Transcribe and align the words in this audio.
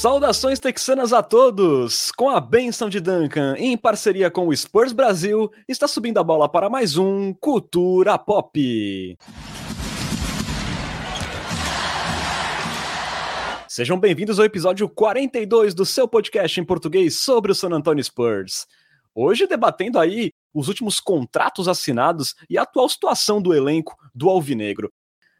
Saudações 0.00 0.58
texanas 0.58 1.12
a 1.12 1.22
todos! 1.22 2.10
Com 2.12 2.30
a 2.30 2.40
benção 2.40 2.88
de 2.88 3.00
Duncan, 3.00 3.54
em 3.58 3.76
parceria 3.76 4.30
com 4.30 4.48
o 4.48 4.56
Spurs 4.56 4.94
Brasil, 4.94 5.52
está 5.68 5.86
subindo 5.86 6.16
a 6.16 6.24
bola 6.24 6.48
para 6.48 6.70
mais 6.70 6.96
um 6.96 7.34
Cultura 7.34 8.16
Pop. 8.16 9.18
Sejam 13.68 14.00
bem-vindos 14.00 14.38
ao 14.38 14.46
episódio 14.46 14.88
42 14.88 15.74
do 15.74 15.84
seu 15.84 16.08
podcast 16.08 16.58
em 16.58 16.64
português 16.64 17.20
sobre 17.20 17.52
o 17.52 17.54
San 17.54 17.68
Antonio 17.68 18.02
Spurs. 18.02 18.66
Hoje 19.14 19.46
debatendo 19.46 19.98
aí 19.98 20.32
os 20.54 20.68
últimos 20.68 20.98
contratos 20.98 21.68
assinados 21.68 22.34
e 22.48 22.56
a 22.56 22.62
atual 22.62 22.88
situação 22.88 23.42
do 23.42 23.52
elenco 23.52 23.94
do 24.14 24.30
Alvinegro. 24.30 24.90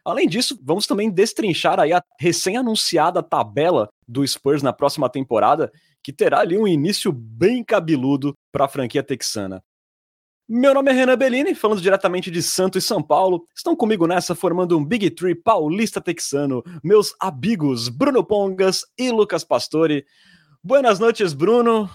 Além 0.05 0.29
disso, 0.29 0.59
vamos 0.63 0.87
também 0.87 1.11
destrinchar 1.11 1.79
aí 1.79 1.95
a 1.95 2.03
recém-anunciada 2.19 3.23
tabela 3.23 3.89
do 4.11 4.27
Spurs 4.27 4.63
na 4.63 4.73
próxima 4.73 5.09
temporada, 5.09 5.71
que 6.03 6.13
terá 6.13 6.41
ali 6.41 6.59
um 6.59 6.67
início 6.67 7.13
bem 7.13 7.63
cabeludo 7.63 8.35
para 8.51 8.65
a 8.65 8.69
franquia 8.69 9.03
texana. 9.03 9.63
Meu 10.49 10.75
nome 10.75 10.91
é 10.91 10.95
Renan 10.95 11.17
Bellini, 11.17 11.55
falando 11.55 11.81
diretamente 11.81 12.29
de 12.29 12.43
Santo 12.43 12.77
e 12.77 12.83
São 12.83 13.01
Paulo. 13.01 13.47
Estão 13.55 13.77
comigo 13.77 14.09
nessa 14.09 14.35
formando 14.35 14.77
um 14.77 14.85
Big 14.85 15.09
Tree 15.11 15.37
paulista 15.37 16.01
texano, 16.01 16.61
meus 16.83 17.15
amigos 17.21 17.89
Bruno 17.89 18.25
Pongas 18.25 18.85
e 18.99 19.13
Lucas 19.13 19.45
Pastore. 19.45 20.05
Buenas 20.63 20.99
noites, 20.99 21.33
Bruno. 21.33 21.89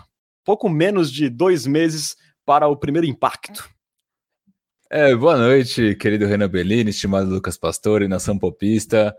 Pouco 0.46 0.70
menos 0.70 1.12
de 1.12 1.28
dois 1.28 1.68
meses 1.68 2.16
para 2.46 2.66
o 2.68 2.78
primeiro 2.78 3.06
impacto. 3.06 3.70
É, 4.90 5.14
boa 5.14 5.36
noite, 5.36 5.96
querido 5.96 6.26
Renan 6.26 6.48
Bellini, 6.48 6.92
estimado 6.92 7.30
Lucas 7.30 7.58
Pastore, 7.58 8.08
nação 8.08 8.40
popista. 8.40 9.14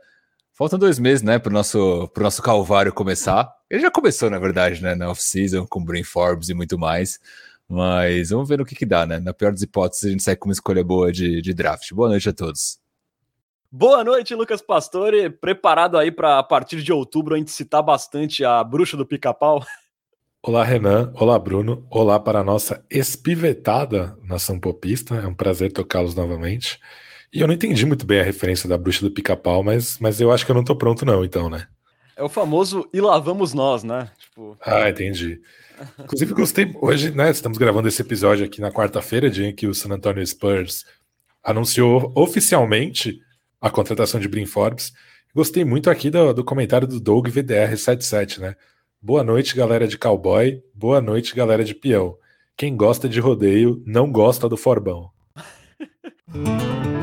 Faltam 0.57 0.79
dois 0.79 0.99
meses, 0.99 1.23
né, 1.23 1.39
para 1.39 1.51
o 1.51 1.53
nosso, 1.53 2.09
pro 2.15 2.23
nosso 2.25 2.41
calvário 2.41 2.91
começar. 2.91 3.55
Ele 3.69 3.83
já 3.83 3.91
começou, 3.91 4.31
na 4.31 4.39
verdade, 4.39 4.83
né, 4.83 4.95
na 4.95 5.11
off-season, 5.11 5.67
com 5.67 5.85
Brain 5.85 6.03
Forbes 6.03 6.49
e 6.49 6.55
muito 6.55 6.79
mais. 6.79 7.21
Mas 7.69 8.31
vamos 8.31 8.49
ver 8.49 8.57
no 8.57 8.65
que, 8.65 8.75
que 8.75 8.87
dá, 8.87 9.05
né? 9.05 9.19
Na 9.19 9.35
pior 9.35 9.53
das 9.53 9.61
hipóteses, 9.61 10.07
a 10.07 10.09
gente 10.09 10.23
sai 10.23 10.35
com 10.35 10.49
uma 10.49 10.55
escolha 10.55 10.83
boa 10.83 11.13
de, 11.13 11.43
de 11.43 11.53
draft. 11.53 11.93
Boa 11.93 12.09
noite 12.09 12.31
a 12.31 12.33
todos. 12.33 12.79
Boa 13.71 14.03
noite, 14.03 14.35
Lucas 14.35 14.63
Pastore. 14.63 15.29
Preparado 15.29 15.99
aí 15.99 16.11
para 16.11 16.39
a 16.39 16.43
partir 16.43 16.81
de 16.81 16.91
outubro 16.91 17.35
a 17.35 17.39
gente 17.39 17.51
citar 17.51 17.83
bastante 17.83 18.43
a 18.43 18.65
bruxa 18.65 18.97
do 18.97 19.05
pica-pau? 19.05 19.63
Olá, 20.43 20.65
Renan. 20.65 21.13
Olá, 21.17 21.39
Bruno. 21.39 21.87
Olá 21.91 22.19
para 22.19 22.39
a 22.39 22.45
nossa 22.45 22.83
espivetada 22.89 24.17
nação 24.23 24.59
popista. 24.59 25.17
É 25.17 25.27
um 25.27 25.35
prazer 25.35 25.71
tocá-los 25.71 26.15
novamente. 26.15 26.81
E 27.33 27.41
eu 27.41 27.47
não 27.47 27.55
entendi 27.55 27.85
muito 27.85 28.07
bem 28.07 28.21
a 28.21 28.25
referência 28.25 28.69
da 28.69 28.79
bruxa 28.79 29.01
do 29.01 29.11
pica-pau, 29.11 29.63
mas, 29.63 29.99
mas 29.99 30.21
eu 30.21 30.33
acho 30.33 30.45
que 30.45 30.51
eu 30.51 30.55
não 30.55 30.65
tô 30.65 30.77
pronto, 30.77 31.05
não, 31.05 31.25
então, 31.25 31.51
né? 31.51 31.67
É 32.17 32.23
o 32.23 32.29
famoso 32.29 32.89
e 32.95 33.01
lá 33.01 33.19
vamos 33.19 33.53
nós, 33.53 33.85
né? 33.85 34.11
Tipo... 34.19 34.57
Ah, 34.63 34.89
entendi. 34.89 35.41
Inclusive, 35.99 36.33
gostei. 36.33 36.75
Hoje, 36.81 37.11
né? 37.11 37.31
Estamos 37.31 37.59
gravando 37.59 37.89
esse 37.89 38.01
episódio 38.01 38.47
aqui 38.47 38.61
na 38.61 38.73
quarta-feira, 38.73 39.29
dia 39.29 39.47
em 39.49 39.55
que 39.55 39.67
o 39.67 39.75
San 39.75 39.93
Antonio 39.93 40.27
Spurs 40.27 40.87
anunciou 41.45 42.13
oficialmente 42.17 43.21
a 43.61 43.69
contratação 43.69 44.19
de 44.19 44.29
Brin 44.29 44.47
Forbes. 44.47 44.93
Gostei 45.35 45.65
muito 45.65 45.91
aqui 45.91 46.09
do, 46.09 46.33
do 46.33 46.43
comentário 46.43 46.89
do 46.89 46.99
Doug 46.99 47.29
VDR77, 47.29 48.39
né? 48.39 48.57
Boa 49.03 49.23
noite, 49.23 49.55
galera 49.55 49.87
de 49.87 49.99
cowboy. 49.99 50.63
Boa 50.75 51.03
noite, 51.03 51.35
galera 51.35 51.63
de 51.63 51.75
peão. 51.75 52.17
Quem 52.57 52.75
gosta 52.75 53.07
de 53.07 53.21
rodeio 53.21 53.83
não 53.85 54.11
gosta 54.11 54.49
do 54.49 54.57
Forbão. 54.57 55.11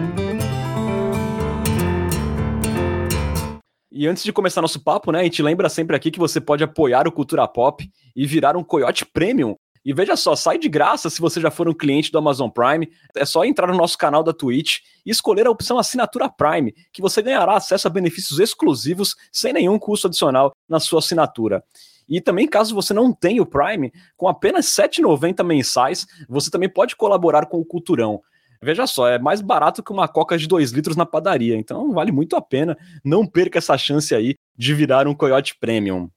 E 3.95 4.07
antes 4.07 4.23
de 4.23 4.33
começar 4.33 4.59
nosso 4.59 4.83
papo, 4.83 5.11
né, 5.11 5.19
a 5.19 5.23
gente 5.23 5.43
lembra 5.43 5.69
sempre 5.69 5.95
aqui 5.95 6.09
que 6.09 6.17
você 6.17 6.41
pode 6.41 6.63
apoiar 6.63 7.07
o 7.07 7.11
Cultura 7.11 7.47
Pop 7.47 7.87
e 8.15 8.25
virar 8.25 8.57
um 8.57 8.63
Coyote 8.63 9.05
Premium. 9.05 9.55
E 9.85 9.93
veja 9.93 10.15
só, 10.15 10.35
sai 10.35 10.57
de 10.57 10.67
graça 10.67 11.11
se 11.11 11.21
você 11.21 11.39
já 11.39 11.51
for 11.51 11.69
um 11.69 11.75
cliente 11.75 12.11
do 12.11 12.17
Amazon 12.17 12.49
Prime. 12.49 12.89
É 13.15 13.23
só 13.23 13.45
entrar 13.45 13.67
no 13.67 13.77
nosso 13.77 13.95
canal 13.95 14.23
da 14.23 14.33
Twitch 14.33 14.79
e 15.05 15.11
escolher 15.11 15.45
a 15.45 15.51
opção 15.51 15.77
Assinatura 15.77 16.27
Prime, 16.27 16.73
que 16.91 17.03
você 17.03 17.21
ganhará 17.21 17.55
acesso 17.55 17.87
a 17.87 17.91
benefícios 17.91 18.39
exclusivos 18.39 19.15
sem 19.31 19.53
nenhum 19.53 19.77
custo 19.77 20.07
adicional 20.07 20.55
na 20.67 20.79
sua 20.79 20.97
assinatura. 20.97 21.63
E 22.09 22.19
também, 22.19 22.47
caso 22.47 22.73
você 22.73 22.95
não 22.95 23.13
tenha 23.13 23.43
o 23.43 23.45
Prime, 23.45 23.91
com 24.17 24.27
apenas 24.27 24.75
R$ 24.75 24.87
7,90 24.87 25.43
mensais, 25.43 26.07
você 26.27 26.49
também 26.49 26.67
pode 26.67 26.95
colaborar 26.95 27.45
com 27.45 27.59
o 27.59 27.65
Culturão. 27.65 28.23
Veja 28.63 28.87
só, 28.87 29.07
é 29.07 29.19
mais 29.19 29.41
barato 29.41 29.83
que 29.83 29.91
uma 29.91 30.07
coca 30.07 30.37
de 30.37 30.47
2 30.47 30.71
litros 30.71 30.95
na 30.95 31.05
padaria, 31.05 31.55
então 31.55 31.91
vale 31.91 32.11
muito 32.11 32.35
a 32.35 32.41
pena. 32.41 32.77
Não 33.03 33.27
perca 33.27 33.59
essa 33.59 33.77
chance 33.77 34.15
aí 34.15 34.35
de 34.57 34.73
virar 34.73 35.05
um 35.07 35.13
Coyote 35.13 35.55
Premium. 35.59 36.09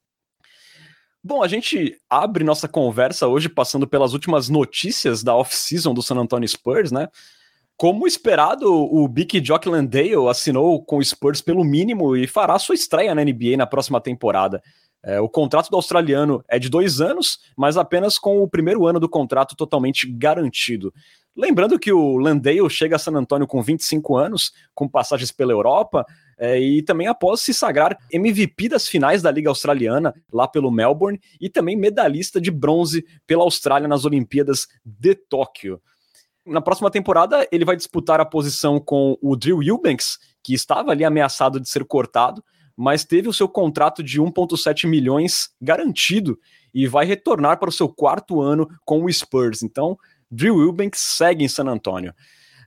Bom, 1.23 1.43
a 1.43 1.49
gente 1.49 1.99
abre 2.09 2.45
nossa 2.45 2.69
conversa 2.69 3.27
hoje 3.27 3.49
passando 3.49 3.85
pelas 3.85 4.13
últimas 4.13 4.49
notícias 4.49 5.25
da 5.25 5.35
off-season 5.35 5.93
do 5.93 6.01
San 6.01 6.15
Antonio 6.15 6.49
Spurs, 6.49 6.93
né? 6.93 7.09
Como 7.77 8.07
esperado, 8.07 8.73
o 8.73 9.09
Big 9.09 9.45
Jock 9.45 9.69
Landale 9.69 10.15
assinou 10.31 10.83
com 10.85 10.99
o 10.99 11.05
Spurs 11.05 11.43
pelo 11.43 11.65
mínimo 11.65 12.17
e 12.17 12.29
fará 12.29 12.59
sua 12.61 12.77
estreia 12.77 13.13
na 13.13 13.25
NBA 13.25 13.57
na 13.57 13.67
próxima 13.67 14.01
temporada. 14.01 14.63
É, 15.03 15.21
o 15.21 15.29
contrato 15.29 15.69
do 15.69 15.77
australiano 15.77 16.45
é 16.49 16.59
de 16.59 16.69
dois 16.69 17.01
anos, 17.01 17.41
mas 17.57 17.77
apenas 17.77 18.19
com 18.19 18.41
o 18.41 18.49
primeiro 18.49 18.87
ano 18.87 19.01
do 19.01 19.09
contrato 19.09 19.55
totalmente 19.57 20.11
garantido. 20.11 20.95
Lembrando 21.37 21.79
que 21.79 21.93
o 21.93 22.17
Landale 22.17 22.71
chega 22.71 22.97
a 22.97 22.99
San 22.99 23.13
Antonio 23.13 23.47
com 23.47 23.63
25 23.63 24.17
anos, 24.17 24.53
com 24.75 24.89
passagens 24.89 25.31
pela 25.31 25.53
Europa, 25.53 26.07
é, 26.39 26.59
e 26.59 26.83
também 26.83 27.09
após 27.09 27.41
se 27.41 27.53
sagrar 27.53 27.99
MVP 28.11 28.71
das 28.71 28.89
finais 28.89 29.21
da 29.21 29.31
Liga 29.31 29.51
Australiana, 29.51 30.15
lá 30.33 30.49
pelo 30.49 30.71
Melbourne, 30.71 31.21
e 31.39 31.51
também 31.51 31.77
medalhista 31.77 32.41
de 32.41 32.51
bronze 32.51 33.05
pela 33.27 33.43
Austrália 33.45 33.87
nas 33.87 34.07
Olimpíadas 34.07 34.67
de 34.83 35.15
Tóquio. 35.15 35.81
Na 36.47 36.63
próxima 36.63 36.91
temporada, 36.91 37.47
ele 37.53 37.65
vai 37.65 37.77
disputar 37.77 38.19
a 38.19 38.25
posição 38.25 38.81
com 38.81 39.19
o 39.21 39.37
Drew 39.37 39.63
Eubanks, 39.63 40.19
que 40.43 40.55
estava 40.55 40.93
ali 40.93 41.05
ameaçado 41.05 41.61
de 41.61 41.69
ser 41.69 41.85
cortado, 41.85 42.43
mas 42.75 43.05
teve 43.05 43.29
o 43.29 43.33
seu 43.33 43.49
contrato 43.49 44.03
de 44.03 44.21
1,7 44.21 44.89
milhões 44.89 45.51
garantido 45.61 46.39
e 46.73 46.87
vai 46.87 47.07
retornar 47.07 47.59
para 47.59 47.71
o 47.71 47.73
seu 47.73 47.89
quarto 47.89 48.41
ano 48.43 48.69
com 48.85 49.03
o 49.05 49.13
Spurs. 49.13 49.63
Então, 49.63 49.99
Drew 50.31 50.61
Eubanks 50.61 51.01
segue 51.01 51.45
em 51.45 51.49
San 51.49 51.67
Antonio. 51.67 52.15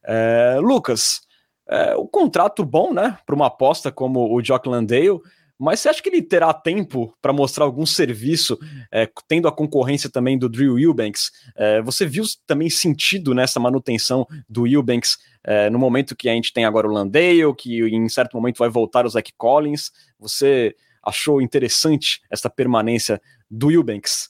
É, 0.05 0.57
Lucas, 0.61 1.21
é, 1.67 1.95
o 1.95 2.07
contrato 2.07 2.65
bom, 2.65 2.93
né, 2.93 3.17
para 3.25 3.35
uma 3.35 3.47
aposta 3.47 3.91
como 3.91 4.33
o 4.33 4.41
Jock 4.41 4.67
Landale, 4.67 5.19
mas 5.59 5.81
você 5.81 5.89
acha 5.89 6.01
que 6.01 6.07
ele 6.07 6.21
terá 6.21 6.53
tempo 6.53 7.13
para 7.21 7.33
mostrar 7.33 7.65
algum 7.65 7.85
serviço, 7.85 8.57
é, 8.89 9.09
tendo 9.27 9.45
a 9.45 9.51
concorrência 9.51 10.09
também 10.09 10.37
do 10.37 10.47
Drew 10.47 10.79
Eubanks? 10.79 11.31
É, 11.53 11.81
você 11.81 12.05
viu 12.05 12.23
também 12.47 12.69
sentido 12.69 13.33
nessa 13.33 13.59
manutenção 13.59 14.25
do 14.47 14.65
Eubanks 14.65 15.17
é, 15.43 15.69
no 15.69 15.77
momento 15.77 16.15
que 16.15 16.29
a 16.29 16.33
gente 16.33 16.53
tem 16.53 16.63
agora 16.63 16.87
o 16.87 16.91
Landale, 16.91 17.53
que 17.57 17.83
em 17.89 18.07
certo 18.07 18.35
momento 18.35 18.57
vai 18.57 18.69
voltar 18.69 19.05
o 19.05 19.09
Zach 19.09 19.33
Collins? 19.37 19.91
Você 20.17 20.73
achou 21.03 21.41
interessante 21.41 22.21
essa 22.31 22.49
permanência 22.49 23.21
do 23.51 23.69
Eubanks? 23.69 24.29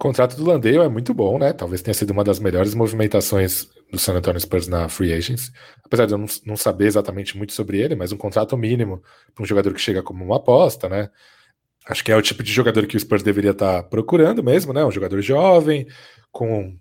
O 0.00 0.02
contrato 0.02 0.34
do 0.34 0.46
Landale 0.46 0.78
é 0.78 0.88
muito 0.88 1.12
bom, 1.12 1.38
né? 1.38 1.52
Talvez 1.52 1.82
tenha 1.82 1.92
sido 1.92 2.10
uma 2.12 2.24
das 2.24 2.38
melhores 2.38 2.74
movimentações 2.74 3.68
do 3.92 3.98
San 3.98 4.14
Antonio 4.14 4.40
Spurs 4.40 4.66
na 4.66 4.88
Free 4.88 5.12
Agents. 5.12 5.52
Apesar 5.84 6.06
de 6.06 6.14
eu 6.14 6.18
não, 6.18 6.24
não 6.46 6.56
saber 6.56 6.86
exatamente 6.86 7.36
muito 7.36 7.52
sobre 7.52 7.78
ele, 7.82 7.94
mas 7.94 8.10
um 8.10 8.16
contrato 8.16 8.56
mínimo 8.56 9.02
para 9.34 9.42
um 9.42 9.46
jogador 9.46 9.74
que 9.74 9.80
chega 9.80 10.02
como 10.02 10.24
uma 10.24 10.36
aposta, 10.36 10.88
né? 10.88 11.10
Acho 11.86 12.02
que 12.02 12.10
é 12.10 12.16
o 12.16 12.22
tipo 12.22 12.42
de 12.42 12.50
jogador 12.50 12.86
que 12.86 12.96
o 12.96 13.00
Spurs 13.00 13.22
deveria 13.22 13.50
estar 13.50 13.82
tá 13.82 13.88
procurando 13.90 14.42
mesmo, 14.42 14.72
né? 14.72 14.82
Um 14.82 14.90
jogador 14.90 15.20
jovem, 15.20 15.86
com 16.32 16.78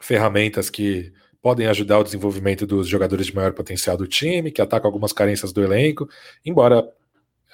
ferramentas 0.00 0.68
que 0.68 1.12
podem 1.40 1.68
ajudar 1.68 2.00
o 2.00 2.04
desenvolvimento 2.04 2.66
dos 2.66 2.88
jogadores 2.88 3.26
de 3.26 3.36
maior 3.36 3.52
potencial 3.52 3.96
do 3.96 4.08
time, 4.08 4.50
que 4.50 4.60
atacam 4.60 4.88
algumas 4.88 5.12
carências 5.12 5.52
do 5.52 5.62
elenco, 5.62 6.08
embora 6.44 6.84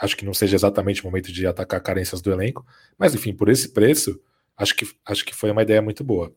acho 0.00 0.16
que 0.16 0.24
não 0.24 0.32
seja 0.32 0.56
exatamente 0.56 1.02
o 1.02 1.04
momento 1.04 1.30
de 1.30 1.46
atacar 1.46 1.82
carências 1.82 2.22
do 2.22 2.32
elenco, 2.32 2.64
mas 2.98 3.14
enfim, 3.14 3.34
por 3.34 3.50
esse 3.50 3.68
preço, 3.68 4.18
Acho 4.56 4.74
que, 4.74 4.86
acho 5.04 5.24
que 5.24 5.34
foi 5.34 5.50
uma 5.50 5.62
ideia 5.62 5.82
muito 5.82 6.04
boa. 6.04 6.32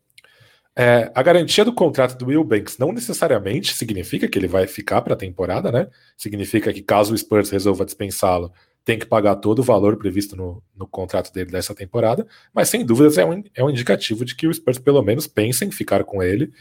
É, 0.79 1.11
a 1.15 1.23
garantia 1.23 1.65
do 1.65 1.73
contrato 1.73 2.15
do 2.17 2.27
Will 2.27 2.43
Banks 2.43 2.77
não 2.77 2.91
necessariamente 2.91 3.75
significa 3.75 4.27
que 4.27 4.37
ele 4.37 4.47
vai 4.47 4.67
ficar 4.67 5.01
para 5.01 5.13
a 5.13 5.17
temporada, 5.17 5.71
né? 5.71 5.87
Significa 6.15 6.71
que 6.71 6.83
caso 6.83 7.13
o 7.13 7.17
Spurs 7.17 7.49
resolva 7.49 7.83
dispensá-lo, 7.83 8.51
tem 8.85 8.99
que 8.99 9.05
pagar 9.05 9.37
todo 9.37 9.59
o 9.59 9.63
valor 9.63 9.97
previsto 9.97 10.35
no, 10.35 10.63
no 10.75 10.87
contrato 10.87 11.33
dele 11.33 11.51
dessa 11.51 11.73
temporada, 11.73 12.27
mas 12.53 12.69
sem 12.69 12.85
dúvidas 12.85 13.17
é 13.17 13.25
um, 13.25 13.43
é 13.55 13.63
um 13.63 13.69
indicativo 13.69 14.23
de 14.23 14.35
que 14.35 14.47
o 14.47 14.53
Spurs 14.53 14.77
pelo 14.77 15.01
menos 15.01 15.25
pensa 15.25 15.65
em 15.65 15.71
ficar 15.71 16.03
com 16.03 16.21
ele, 16.21 16.53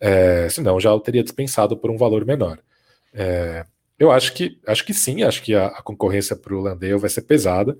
é, 0.00 0.48
senão 0.48 0.80
já 0.80 0.92
o 0.92 1.00
teria 1.00 1.22
dispensado 1.22 1.76
por 1.76 1.90
um 1.90 1.96
valor 1.96 2.26
menor. 2.26 2.58
É, 3.14 3.64
eu 3.98 4.10
acho 4.10 4.32
que 4.34 4.58
acho 4.66 4.84
que 4.84 4.92
sim, 4.92 5.22
acho 5.22 5.42
que 5.42 5.54
a, 5.54 5.66
a 5.66 5.82
concorrência 5.82 6.34
para 6.34 6.54
o 6.54 6.60
Landale 6.60 6.98
vai 6.98 7.08
ser 7.08 7.22
pesada. 7.22 7.78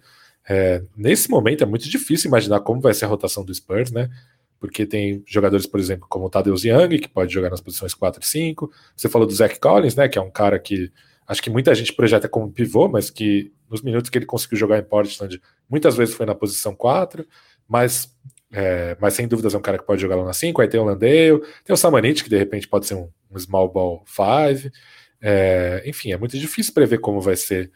É, 0.49 0.83
nesse 0.97 1.31
momento 1.31 1.63
é 1.63 1.67
muito 1.67 1.89
difícil 1.89 2.29
imaginar 2.29 2.61
como 2.61 2.81
vai 2.81 2.95
ser 2.95 3.05
a 3.05 3.09
rotação 3.09 3.45
do 3.45 3.55
Spurs, 3.55 3.91
né? 3.91 4.11
Porque 4.59 4.85
tem 4.85 5.23
jogadores, 5.27 5.67
por 5.67 5.81
exemplo, 5.81 6.07
como 6.09 6.27
o 6.27 6.31
Tadeusz 6.31 6.65
Young, 6.65 6.99
que 6.99 7.09
pode 7.09 7.33
jogar 7.33 7.51
nas 7.51 7.61
posições 7.61 7.95
4 7.95 8.23
e 8.23 8.27
5. 8.27 8.71
Você 8.97 9.09
falou 9.09 9.27
do 9.27 9.35
Zach 9.35 9.59
Collins, 9.59 9.95
né? 9.95 10.09
Que 10.09 10.19
é 10.19 10.23
um 10.23 10.31
cara 10.31 10.59
que 10.59 10.93
acho 11.27 11.43
que 11.43 11.49
muita 11.49 11.75
gente 11.75 11.93
projeta 11.93 12.29
como 12.29 12.51
pivô, 12.51 12.89
mas 12.89 13.09
que 13.09 13.53
nos 13.71 13.83
minutos 13.83 14.11
que 14.11 14.19
ele 14.19 14.27
conseguiu 14.27 14.59
jogar 14.59 14.79
em 14.79 14.83
Portland, 14.83 15.41
muitas 15.69 15.97
vezes 15.97 16.15
foi 16.15 16.27
na 16.27 16.35
posição 16.35 16.75
4, 16.75 17.25
mas, 17.69 18.13
é, 18.53 18.97
mas 19.01 19.15
sem 19.15 19.29
dúvidas 19.29 19.55
é 19.55 19.59
um 19.59 19.63
cara 19.63 19.79
que 19.79 19.87
pode 19.87 20.03
jogar 20.03 20.17
lá 20.17 20.25
na 20.25 20.33
5. 20.33 20.61
Aí 20.61 20.69
tem 20.69 20.81
o 20.81 20.85
Landale, 20.85 21.41
tem 21.65 21.73
o 21.73 21.77
Samanit, 21.77 22.25
que 22.25 22.31
de 22.31 22.37
repente 22.37 22.67
pode 22.67 22.87
ser 22.87 22.95
um, 22.95 23.09
um 23.31 23.39
small 23.39 23.73
ball 23.73 24.05
5. 24.05 24.73
É, 25.23 25.83
enfim, 25.87 26.13
é 26.13 26.17
muito 26.17 26.37
difícil 26.37 26.75
prever 26.75 26.99
como 26.99 27.21
vai 27.21 27.37
ser 27.37 27.71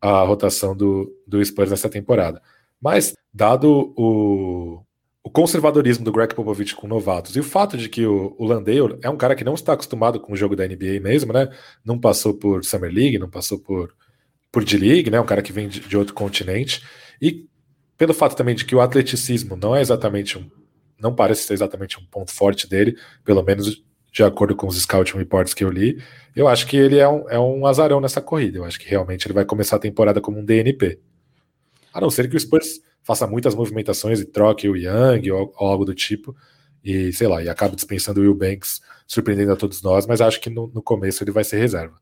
a 0.00 0.22
rotação 0.22 0.76
do, 0.76 1.12
do 1.26 1.44
Spurs 1.44 1.70
nessa 1.70 1.88
temporada. 1.88 2.40
Mas, 2.80 3.14
dado 3.32 3.92
o, 3.96 4.82
o 5.22 5.30
conservadorismo 5.30 6.04
do 6.04 6.12
Greg 6.12 6.34
Popovich 6.34 6.74
com 6.74 6.86
novatos 6.86 7.36
e 7.36 7.40
o 7.40 7.44
fato 7.44 7.76
de 7.76 7.88
que 7.88 8.06
o, 8.06 8.34
o 8.38 8.46
Landale 8.46 8.98
é 9.02 9.10
um 9.10 9.16
cara 9.16 9.34
que 9.34 9.44
não 9.44 9.54
está 9.54 9.72
acostumado 9.72 10.20
com 10.20 10.32
o 10.32 10.36
jogo 10.36 10.56
da 10.56 10.66
NBA 10.66 11.00
mesmo, 11.02 11.32
né? 11.32 11.48
Não 11.84 11.98
passou 11.98 12.34
por 12.34 12.64
Summer 12.64 12.92
League, 12.92 13.18
não 13.18 13.28
passou 13.28 13.58
por, 13.58 13.94
por 14.52 14.64
D-League, 14.64 15.10
né? 15.10 15.20
Um 15.20 15.26
cara 15.26 15.42
que 15.42 15.52
vem 15.52 15.68
de, 15.68 15.80
de, 15.80 15.96
outro 15.96 16.14
continente. 16.14 16.82
E 17.20 17.46
pelo 17.96 18.14
fato 18.14 18.36
também 18.36 18.54
de 18.54 18.64
que 18.64 18.74
o 18.74 18.80
atleticismo 18.80 19.56
não 19.56 19.74
é 19.74 19.80
exatamente 19.80 20.38
um. 20.38 20.48
Não 21.00 21.14
parece 21.14 21.42
ser 21.42 21.54
exatamente 21.54 21.98
um 21.98 22.04
ponto 22.06 22.32
forte 22.32 22.68
dele, 22.68 22.96
pelo 23.24 23.42
menos 23.42 23.84
de 24.12 24.22
acordo 24.22 24.54
com 24.56 24.66
os 24.66 24.80
scouting 24.80 25.18
reports 25.18 25.54
que 25.54 25.64
eu 25.64 25.70
li. 25.70 26.02
Eu 26.34 26.48
acho 26.48 26.66
que 26.66 26.76
ele 26.76 26.98
é 26.98 27.08
um, 27.08 27.28
é 27.28 27.38
um 27.38 27.66
azarão 27.66 28.00
nessa 28.00 28.20
corrida. 28.20 28.58
Eu 28.58 28.64
acho 28.64 28.78
que 28.78 28.88
realmente 28.88 29.26
ele 29.26 29.34
vai 29.34 29.44
começar 29.44 29.76
a 29.76 29.80
temporada 29.80 30.20
como 30.20 30.38
um 30.38 30.44
DNP. 30.44 30.98
A 31.92 32.00
não 32.00 32.10
ser 32.10 32.28
que 32.28 32.36
o 32.36 32.40
Spurs 32.40 32.80
faça 33.02 33.26
muitas 33.26 33.54
movimentações 33.54 34.20
e 34.20 34.24
troque 34.24 34.68
o 34.68 34.76
Young 34.76 35.30
ou, 35.30 35.52
ou 35.56 35.66
algo 35.66 35.84
do 35.84 35.94
tipo, 35.94 36.36
e 36.84 37.12
sei 37.12 37.26
lá, 37.26 37.42
e 37.42 37.48
acabe 37.48 37.74
dispensando 37.74 38.20
o 38.20 38.22
Will 38.22 38.34
Banks, 38.34 38.80
surpreendendo 39.06 39.52
a 39.52 39.56
todos 39.56 39.82
nós, 39.82 40.06
mas 40.06 40.20
acho 40.20 40.40
que 40.40 40.50
no, 40.50 40.68
no 40.68 40.82
começo 40.82 41.24
ele 41.24 41.30
vai 41.30 41.44
ser 41.44 41.58
reserva. 41.58 41.98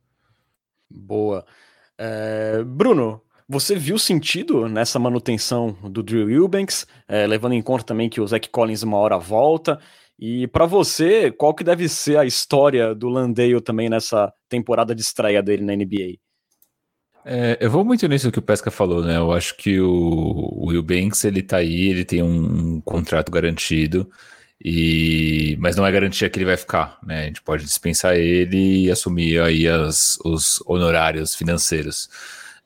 Boa. 0.90 1.44
É, 1.96 2.62
Bruno, 2.64 3.22
você 3.48 3.76
viu 3.76 3.98
sentido 3.98 4.68
nessa 4.68 4.98
manutenção 4.98 5.76
do 5.84 6.02
Drew 6.02 6.28
Eubanks, 6.28 6.86
é, 7.06 7.26
levando 7.26 7.52
em 7.52 7.62
conta 7.62 7.84
também 7.84 8.10
que 8.10 8.20
o 8.20 8.26
Zach 8.26 8.48
Collins 8.50 8.82
uma 8.82 8.98
hora 8.98 9.18
volta. 9.18 9.78
E 10.18 10.46
para 10.48 10.64
você, 10.64 11.30
qual 11.30 11.54
que 11.54 11.62
deve 11.62 11.88
ser 11.88 12.18
a 12.18 12.24
história 12.24 12.94
do 12.94 13.08
Landale 13.08 13.60
também 13.60 13.88
nessa 13.88 14.32
temporada 14.48 14.94
de 14.94 15.02
estreia 15.02 15.42
dele 15.42 15.64
na 15.64 15.76
NBA? 15.76 16.18
É, 17.28 17.58
eu 17.60 17.70
vou 17.70 17.84
muito 17.84 18.06
nisso 18.06 18.30
que 18.30 18.38
o 18.38 18.42
Pesca 18.42 18.70
falou, 18.70 19.02
né? 19.02 19.16
Eu 19.16 19.32
acho 19.32 19.56
que 19.56 19.80
o, 19.80 19.90
o 19.90 20.68
Will 20.68 20.82
Banks, 20.82 21.24
ele 21.24 21.42
tá 21.42 21.56
aí, 21.56 21.88
ele 21.88 22.04
tem 22.04 22.22
um, 22.22 22.76
um, 22.76 22.80
contrato 22.80 23.32
garantido, 23.32 24.08
e 24.64 25.56
mas 25.58 25.74
não 25.76 25.84
é 25.84 25.90
garantia 25.90 26.30
que 26.30 26.38
ele 26.38 26.46
vai 26.46 26.56
ficar, 26.56 26.98
né? 27.04 27.24
A 27.24 27.26
gente 27.26 27.42
pode 27.42 27.64
dispensar 27.64 28.16
ele 28.16 28.84
e 28.84 28.90
assumir 28.90 29.40
aí 29.40 29.66
as, 29.66 30.18
os 30.24 30.62
honorários 30.66 31.34
financeiros. 31.34 32.08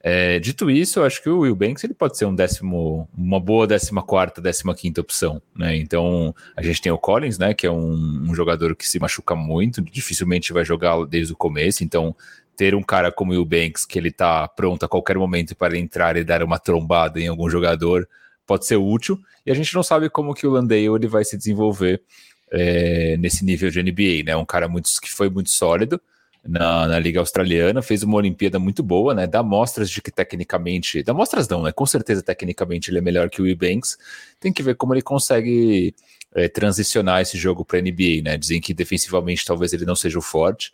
É, 0.02 0.38
dito 0.38 0.70
isso, 0.70 0.98
eu 0.98 1.04
acho 1.04 1.22
que 1.22 1.28
o 1.28 1.40
Will 1.40 1.54
Banks 1.54 1.84
ele 1.84 1.92
pode 1.92 2.16
ser 2.16 2.24
um 2.24 2.34
décimo, 2.34 3.06
uma 3.14 3.38
boa 3.38 3.66
décima 3.66 4.02
quarta, 4.02 4.40
décima 4.40 4.74
quinta 4.74 5.02
opção, 5.02 5.42
né? 5.54 5.76
Então 5.76 6.34
a 6.56 6.62
gente 6.62 6.80
tem 6.80 6.90
o 6.90 6.96
Collins, 6.96 7.36
né? 7.36 7.52
Que 7.52 7.66
é 7.66 7.70
um, 7.70 8.24
um 8.30 8.34
jogador 8.34 8.74
que 8.74 8.88
se 8.88 8.98
machuca 8.98 9.36
muito, 9.36 9.82
dificilmente 9.82 10.54
vai 10.54 10.64
jogar 10.64 11.04
desde 11.04 11.34
o 11.34 11.36
começo, 11.36 11.84
então 11.84 12.16
ter 12.56 12.74
um 12.74 12.82
cara 12.82 13.12
como 13.12 13.34
o 13.34 13.44
Banks, 13.44 13.84
que 13.84 13.98
ele 13.98 14.10
tá 14.10 14.48
pronto 14.48 14.84
a 14.84 14.88
qualquer 14.88 15.18
momento 15.18 15.54
para 15.54 15.76
entrar 15.76 16.16
e 16.16 16.24
dar 16.24 16.42
uma 16.42 16.58
trombada 16.58 17.20
em 17.20 17.28
algum 17.28 17.48
jogador, 17.50 18.08
pode 18.46 18.66
ser 18.66 18.76
útil. 18.76 19.18
E 19.44 19.50
a 19.50 19.54
gente 19.54 19.74
não 19.74 19.82
sabe 19.82 20.08
como 20.08 20.34
que 20.34 20.46
o 20.46 20.50
Landale 20.50 20.86
ele 20.86 21.08
vai 21.08 21.24
se 21.24 21.36
desenvolver 21.36 22.02
é, 22.50 23.16
nesse 23.18 23.44
nível 23.44 23.70
de 23.70 23.82
NBA, 23.82 24.24
né? 24.24 24.34
Um 24.34 24.46
cara 24.46 24.66
muito, 24.66 24.88
que 25.00 25.10
foi 25.10 25.28
muito 25.28 25.50
sólido 25.50 26.00
na, 26.46 26.88
na, 26.88 26.98
Liga 26.98 27.20
Australiana, 27.20 27.82
fez 27.82 28.02
uma 28.02 28.16
Olimpíada 28.16 28.58
muito 28.58 28.82
boa, 28.82 29.14
né? 29.14 29.26
Dá 29.26 29.42
mostras 29.42 29.90
de 29.90 30.00
que 30.00 30.10
tecnicamente. 30.10 31.02
Dá 31.02 31.12
mostras 31.12 31.48
não, 31.48 31.62
né? 31.62 31.72
Com 31.72 31.86
certeza, 31.86 32.22
tecnicamente, 32.22 32.90
ele 32.90 32.98
é 32.98 33.00
melhor 33.00 33.28
que 33.28 33.42
o 33.42 33.56
Banks. 33.56 33.98
Tem 34.38 34.52
que 34.52 34.62
ver 34.62 34.74
como 34.76 34.94
ele 34.94 35.02
consegue 35.02 35.94
é, 36.34 36.48
transicionar 36.48 37.20
esse 37.20 37.36
jogo 37.36 37.64
para 37.64 37.80
NBA, 37.80 38.22
né? 38.24 38.36
Dizem 38.36 38.60
que 38.60 38.72
defensivamente 38.72 39.44
talvez 39.44 39.72
ele 39.72 39.84
não 39.84 39.94
seja 39.94 40.18
o 40.18 40.22
forte. 40.22 40.72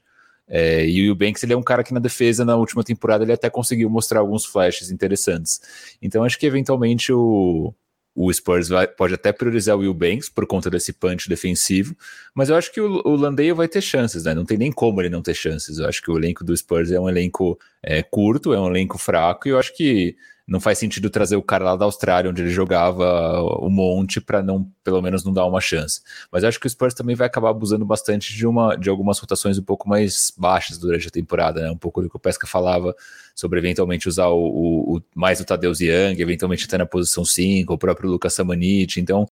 É, 0.49 0.87
e 0.87 1.11
o 1.11 1.15
Banks 1.15 1.43
ele 1.43 1.53
é 1.53 1.57
um 1.57 1.63
cara 1.63 1.83
que 1.83 1.93
na 1.93 1.99
defesa 1.99 2.45
na 2.45 2.55
última 2.55 2.85
temporada 2.85 3.25
ele 3.25 3.33
até 3.33 3.51
conseguiu 3.51 3.91
mostrar 3.91 4.21
alguns 4.21 4.45
flashes 4.45 4.91
interessantes. 4.91 5.61
Então 6.01 6.23
acho 6.23 6.39
que 6.39 6.47
eventualmente 6.47 7.13
o, 7.13 7.75
o 8.17 8.33
Spurs 8.33 8.69
vai, 8.69 8.89
pode 8.89 9.13
até 9.13 9.31
priorizar 9.31 9.77
o 9.77 9.81
Will 9.81 9.93
Banks 9.93 10.31
por 10.31 10.47
conta 10.47 10.71
desse 10.71 10.91
punch 10.95 11.29
defensivo, 11.29 11.95
mas 12.35 12.49
eu 12.49 12.57
acho 12.57 12.73
que 12.73 12.81
o, 12.81 13.03
o 13.05 13.15
Landale 13.15 13.53
vai 13.53 13.69
ter 13.69 13.83
chances, 13.83 14.25
né? 14.25 14.35
Não 14.35 14.47
tem 14.47 14.57
nem 14.57 14.73
como 14.73 15.03
ele 15.03 15.11
não 15.11 15.21
ter 15.21 15.35
chances. 15.35 15.79
Eu 15.79 15.87
acho 15.87 16.01
que 16.01 16.11
o 16.11 16.17
elenco 16.17 16.43
do 16.43 16.57
Spurs 16.57 16.91
é 16.91 16.99
um 16.99 17.09
elenco 17.09 17.59
é, 17.83 18.03
curto, 18.03 18.55
é 18.55 18.59
um 18.59 18.69
elenco 18.69 18.97
fraco, 18.97 19.47
e 19.47 19.51
eu 19.51 19.59
acho 19.59 19.77
que 19.77 20.17
não 20.47 20.61
faz 20.61 20.79
sentido 20.79 21.11
trazer 21.11 21.35
o 21.35 21.43
cara 21.43 21.65
lá 21.65 21.77
da 21.77 21.85
Austrália, 21.85 22.31
onde 22.31 22.41
ele 22.41 22.51
jogava 22.51 23.41
o 23.59 23.69
monte, 23.69 24.21
para 24.21 24.43
não, 24.43 24.71
pelo 24.85 25.03
menos, 25.03 25.25
não 25.25 25.33
dar 25.33 25.45
uma 25.45 25.61
chance. 25.61 26.01
Mas 26.31 26.45
acho 26.45 26.61
que 26.61 26.67
o 26.67 26.71
Spurs 26.71 26.95
também 26.95 27.17
vai 27.17 27.27
acabar 27.27 27.51
abusando 27.51 27.85
bastante 27.85 28.33
de, 28.33 28.47
uma, 28.47 28.77
de 28.77 28.89
algumas 28.89 29.19
rotações 29.19 29.59
um 29.59 29.63
pouco 29.63 29.89
mais 29.89 30.33
baixas 30.39 30.79
durante 30.79 31.09
a 31.09 31.11
temporada, 31.11 31.61
né? 31.63 31.71
Um 31.71 31.77
pouco 31.77 32.01
do 32.01 32.09
que 32.09 32.17
o 32.17 32.21
Pesca 32.21 32.47
falava 32.47 32.95
sobre 33.35 33.59
eventualmente 33.59 34.09
usar 34.09 34.29
o, 34.29 34.39
o, 34.39 34.97
o 34.97 35.03
mais 35.15 35.41
o 35.41 35.45
Tadeusz 35.45 35.81
Young, 35.81 36.21
eventualmente 36.21 36.65
até 36.65 36.79
na 36.79 36.87
posição 36.87 37.25
5, 37.25 37.75
o 37.75 37.79
próprio 37.79 38.09
Lucas 38.09 38.33
Samanit. 38.33 39.01
Então, 39.01 39.27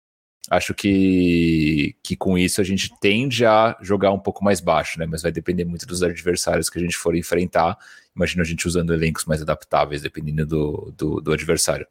acho 0.49 0.73
que, 0.73 1.95
que 2.03 2.15
com 2.15 2.37
isso 2.37 2.59
a 2.59 2.63
gente 2.63 2.93
tende 2.99 3.45
a 3.45 3.77
jogar 3.81 4.11
um 4.11 4.19
pouco 4.19 4.43
mais 4.43 4.59
baixo, 4.59 4.99
né? 4.99 5.05
Mas 5.05 5.21
vai 5.21 5.31
depender 5.31 5.65
muito 5.65 5.85
dos 5.85 6.03
adversários 6.03 6.69
que 6.69 6.77
a 6.77 6.81
gente 6.81 6.97
for 6.97 7.15
enfrentar. 7.15 7.77
Imagina 8.15 8.43
a 8.43 8.45
gente 8.45 8.67
usando 8.67 8.93
elencos 8.93 9.25
mais 9.25 9.41
adaptáveis, 9.41 10.01
dependendo 10.01 10.45
do, 10.45 10.93
do, 10.97 11.21
do 11.21 11.33
adversário. 11.33 11.87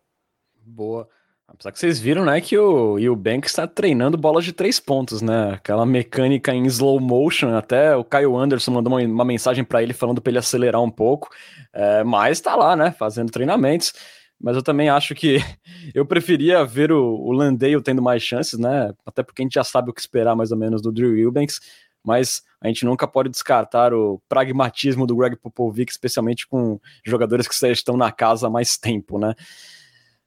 Boa. 0.64 1.08
Apesar 1.48 1.72
que 1.72 1.78
vocês 1.78 2.00
viram, 2.00 2.24
né, 2.24 2.40
que 2.40 2.56
o 2.56 2.98
Eubanks 2.98 3.50
está 3.50 3.66
treinando 3.66 4.16
bolas 4.16 4.44
de 4.44 4.52
três 4.54 4.80
pontos, 4.80 5.20
né? 5.20 5.52
Aquela 5.52 5.84
mecânica 5.84 6.54
em 6.54 6.64
slow 6.66 6.98
motion. 6.98 7.54
Até 7.54 7.94
o 7.94 8.04
Kyle 8.04 8.36
Anderson 8.36 8.70
mandou 8.70 8.94
uma, 8.94 9.02
uma 9.02 9.24
mensagem 9.24 9.62
para 9.62 9.82
ele 9.82 9.92
falando 9.92 10.20
para 10.20 10.30
ele 10.30 10.38
acelerar 10.38 10.80
um 10.80 10.90
pouco. 10.90 11.28
É, 11.72 12.02
mas 12.04 12.38
está 12.38 12.54
lá, 12.54 12.74
né, 12.74 12.90
fazendo 12.90 13.30
treinamentos 13.30 13.92
mas 14.42 14.56
eu 14.56 14.62
também 14.62 14.88
acho 14.88 15.14
que 15.14 15.38
eu 15.94 16.04
preferia 16.04 16.64
ver 16.64 16.90
o, 16.90 17.14
o 17.14 17.32
Landale 17.32 17.80
tendo 17.80 18.02
mais 18.02 18.22
chances, 18.22 18.58
né? 18.58 18.92
Até 19.06 19.22
porque 19.22 19.40
a 19.40 19.44
gente 19.44 19.54
já 19.54 19.64
sabe 19.64 19.90
o 19.90 19.94
que 19.94 20.00
esperar 20.00 20.34
mais 20.34 20.50
ou 20.50 20.58
menos 20.58 20.82
do 20.82 20.90
Drew 20.90 21.16
Eubanks, 21.16 21.60
mas 22.04 22.42
a 22.60 22.66
gente 22.66 22.84
nunca 22.84 23.06
pode 23.06 23.28
descartar 23.28 23.94
o 23.94 24.20
pragmatismo 24.28 25.06
do 25.06 25.16
Greg 25.16 25.36
Popovich, 25.36 25.92
especialmente 25.92 26.46
com 26.46 26.80
jogadores 27.06 27.46
que 27.46 27.66
estão 27.68 27.96
na 27.96 28.10
casa 28.10 28.48
há 28.48 28.50
mais 28.50 28.76
tempo, 28.76 29.18
né? 29.18 29.34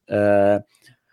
É... 0.07 0.63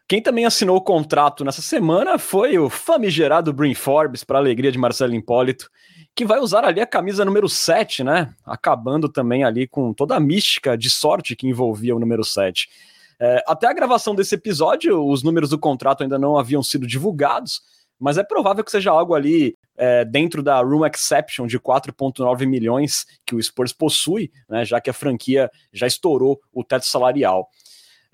Quem 0.09 0.21
também 0.21 0.45
assinou 0.45 0.77
o 0.77 0.81
contrato 0.81 1.45
nessa 1.45 1.63
semana 1.63 2.19
foi 2.19 2.59
o 2.59 2.69
famigerado 2.69 3.53
Brin 3.53 3.75
Forbes, 3.75 4.23
para 4.23 4.39
alegria 4.39 4.71
de 4.71 4.79
Marcelo 4.79 5.15
Impólito, 5.15 5.71
que 6.15 6.25
vai 6.25 6.39
usar 6.39 6.65
ali 6.65 6.81
a 6.81 6.87
camisa 6.87 7.25
número 7.25 7.49
7, 7.49 8.05
né? 8.05 8.35
Acabando 8.45 9.09
também 9.09 9.43
ali 9.43 9.67
com 9.67 9.95
toda 9.95 10.15
a 10.15 10.21
mística 10.21 10.77
de 10.77 10.91
sorte 10.91 11.35
que 11.35 11.49
envolvia 11.49 11.97
o 11.97 11.99
número 11.99 12.23
7. 12.23 12.69
É, 13.21 13.43
até 13.47 13.67
a 13.67 13.73
gravação 13.73 14.15
desse 14.15 14.35
episódio, 14.35 15.05
os 15.07 15.23
números 15.23 15.51
do 15.51 15.59
contrato 15.59 16.03
ainda 16.03 16.19
não 16.19 16.37
haviam 16.37 16.63
sido 16.63 16.87
divulgados, 16.87 17.61
mas 17.99 18.19
é 18.19 18.25
provável 18.25 18.65
que 18.65 18.71
seja 18.71 18.91
algo 18.91 19.15
ali 19.15 19.57
é, 19.77 20.05
dentro 20.05 20.43
da 20.43 20.61
room 20.61 20.85
exception 20.85 21.47
de 21.47 21.59
4,9 21.59 22.47
milhões 22.47 23.07
que 23.25 23.35
o 23.35 23.43
Spurs 23.43 23.73
possui, 23.73 24.31
né, 24.49 24.65
já 24.65 24.81
que 24.81 24.91
a 24.91 24.93
franquia 24.93 25.51
já 25.73 25.87
estourou 25.87 26.41
o 26.53 26.65
teto 26.65 26.85
salarial. 26.85 27.49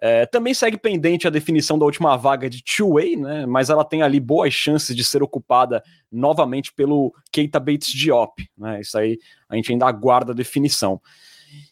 É, 0.01 0.27
também 0.27 0.55
segue 0.55 0.77
pendente 0.77 1.27
a 1.27 1.31
definição 1.31 1.77
da 1.77 1.85
última 1.85 2.17
vaga 2.17 2.49
de 2.49 2.63
two-way, 2.63 3.17
né, 3.17 3.47
mas 3.47 3.71
ela 3.71 3.85
tem 3.85 4.03
ali 4.03 4.21
boas 4.21 4.53
chances 4.53 4.95
de 4.95 5.05
ser 5.05 5.23
ocupada 5.23 5.83
novamente 6.13 6.73
pelo 6.73 7.13
Keita 7.33 7.59
Bates 7.59 7.93
Diop. 7.93 8.47
Né, 8.57 8.81
isso 8.81 8.97
aí 8.97 9.19
a 9.49 9.57
gente 9.57 9.73
ainda 9.73 9.87
aguarda 9.87 10.33
a 10.33 10.37
definição. 10.37 11.01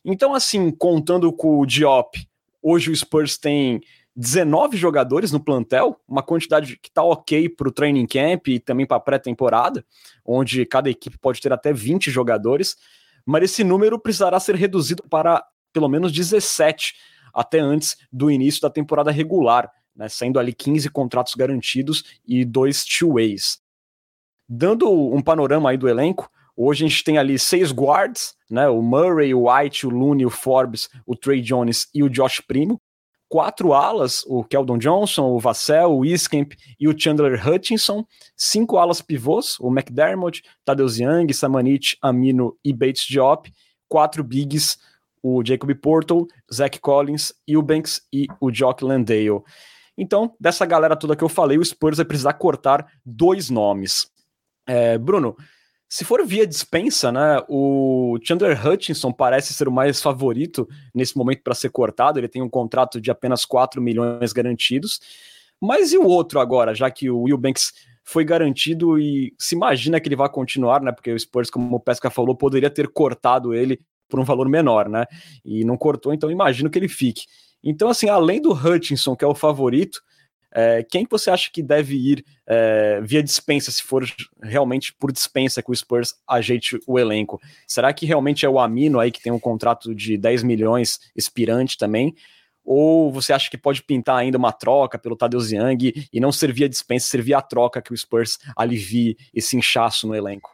Então, 0.05 0.35
assim, 0.35 0.71
contando 0.71 1.31
com 1.33 1.59
o 1.59 1.67
Diop, 1.67 2.19
Hoje 2.69 2.91
o 2.91 2.97
Spurs 2.97 3.39
tem 3.39 3.81
19 4.17 4.77
jogadores 4.77 5.31
no 5.31 5.39
plantel, 5.39 6.01
uma 6.09 6.21
quantidade 6.21 6.77
que 6.77 6.89
está 6.89 7.01
ok 7.01 7.49
para 7.49 7.69
o 7.69 7.71
training 7.71 8.09
camp 8.09 8.49
e 8.49 8.59
também 8.59 8.85
para 8.85 8.97
a 8.97 9.01
pré-temporada, 9.01 9.87
onde 10.25 10.67
cada 10.67 10.91
equipe 10.91 11.17
pode 11.17 11.41
ter 11.41 11.53
até 11.53 11.73
20 11.73 12.11
jogadores, 12.11 12.77
mas 13.25 13.45
esse 13.45 13.63
número 13.63 14.01
precisará 14.01 14.41
ser 14.41 14.57
reduzido 14.57 15.05
para 15.09 15.47
pelo 15.73 15.89
menos 15.89 16.11
17 16.11 16.97
até 17.33 17.61
antes 17.61 17.99
do 18.13 18.33
início 18.33 18.61
da 18.61 18.69
temporada 18.69 19.13
regular, 19.13 19.71
né, 19.95 20.09
sendo 20.09 20.41
ali 20.41 20.53
15 20.53 20.91
contratos 20.91 21.37
garantidos 21.37 22.19
e 22.27 22.45
dois 22.45 22.85
two-ways. 22.85 23.61
Dando 24.49 24.91
um 24.91 25.23
panorama 25.23 25.71
aí 25.71 25.77
do 25.77 25.89
elenco, 25.89 26.29
Hoje 26.57 26.85
a 26.85 26.89
gente 26.89 27.05
tem 27.05 27.19
ali 27.19 27.39
seis 27.39 27.71
guards, 27.71 28.35
né? 28.51 28.67
O 28.69 28.81
Murray, 28.81 29.35
o 29.35 29.51
White, 29.51 29.87
o 29.87 29.91
Looney, 29.91 30.25
o 30.25 30.31
Forbes, 30.31 30.89
o 31.07 31.15
Trey 31.15 31.43
Jones 31.43 31.89
e 31.95 32.03
o 32.03 32.09
Josh 32.09 32.41
Primo. 32.41 32.81
Quatro 33.29 33.75
alas, 33.75 34.25
o 34.27 34.43
Keldon 34.45 34.79
Johnson, 34.79 35.27
o 35.27 35.39
Vassell, 35.39 35.93
o 35.93 36.05
Iskemp 36.05 36.53
e 36.79 36.89
o 36.89 36.99
Chandler 36.99 37.47
Hutchinson. 37.47 38.05
Cinco 38.37 38.79
alas 38.79 39.03
pivôs, 39.03 39.59
o 39.61 39.69
McDermott, 39.69 40.43
Tadeusz 40.65 40.99
Young, 40.99 41.33
Samanit, 41.33 41.99
Amino 42.01 42.57
e 42.65 42.73
Bates 42.73 43.05
Diop. 43.07 43.53
Quatro 43.89 44.25
bigs, 44.25 44.79
o 45.23 45.45
Jacob 45.45 45.75
Portal, 45.75 46.27
Zach 46.53 46.79
Collins, 46.81 47.33
Eubanks 47.47 48.01
e 48.13 48.27
o 48.41 48.51
Jock 48.51 48.85
Landale. 48.85 49.43
Então, 49.99 50.35
dessa 50.39 50.65
galera 50.65 50.97
toda 50.97 51.17
que 51.17 51.25
eu 51.25 51.29
falei, 51.29 51.59
o 51.59 51.65
Spurs 51.65 51.97
vai 51.97 52.07
precisar 52.07 52.35
cortar 52.35 52.87
dois 53.05 53.51
nomes. 53.51 54.11
É, 54.67 54.99
Bruno, 54.99 55.37
se 55.89 56.05
for 56.05 56.25
via 56.27 56.47
dispensa, 56.47 57.13
né, 57.13 57.43
o 57.49 58.19
Chandler 58.23 58.67
Hutchinson 58.67 59.13
parece 59.13 59.55
ser 59.55 59.69
o 59.69 59.73
mais 59.73 60.03
favorito 60.03 60.69
nesse 60.95 61.17
momento 61.17 61.43
para 61.43 61.55
ser 61.55 61.71
cortado. 61.71 62.19
Ele 62.19 62.29
tem 62.29 62.43
um 62.43 62.49
contrato 62.49 63.01
de 63.01 63.11
apenas 63.11 63.45
4 63.45 63.81
milhões 63.81 64.33
garantidos. 64.33 65.01
Mas 65.61 65.93
e 65.93 65.99
o 65.99 66.05
outro 66.05 66.41
agora, 66.41 66.75
já 66.75 66.91
que 66.91 67.09
o 67.09 67.23
Will 67.23 67.39
Banks 67.39 67.73
foi 68.03 68.25
garantido 68.25 68.99
e 68.99 69.35
se 69.39 69.55
imagina 69.55 70.01
que 70.01 70.09
ele 70.09 70.17
vai 70.17 70.29
continuar, 70.29 70.81
né? 70.81 70.93
Porque 70.93 71.13
o 71.13 71.19
Spurs, 71.19 71.51
como 71.51 71.77
o 71.77 71.81
Pesca 71.81 72.11
falou, 72.11 72.37
poderia 72.37 72.71
ter 72.71 72.89
cortado 72.89 73.55
ele 73.55 73.81
por 74.09 74.21
um 74.21 74.25
valor 74.25 74.49
menor, 74.49 74.89
né? 74.89 75.07
E 75.45 75.65
não 75.65 75.77
cortou, 75.77 76.13
então 76.13 76.31
imagino 76.31 76.71
que 76.71 76.79
ele 76.79 76.89
fique. 76.89 77.25
Então, 77.63 77.89
assim, 77.89 78.09
além 78.09 78.41
do 78.41 78.53
Hutchinson, 78.53 79.17
que 79.17 79.25
é 79.25 79.29
o 79.29 79.35
favorito, 79.35 80.01
é, 80.53 80.83
quem 80.83 81.05
que 81.05 81.11
você 81.11 81.31
acha 81.31 81.51
que 81.53 81.63
deve 81.63 81.97
ir 81.97 82.25
é, 82.47 83.01
via 83.03 83.23
dispensa, 83.23 83.71
se 83.71 83.83
for 83.83 84.05
realmente 84.43 84.95
por 84.95 85.13
dispensa 85.13 85.63
que 85.63 85.71
o 85.71 85.77
Spurs 85.77 86.15
ajeite 86.27 86.79
o 86.87 86.99
elenco? 86.99 87.41
Será 87.67 87.93
que 87.93 88.07
realmente 88.07 88.47
é 88.47 88.49
o 88.49 88.59
Amino 88.59 88.99
aí 89.01 89.11
que 89.11 89.23
tem 89.23 89.33
um 89.33 89.41
contrato 89.41 89.95
de 89.95 90.17
10 90.17 90.43
milhões 90.43 90.99
expirante 91.15 91.77
também? 91.77 92.15
Ou 92.65 93.13
você 93.13 93.33
acha 93.33 93.49
que 93.49 93.57
pode 93.57 93.83
pintar 93.83 94.17
ainda 94.17 94.39
uma 94.39 94.53
troca 94.53 94.99
pelo 94.99 95.17
Tadeu 95.17 95.41
Young 95.41 96.09
e 96.13 96.19
não 96.19 96.33
servir 96.33 96.65
a 96.65 96.69
dispensa, 96.69 97.07
servir 97.07 97.35
a 97.35 97.43
troca 97.43 97.81
que 97.81 97.93
o 97.93 97.97
Spurs 97.97 98.39
alivie 98.57 99.17
esse 99.33 99.57
inchaço 99.57 100.09
no 100.09 100.15
elenco? 100.15 100.51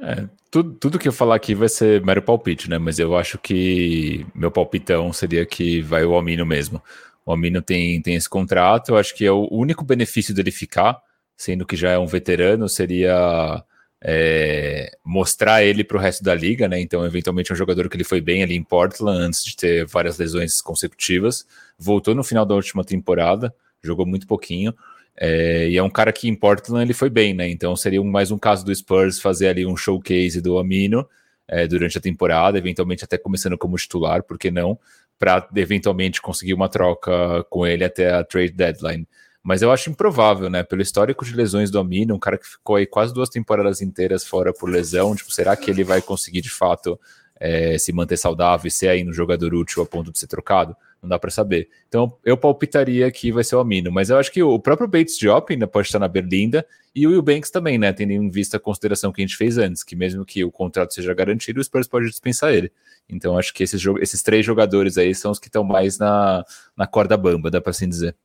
É, 0.00 0.28
tudo, 0.50 0.74
tudo 0.74 0.98
que 0.98 1.08
eu 1.08 1.12
falar 1.12 1.36
aqui 1.36 1.54
vai 1.54 1.68
ser 1.68 2.04
mero 2.04 2.20
palpite, 2.20 2.68
né? 2.68 2.78
Mas 2.78 2.98
eu 2.98 3.16
acho 3.16 3.38
que 3.38 4.26
meu 4.34 4.50
palpitão 4.50 5.12
seria 5.12 5.46
que 5.46 5.80
vai 5.80 6.04
o 6.04 6.14
Almino 6.14 6.44
mesmo. 6.44 6.82
O 7.26 7.32
Almino 7.32 7.60
tem, 7.60 8.00
tem 8.00 8.14
esse 8.14 8.28
contrato, 8.28 8.90
eu 8.90 8.96
acho 8.96 9.14
que 9.14 9.26
é 9.26 9.32
o 9.32 9.48
único 9.50 9.84
benefício 9.84 10.32
dele 10.32 10.52
ficar, 10.52 11.02
sendo 11.36 11.66
que 11.66 11.76
já 11.76 11.90
é 11.90 11.98
um 11.98 12.06
veterano, 12.06 12.68
seria 12.68 13.64
é, 14.00 14.96
mostrar 15.04 15.64
ele 15.64 15.82
para 15.82 15.96
o 15.96 16.00
resto 16.00 16.22
da 16.22 16.34
liga, 16.34 16.68
né? 16.68 16.80
Então, 16.80 17.04
eventualmente, 17.04 17.50
é 17.50 17.54
um 17.54 17.56
jogador 17.56 17.88
que 17.88 17.96
ele 17.96 18.04
foi 18.04 18.20
bem 18.20 18.44
ali 18.44 18.54
em 18.54 18.62
Portland 18.62 19.18
antes 19.20 19.44
de 19.44 19.56
ter 19.56 19.84
várias 19.84 20.16
lesões 20.18 20.60
consecutivas. 20.60 21.44
Voltou 21.76 22.14
no 22.14 22.22
final 22.22 22.46
da 22.46 22.54
última 22.54 22.84
temporada, 22.84 23.52
jogou 23.82 24.06
muito 24.06 24.26
pouquinho. 24.26 24.72
É, 25.18 25.68
e 25.68 25.76
é 25.76 25.82
um 25.82 25.90
cara 25.90 26.12
que 26.12 26.28
em 26.28 26.34
Portland 26.34 26.84
ele 26.84 26.94
foi 26.94 27.10
bem, 27.10 27.34
né? 27.34 27.48
Então 27.48 27.74
seria 27.74 28.02
mais 28.04 28.30
um 28.30 28.38
caso 28.38 28.64
do 28.64 28.74
Spurs 28.74 29.18
fazer 29.18 29.48
ali 29.48 29.66
um 29.66 29.76
showcase 29.76 30.40
do 30.40 30.58
Amino 30.58 31.08
é, 31.48 31.66
durante 31.66 31.96
a 31.96 32.00
temporada, 32.00 32.58
eventualmente 32.58 33.04
até 33.04 33.16
começando 33.16 33.56
como 33.56 33.76
titular, 33.76 34.22
por 34.22 34.38
que 34.38 34.50
não? 34.50 34.78
Para 35.18 35.48
eventualmente 35.56 36.20
conseguir 36.20 36.54
uma 36.54 36.68
troca 36.68 37.44
com 37.48 37.66
ele 37.66 37.84
até 37.84 38.12
a 38.12 38.24
trade 38.24 38.52
deadline. 38.52 39.08
Mas 39.42 39.62
eu 39.62 39.70
acho 39.70 39.88
improvável, 39.88 40.50
né? 40.50 40.62
Pelo 40.64 40.82
histórico 40.82 41.24
de 41.24 41.32
lesões 41.32 41.70
do 41.70 41.78
Amino, 41.78 42.16
um 42.16 42.18
cara 42.18 42.36
que 42.36 42.46
ficou 42.46 42.76
aí 42.76 42.86
quase 42.86 43.14
duas 43.14 43.28
temporadas 43.28 43.80
inteiras 43.80 44.26
fora 44.26 44.52
por 44.52 44.68
lesão, 44.68 45.14
tipo, 45.14 45.32
será 45.32 45.56
que 45.56 45.70
ele 45.70 45.84
vai 45.84 46.02
conseguir 46.02 46.40
de 46.40 46.50
fato 46.50 46.98
é, 47.38 47.78
se 47.78 47.92
manter 47.92 48.16
saudável 48.16 48.66
e 48.66 48.70
ser 48.72 48.88
aí 48.88 49.08
um 49.08 49.12
jogador 49.12 49.54
útil 49.54 49.82
a 49.82 49.86
ponto 49.86 50.10
de 50.10 50.18
ser 50.18 50.26
trocado? 50.26 50.76
Não 51.06 51.10
dá 51.10 51.18
para 51.18 51.30
saber. 51.30 51.68
Então 51.88 52.18
eu 52.24 52.36
palpitaria 52.36 53.10
que 53.10 53.32
vai 53.32 53.44
ser 53.44 53.56
o 53.56 53.60
Amino, 53.60 53.90
mas 53.90 54.10
eu 54.10 54.18
acho 54.18 54.30
que 54.30 54.42
o 54.42 54.58
próprio 54.58 54.88
Bates 54.88 55.16
Diop 55.16 55.52
ainda 55.52 55.66
pode 55.66 55.88
estar 55.88 55.98
na 55.98 56.08
berlinda 56.08 56.66
e 56.94 57.06
o 57.06 57.10
Will 57.10 57.22
Banks 57.22 57.50
também, 57.50 57.78
né? 57.78 57.92
Tendo 57.92 58.12
em 58.12 58.28
vista 58.28 58.56
a 58.56 58.60
consideração 58.60 59.12
que 59.12 59.22
a 59.22 59.26
gente 59.26 59.36
fez 59.36 59.56
antes, 59.56 59.82
que 59.82 59.94
mesmo 59.94 60.24
que 60.24 60.44
o 60.44 60.50
contrato 60.50 60.92
seja 60.92 61.14
garantido, 61.14 61.60
o 61.60 61.64
Spurs 61.64 61.86
pode 61.86 62.06
dispensar 62.06 62.52
ele. 62.52 62.70
Então 63.08 63.38
acho 63.38 63.54
que 63.54 63.62
esses, 63.62 63.82
esses 64.00 64.22
três 64.22 64.44
jogadores 64.44 64.98
aí 64.98 65.14
são 65.14 65.30
os 65.30 65.38
que 65.38 65.46
estão 65.46 65.62
mais 65.62 65.98
na, 65.98 66.44
na 66.76 66.86
corda 66.86 67.16
bamba, 67.16 67.50
dá 67.50 67.60
para 67.60 67.70
assim 67.70 67.88
dizer. 67.88 68.16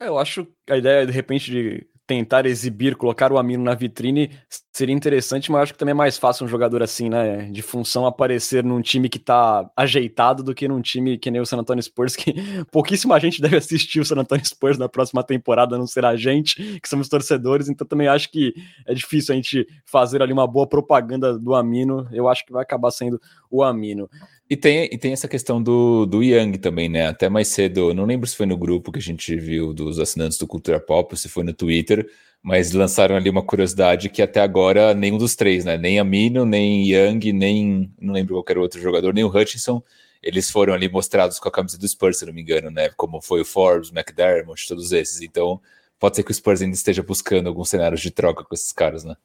É, 0.00 0.08
eu 0.08 0.18
acho 0.18 0.46
a 0.68 0.76
ideia, 0.76 1.06
de 1.06 1.12
repente, 1.12 1.50
de 1.50 1.86
tentar 2.12 2.44
exibir, 2.44 2.94
colocar 2.94 3.32
o 3.32 3.38
Amino 3.38 3.64
na 3.64 3.74
vitrine 3.74 4.30
seria 4.70 4.94
interessante, 4.94 5.50
mas 5.50 5.62
acho 5.62 5.72
que 5.72 5.78
também 5.78 5.92
é 5.92 5.94
mais 5.94 6.18
fácil 6.18 6.44
um 6.44 6.48
jogador 6.48 6.82
assim, 6.82 7.08
né, 7.08 7.50
de 7.50 7.62
função 7.62 8.04
aparecer 8.04 8.62
num 8.62 8.82
time 8.82 9.08
que 9.08 9.18
tá 9.18 9.70
ajeitado 9.74 10.42
do 10.42 10.54
que 10.54 10.68
num 10.68 10.82
time 10.82 11.16
que 11.16 11.30
nem 11.30 11.40
o 11.40 11.46
San 11.46 11.56
Antonio 11.58 11.82
Spurs, 11.82 12.14
que 12.16 12.34
pouquíssima 12.70 13.18
gente 13.18 13.40
deve 13.40 13.56
assistir 13.56 14.00
o 14.00 14.04
San 14.04 14.16
Antonio 14.16 14.44
Spurs 14.44 14.76
na 14.76 14.90
próxima 14.90 15.22
temporada, 15.22 15.78
não 15.78 15.86
será 15.86 16.10
a 16.10 16.16
gente, 16.16 16.78
que 16.80 16.88
somos 16.88 17.08
torcedores, 17.08 17.70
então 17.70 17.86
também 17.86 18.08
acho 18.08 18.30
que 18.30 18.52
é 18.86 18.92
difícil 18.92 19.32
a 19.32 19.36
gente 19.36 19.66
fazer 19.86 20.20
ali 20.20 20.34
uma 20.34 20.46
boa 20.46 20.66
propaganda 20.66 21.38
do 21.38 21.54
Amino, 21.54 22.06
eu 22.12 22.28
acho 22.28 22.44
que 22.44 22.52
vai 22.52 22.62
acabar 22.62 22.90
sendo 22.90 23.18
o 23.50 23.62
Amino. 23.62 24.08
E 24.52 24.56
tem, 24.56 24.84
e 24.92 24.98
tem 24.98 25.14
essa 25.14 25.26
questão 25.26 25.62
do, 25.62 26.04
do 26.04 26.22
Young 26.22 26.58
também, 26.58 26.86
né? 26.86 27.06
Até 27.06 27.26
mais 27.26 27.48
cedo, 27.48 27.94
não 27.94 28.04
lembro 28.04 28.26
se 28.26 28.36
foi 28.36 28.44
no 28.44 28.54
grupo 28.54 28.92
que 28.92 28.98
a 28.98 29.02
gente 29.02 29.34
viu 29.34 29.72
dos 29.72 29.98
assinantes 29.98 30.36
do 30.36 30.46
Cultura 30.46 30.78
Pop, 30.78 31.18
se 31.18 31.26
foi 31.26 31.42
no 31.42 31.54
Twitter, 31.54 32.06
mas 32.42 32.70
lançaram 32.72 33.16
ali 33.16 33.30
uma 33.30 33.42
curiosidade 33.42 34.10
que 34.10 34.20
até 34.20 34.42
agora 34.42 34.92
nenhum 34.92 35.16
dos 35.16 35.34
três, 35.34 35.64
né? 35.64 35.78
Nem 35.78 35.98
Amino, 35.98 36.44
nem 36.44 36.86
Young, 36.86 37.32
nem 37.32 37.90
não 37.98 38.12
lembro 38.12 38.34
qualquer 38.34 38.58
outro 38.58 38.78
jogador, 38.78 39.14
nem 39.14 39.24
o 39.24 39.34
Hutchinson, 39.34 39.82
eles 40.22 40.50
foram 40.50 40.74
ali 40.74 40.86
mostrados 40.86 41.38
com 41.38 41.48
a 41.48 41.50
camisa 41.50 41.78
do 41.78 41.88
Spurs, 41.88 42.18
se 42.18 42.26
não 42.26 42.34
me 42.34 42.42
engano, 42.42 42.70
né? 42.70 42.90
Como 42.90 43.22
foi 43.22 43.40
o 43.40 43.46
Forbes, 43.46 43.90
McDermott, 43.90 44.68
todos 44.68 44.92
esses. 44.92 45.22
Então, 45.22 45.62
pode 45.98 46.16
ser 46.16 46.24
que 46.24 46.30
o 46.30 46.34
Spurs 46.34 46.60
ainda 46.60 46.74
esteja 46.76 47.02
buscando 47.02 47.46
alguns 47.46 47.70
cenários 47.70 48.02
de 48.02 48.10
troca 48.10 48.44
com 48.44 48.54
esses 48.54 48.70
caras, 48.70 49.02
né? 49.02 49.16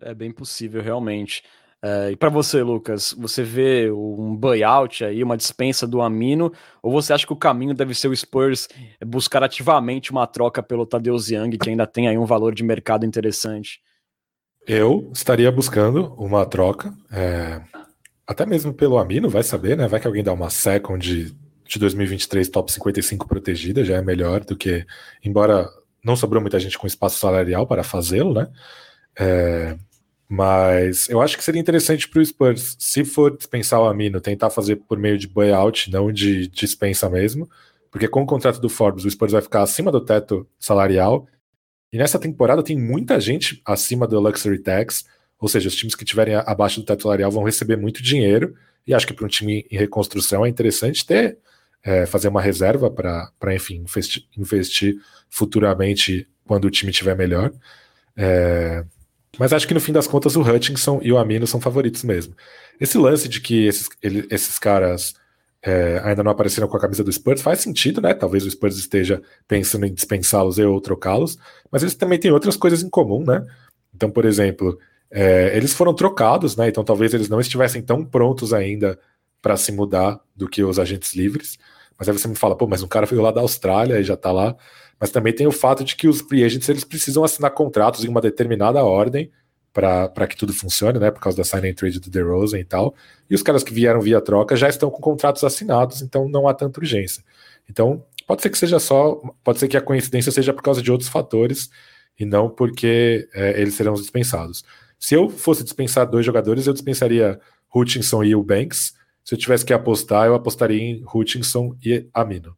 É 0.00 0.14
bem 0.14 0.30
possível, 0.30 0.80
realmente. 0.80 1.42
Uh, 1.84 2.12
e 2.12 2.16
para 2.16 2.30
você, 2.30 2.62
Lucas, 2.62 3.14
você 3.18 3.42
vê 3.42 3.90
um 3.92 4.34
buyout 4.34 5.04
aí, 5.04 5.22
uma 5.22 5.36
dispensa 5.36 5.86
do 5.86 6.00
Amino, 6.00 6.50
ou 6.82 6.90
você 6.90 7.12
acha 7.12 7.26
que 7.26 7.32
o 7.34 7.36
caminho 7.36 7.74
deve 7.74 7.94
ser 7.94 8.08
o 8.08 8.16
Spurs 8.16 8.70
buscar 9.04 9.42
ativamente 9.42 10.10
uma 10.10 10.26
troca 10.26 10.62
pelo 10.62 10.86
Tadeu 10.86 11.16
Young, 11.16 11.58
que 11.58 11.68
ainda 11.68 11.86
tem 11.86 12.08
aí 12.08 12.16
um 12.16 12.24
valor 12.24 12.54
de 12.54 12.64
mercado 12.64 13.04
interessante? 13.04 13.82
Eu 14.66 15.10
estaria 15.12 15.52
buscando 15.52 16.14
uma 16.14 16.46
troca, 16.46 16.90
é, 17.12 17.60
até 18.26 18.46
mesmo 18.46 18.72
pelo 18.72 18.96
Amino, 18.96 19.28
vai 19.28 19.42
saber, 19.42 19.76
né? 19.76 19.86
Vai 19.86 20.00
que 20.00 20.06
alguém 20.06 20.24
dá 20.24 20.32
uma 20.32 20.48
second 20.48 21.06
de, 21.06 21.36
de 21.68 21.78
2023 21.78 22.48
top 22.48 22.72
55 22.72 23.28
protegida, 23.28 23.84
já 23.84 23.96
é 23.96 24.00
melhor 24.00 24.42
do 24.42 24.56
que, 24.56 24.86
embora 25.22 25.68
não 26.02 26.16
sobrou 26.16 26.40
muita 26.40 26.58
gente 26.58 26.78
com 26.78 26.86
espaço 26.86 27.18
salarial 27.18 27.66
para 27.66 27.84
fazê-lo, 27.84 28.32
né? 28.32 28.48
É, 29.18 29.76
mas 30.28 31.08
eu 31.08 31.20
acho 31.20 31.36
que 31.36 31.44
seria 31.44 31.60
interessante 31.60 32.08
para 32.08 32.20
o 32.20 32.24
Spurs, 32.26 32.76
se 32.78 33.04
for 33.04 33.36
dispensar 33.36 33.80
o 33.80 33.86
Amino, 33.86 34.20
tentar 34.20 34.50
fazer 34.50 34.76
por 34.76 34.98
meio 34.98 35.18
de 35.18 35.28
buyout, 35.28 35.90
não 35.90 36.10
de 36.10 36.48
dispensa 36.48 37.08
mesmo, 37.10 37.48
porque 37.90 38.08
com 38.08 38.22
o 38.22 38.26
contrato 38.26 38.60
do 38.60 38.68
Forbes, 38.68 39.04
o 39.04 39.10
Spurs 39.10 39.32
vai 39.32 39.42
ficar 39.42 39.62
acima 39.62 39.92
do 39.92 40.00
teto 40.00 40.46
salarial. 40.58 41.28
E 41.92 41.98
nessa 41.98 42.18
temporada 42.18 42.62
tem 42.62 42.76
muita 42.76 43.20
gente 43.20 43.62
acima 43.64 44.06
do 44.06 44.18
Luxury 44.18 44.58
Tax, 44.58 45.04
ou 45.38 45.48
seja, 45.48 45.68
os 45.68 45.76
times 45.76 45.94
que 45.94 46.02
estiverem 46.02 46.34
abaixo 46.34 46.80
do 46.80 46.86
teto 46.86 47.02
salarial 47.02 47.30
vão 47.30 47.44
receber 47.44 47.76
muito 47.76 48.02
dinheiro. 48.02 48.54
E 48.86 48.92
acho 48.92 49.06
que 49.06 49.12
para 49.12 49.24
um 49.24 49.28
time 49.28 49.66
em 49.70 49.76
reconstrução 49.76 50.44
é 50.44 50.48
interessante 50.48 51.06
ter, 51.06 51.38
é, 51.82 52.06
fazer 52.06 52.28
uma 52.28 52.40
reserva 52.40 52.90
para, 52.90 53.54
enfim, 53.54 53.76
investir, 53.76 54.24
investir, 54.36 54.96
futuramente 55.28 56.26
quando 56.44 56.64
o 56.64 56.70
time 56.70 56.90
estiver 56.90 57.16
melhor. 57.16 57.52
É, 58.16 58.84
mas 59.38 59.52
acho 59.52 59.66
que 59.66 59.74
no 59.74 59.80
fim 59.80 59.92
das 59.92 60.06
contas 60.06 60.36
o 60.36 60.42
Hutchinson 60.42 61.00
e 61.02 61.12
o 61.12 61.18
Amino 61.18 61.46
são 61.46 61.60
favoritos 61.60 62.02
mesmo. 62.02 62.34
Esse 62.80 62.98
lance 62.98 63.28
de 63.28 63.40
que 63.40 63.66
esses, 63.66 63.88
ele, 64.02 64.26
esses 64.30 64.58
caras 64.58 65.14
é, 65.62 66.00
ainda 66.04 66.22
não 66.22 66.30
apareceram 66.30 66.68
com 66.68 66.76
a 66.76 66.80
camisa 66.80 67.02
do 67.02 67.12
Spurs 67.12 67.40
faz 67.40 67.60
sentido, 67.60 68.00
né? 68.00 68.12
Talvez 68.12 68.44
o 68.44 68.50
Spurs 68.50 68.76
esteja 68.76 69.22
pensando 69.48 69.86
em 69.86 69.94
dispensá-los 69.94 70.58
ou 70.58 70.80
trocá-los, 70.80 71.38
mas 71.70 71.82
eles 71.82 71.94
também 71.94 72.18
têm 72.18 72.30
outras 72.30 72.56
coisas 72.56 72.82
em 72.82 72.90
comum, 72.90 73.24
né? 73.24 73.44
Então, 73.94 74.10
por 74.10 74.24
exemplo, 74.24 74.78
é, 75.10 75.56
eles 75.56 75.72
foram 75.72 75.94
trocados, 75.94 76.56
né? 76.56 76.68
Então 76.68 76.84
talvez 76.84 77.14
eles 77.14 77.28
não 77.28 77.40
estivessem 77.40 77.80
tão 77.80 78.04
prontos 78.04 78.52
ainda 78.52 78.98
para 79.40 79.56
se 79.56 79.72
mudar 79.72 80.20
do 80.34 80.48
que 80.48 80.62
os 80.62 80.78
agentes 80.78 81.14
livres. 81.14 81.58
Mas 81.98 82.08
aí 82.08 82.18
você 82.18 82.26
me 82.26 82.34
fala, 82.34 82.56
pô, 82.56 82.66
mas 82.66 82.82
um 82.82 82.88
cara 82.88 83.06
veio 83.06 83.22
lá 83.22 83.30
da 83.30 83.40
Austrália 83.40 84.00
e 84.00 84.04
já 84.04 84.16
tá 84.16 84.32
lá. 84.32 84.56
Mas 84.98 85.10
também 85.10 85.32
tem 85.32 85.46
o 85.46 85.52
fato 85.52 85.84
de 85.84 85.96
que 85.96 86.08
os 86.08 86.20
free 86.20 86.44
agents 86.44 86.68
eles 86.68 86.84
precisam 86.84 87.24
assinar 87.24 87.50
contratos 87.50 88.04
em 88.04 88.08
uma 88.08 88.20
determinada 88.20 88.82
ordem 88.84 89.30
para 89.72 90.26
que 90.28 90.36
tudo 90.36 90.52
funcione, 90.52 91.00
né? 91.00 91.10
Por 91.10 91.20
causa 91.20 91.36
da 91.36 91.42
sign 91.42 91.68
and 91.68 91.74
trade 91.74 91.98
do 91.98 92.08
DeRozan 92.08 92.60
e 92.60 92.64
tal. 92.64 92.94
E 93.28 93.34
os 93.34 93.42
caras 93.42 93.64
que 93.64 93.74
vieram 93.74 94.00
via 94.00 94.20
troca 94.20 94.54
já 94.54 94.68
estão 94.68 94.88
com 94.88 95.00
contratos 95.00 95.42
assinados, 95.42 96.00
então 96.00 96.28
não 96.28 96.46
há 96.46 96.54
tanta 96.54 96.78
urgência. 96.78 97.24
Então, 97.68 98.04
pode 98.24 98.40
ser 98.40 98.50
que 98.50 98.58
seja 98.58 98.78
só, 98.78 99.20
pode 99.42 99.58
ser 99.58 99.66
que 99.66 99.76
a 99.76 99.80
coincidência 99.80 100.30
seja 100.30 100.52
por 100.52 100.62
causa 100.62 100.80
de 100.80 100.92
outros 100.92 101.10
fatores 101.10 101.70
e 102.18 102.24
não 102.24 102.48
porque 102.48 103.28
é, 103.34 103.60
eles 103.60 103.74
serão 103.74 103.94
dispensados. 103.94 104.64
Se 104.96 105.14
eu 105.14 105.28
fosse 105.28 105.64
dispensar 105.64 106.08
dois 106.08 106.24
jogadores, 106.24 106.68
eu 106.68 106.72
dispensaria 106.72 107.40
Hutchinson 107.74 108.22
e 108.22 108.34
o 108.34 108.42
Banks. 108.42 108.94
Se 109.24 109.34
eu 109.34 109.38
tivesse 109.38 109.64
que 109.64 109.72
apostar, 109.72 110.26
eu 110.26 110.34
apostaria 110.34 110.80
em 110.80 111.04
Hutchinson 111.12 111.76
e 111.84 112.06
Amino. 112.14 112.56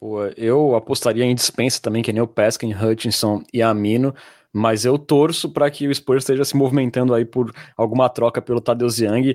Pô, 0.00 0.24
eu 0.36 0.74
apostaria 0.74 1.24
em 1.24 1.34
dispensa 1.34 1.80
também, 1.82 2.02
que 2.02 2.12
nem 2.12 2.22
o 2.22 2.26
Peskin, 2.26 2.72
Hutchinson 2.72 3.42
e 3.52 3.62
Amino, 3.62 4.14
Mas 4.52 4.84
eu 4.84 4.98
torço 4.98 5.50
para 5.50 5.70
que 5.70 5.88
o 5.88 5.94
Spurs 5.94 6.24
esteja 6.24 6.44
se 6.44 6.56
movimentando 6.56 7.14
aí 7.14 7.24
por 7.24 7.52
alguma 7.76 8.08
troca 8.10 8.42
pelo 8.42 8.60
Tadeusz 8.60 8.98
Young, 9.00 9.34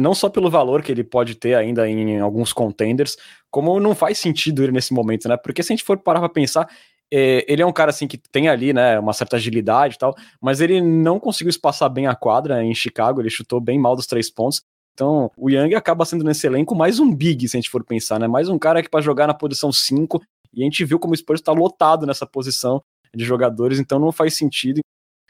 não 0.00 0.14
só 0.14 0.28
pelo 0.30 0.50
valor 0.50 0.82
que 0.82 0.92
ele 0.92 1.04
pode 1.04 1.36
ter 1.36 1.54
ainda 1.54 1.88
em 1.88 2.20
alguns 2.20 2.52
contenders, 2.52 3.16
como 3.50 3.80
não 3.80 3.94
faz 3.94 4.18
sentido 4.18 4.62
ele 4.64 4.72
nesse 4.72 4.92
momento, 4.94 5.28
né? 5.28 5.36
Porque 5.38 5.62
se 5.62 5.72
a 5.72 5.76
gente 5.76 5.84
for 5.86 5.98
parar 5.98 6.20
para 6.20 6.28
pensar, 6.30 6.68
é, 7.12 7.44
ele 7.52 7.62
é 7.62 7.66
um 7.66 7.72
cara 7.72 7.90
assim 7.90 8.08
que 8.08 8.18
tem 8.18 8.48
ali, 8.48 8.72
né, 8.72 8.98
uma 8.98 9.12
certa 9.12 9.36
agilidade 9.36 9.96
e 9.96 9.98
tal, 9.98 10.14
mas 10.40 10.60
ele 10.60 10.80
não 10.80 11.20
conseguiu 11.20 11.50
espaçar 11.50 11.90
bem 11.90 12.06
a 12.06 12.14
quadra 12.14 12.62
em 12.64 12.74
Chicago, 12.74 13.20
ele 13.20 13.30
chutou 13.30 13.60
bem 13.60 13.78
mal 13.78 13.96
dos 13.96 14.06
três 14.06 14.30
pontos. 14.30 14.62
Então, 14.94 15.30
o 15.36 15.48
Young 15.48 15.74
acaba 15.74 16.04
sendo 16.04 16.24
nesse 16.24 16.46
elenco 16.46 16.74
mais 16.74 16.98
um 16.98 17.14
big, 17.14 17.48
se 17.48 17.56
a 17.56 17.60
gente 17.60 17.70
for 17.70 17.84
pensar, 17.84 18.18
né? 18.18 18.26
Mais 18.26 18.48
um 18.48 18.58
cara 18.58 18.82
que 18.82 18.88
para 18.88 19.00
jogar 19.00 19.26
na 19.26 19.34
posição 19.34 19.72
5, 19.72 20.20
e 20.52 20.62
a 20.62 20.64
gente 20.64 20.84
viu 20.84 20.98
como 20.98 21.14
o 21.14 21.16
Spurs 21.16 21.40
está 21.40 21.52
lotado 21.52 22.06
nessa 22.06 22.26
posição 22.26 22.82
de 23.14 23.24
jogadores, 23.24 23.78
então 23.78 23.98
não 23.98 24.12
faz 24.12 24.34
sentido. 24.34 24.80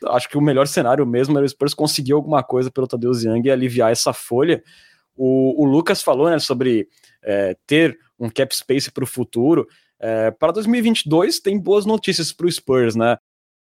Acho 0.06 0.28
que 0.28 0.38
o 0.38 0.40
melhor 0.40 0.66
cenário 0.66 1.06
mesmo 1.06 1.36
era 1.36 1.44
o 1.44 1.48
Spurs 1.48 1.74
conseguir 1.74 2.12
alguma 2.12 2.42
coisa 2.42 2.70
pelo 2.70 2.86
Tadeusz 2.86 3.22
Young 3.22 3.42
e 3.44 3.50
aliviar 3.50 3.92
essa 3.92 4.12
folha. 4.12 4.62
O, 5.14 5.62
o 5.62 5.66
Lucas 5.66 6.02
falou 6.02 6.30
né, 6.30 6.38
sobre 6.38 6.88
é, 7.22 7.56
ter 7.66 7.98
um 8.18 8.30
cap 8.30 8.54
space 8.56 8.90
para 8.90 9.04
o 9.04 9.06
futuro. 9.06 9.66
É, 9.98 10.30
para 10.30 10.52
2022 10.52 11.40
tem 11.40 11.58
boas 11.58 11.84
notícias 11.84 12.32
para 12.32 12.46
o 12.46 12.52
Spurs, 12.52 12.96
né? 12.96 13.18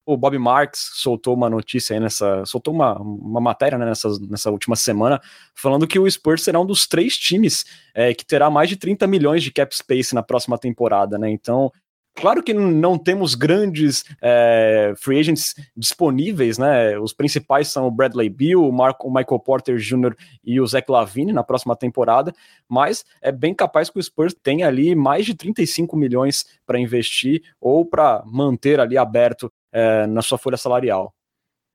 O 0.06 0.18
Bob 0.18 0.38
Marks 0.38 0.92
soltou 0.96 1.34
uma 1.34 1.50
notícia 1.50 1.94
aí 1.96 2.00
nessa. 2.00 2.46
soltou 2.46 2.74
uma, 2.74 3.00
uma 3.00 3.40
matéria 3.40 3.78
né, 3.78 3.86
nessa, 3.86 4.10
nessa 4.30 4.52
última 4.52 4.76
semana, 4.76 5.22
falando 5.56 5.88
que 5.88 5.98
o 5.98 6.10
Spurs 6.10 6.44
será 6.44 6.60
um 6.60 6.66
dos 6.66 6.86
três 6.88 7.18
times 7.18 7.66
é, 7.94 8.14
que 8.14 8.26
terá 8.26 8.50
mais 8.50 8.70
de 8.70 8.76
30 8.76 9.08
milhões 9.08 9.44
de 9.44 9.52
cap 9.52 9.74
space 9.76 10.14
na 10.14 10.22
próxima 10.22 10.58
temporada, 10.58 11.18
né? 11.18 11.30
Então, 11.30 11.72
Claro 12.16 12.44
que 12.44 12.54
não 12.54 12.98
temos 12.98 13.34
grandes 13.34 14.04
é, 14.22 14.94
free 14.98 15.20
agents 15.20 15.56
disponíveis, 15.76 16.60
né? 16.60 16.98
Os 17.00 17.12
principais 17.12 17.70
são 17.70 17.88
o 17.88 17.92
Bradley 17.92 18.30
Beal, 18.30 18.62
o, 18.62 18.72
Marco, 18.72 19.08
o 19.08 19.14
Michael 19.14 19.40
Porter 19.40 19.78
Jr. 19.78 20.16
e 20.44 20.62
o 20.62 20.68
Zach 20.68 20.90
Lavine 20.92 21.34
na 21.34 21.44
próxima 21.44 21.76
temporada, 21.76 22.32
mas 22.70 23.04
é 23.20 23.32
bem 23.32 23.54
capaz 23.54 23.90
que 23.90 23.98
o 23.98 24.04
Spurs 24.04 24.36
tenha 24.44 24.68
ali 24.68 24.94
mais 24.94 25.26
de 25.26 25.34
35 25.34 25.98
milhões 25.98 26.46
para 26.68 26.80
investir 26.80 27.42
ou 27.60 27.84
para 27.84 28.22
manter 28.28 28.80
ali 28.80 28.96
aberto 28.96 29.52
é, 29.74 30.08
na 30.08 30.22
sua 30.22 30.38
folha 30.38 30.56
salarial. 30.56 31.14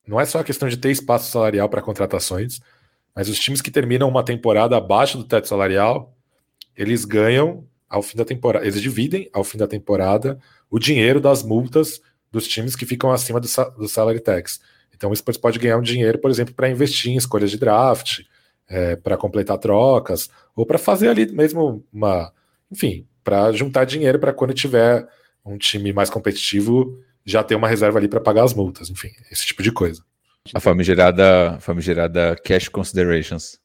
Não 0.06 0.18
é 0.18 0.24
só 0.24 0.38
a 0.38 0.44
questão 0.44 0.68
de 0.68 0.76
ter 0.78 0.90
espaço 0.90 1.30
salarial 1.30 1.68
para 1.68 1.82
contratações, 1.82 2.60
mas 3.14 3.28
os 3.28 3.38
times 3.38 3.60
que 3.60 3.70
terminam 3.70 4.08
uma 4.08 4.24
temporada 4.24 4.76
abaixo 4.76 5.18
do 5.18 5.24
teto 5.24 5.48
salarial, 5.48 6.14
eles 6.76 7.04
ganham 7.04 7.66
ao 7.88 8.02
fim 8.02 8.16
da 8.16 8.24
temporada. 8.24 8.64
Eles 8.64 8.80
dividem 8.80 9.28
ao 9.32 9.42
fim 9.42 9.58
da 9.58 9.66
temporada 9.66 10.38
o 10.70 10.78
dinheiro 10.78 11.20
das 11.20 11.42
multas 11.42 12.00
dos 12.30 12.46
times 12.46 12.76
que 12.76 12.86
ficam 12.86 13.10
acima 13.10 13.40
do, 13.40 13.48
do 13.76 13.88
salary 13.88 14.20
tax. 14.20 14.60
Então 14.94 15.10
o 15.10 15.16
Spurs 15.16 15.36
pode 15.36 15.58
ganhar 15.58 15.76
um 15.76 15.82
dinheiro, 15.82 16.18
por 16.18 16.30
exemplo, 16.30 16.54
para 16.54 16.68
investir 16.68 17.12
em 17.12 17.16
escolhas 17.16 17.50
de 17.50 17.58
draft, 17.58 18.20
é, 18.68 18.96
para 18.96 19.16
completar 19.16 19.58
trocas, 19.58 20.30
ou 20.54 20.64
para 20.64 20.78
fazer 20.78 21.08
ali 21.08 21.30
mesmo 21.32 21.84
uma. 21.92 22.32
Enfim, 22.70 23.06
para 23.24 23.52
juntar 23.52 23.84
dinheiro 23.84 24.18
para 24.18 24.32
quando 24.32 24.54
tiver 24.54 25.06
um 25.44 25.56
time 25.56 25.92
mais 25.92 26.10
competitivo 26.10 26.98
já 27.28 27.44
ter 27.44 27.54
uma 27.54 27.68
reserva 27.68 27.98
ali 27.98 28.08
para 28.08 28.20
pagar 28.20 28.44
as 28.44 28.54
multas, 28.54 28.88
enfim, 28.88 29.10
esse 29.30 29.44
tipo 29.46 29.62
de 29.62 29.70
coisa. 29.70 30.02
A 30.54 30.60
famigerada, 30.60 31.58
famigerada 31.60 32.34
cash 32.42 32.68
considerations. 32.68 33.60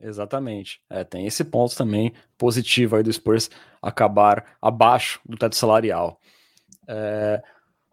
Exatamente. 0.00 0.80
É, 0.90 1.04
tem 1.04 1.26
esse 1.26 1.44
ponto 1.44 1.76
também 1.76 2.12
positivo 2.36 2.96
aí 2.96 3.02
do 3.02 3.12
Spurs 3.12 3.48
acabar 3.80 4.56
abaixo 4.60 5.20
do 5.24 5.36
teto 5.36 5.54
salarial. 5.54 6.18
É, 6.88 7.40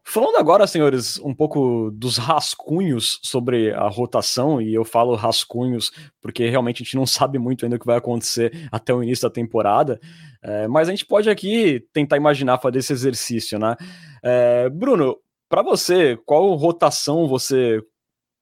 falando 0.04 0.38
agora, 0.38 0.66
senhores, 0.66 1.20
um 1.20 1.36
pouco 1.36 1.92
dos 1.92 2.18
rascunhos 2.18 3.20
sobre 3.22 3.74
a 3.74 3.88
rotação, 3.90 4.60
e 4.60 4.74
eu 4.74 4.86
falo 4.86 5.16
rascunhos 5.16 5.92
porque 6.22 6.50
realmente 6.50 6.82
a 6.82 6.86
gente 6.86 6.96
não 6.96 7.06
sabe 7.06 7.38
muito 7.38 7.66
ainda 7.66 7.76
o 7.76 7.80
que 7.80 7.86
vai 7.86 7.98
acontecer 7.98 8.68
até 8.72 8.94
o 8.94 9.04
início 9.04 9.28
da 9.28 9.34
temporada, 9.34 10.00
é, 10.42 10.68
mas 10.68 10.88
a 10.88 10.92
gente 10.92 11.06
pode 11.06 11.30
aqui 11.30 11.86
tentar 11.92 12.16
imaginar 12.16 12.58
fazer 12.58 12.80
esse 12.80 12.94
exercício, 12.94 13.60
né? 13.60 13.76
É, 14.30 14.68
Bruno, 14.70 15.18
para 15.48 15.62
você, 15.62 16.20
qual 16.26 16.54
rotação 16.56 17.30
você 17.30 17.82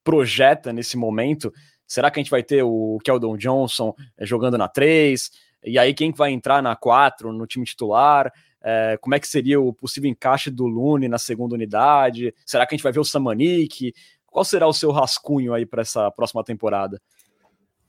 projeta 0.04 0.74
nesse 0.74 0.98
momento? 0.98 1.54
Será 1.86 2.10
que 2.10 2.20
a 2.20 2.24
gente 2.24 2.32
vai 2.32 2.42
ter 2.42 2.64
o 2.64 2.98
Keldon 3.04 3.38
Johnson 3.38 3.94
eh, 4.18 4.26
jogando 4.26 4.58
na 4.58 4.68
3? 4.68 5.30
E 5.64 5.78
aí, 5.78 5.94
quem 5.94 6.12
vai 6.12 6.32
entrar 6.32 6.64
na 6.64 6.76
4 6.76 7.32
no 7.32 7.46
time 7.46 7.66
titular? 7.66 8.34
É, 8.64 8.98
como 9.00 9.14
é 9.14 9.20
que 9.20 9.28
seria 9.28 9.62
o 9.62 9.72
possível 9.72 10.10
encaixe 10.10 10.50
do 10.50 10.66
Lune 10.66 11.08
na 11.08 11.20
segunda 11.20 11.54
unidade? 11.54 12.34
Será 12.44 12.66
que 12.66 12.74
a 12.74 12.78
gente 12.78 12.84
vai 12.84 12.92
ver 12.92 13.00
o 13.00 13.06
Samanik? 13.06 13.94
Qual 14.26 14.44
será 14.44 14.68
o 14.68 14.74
seu 14.74 14.90
rascunho 14.92 15.54
aí 15.54 15.68
para 15.68 15.84
essa 15.84 16.10
próxima 16.10 16.44
temporada? 16.44 17.00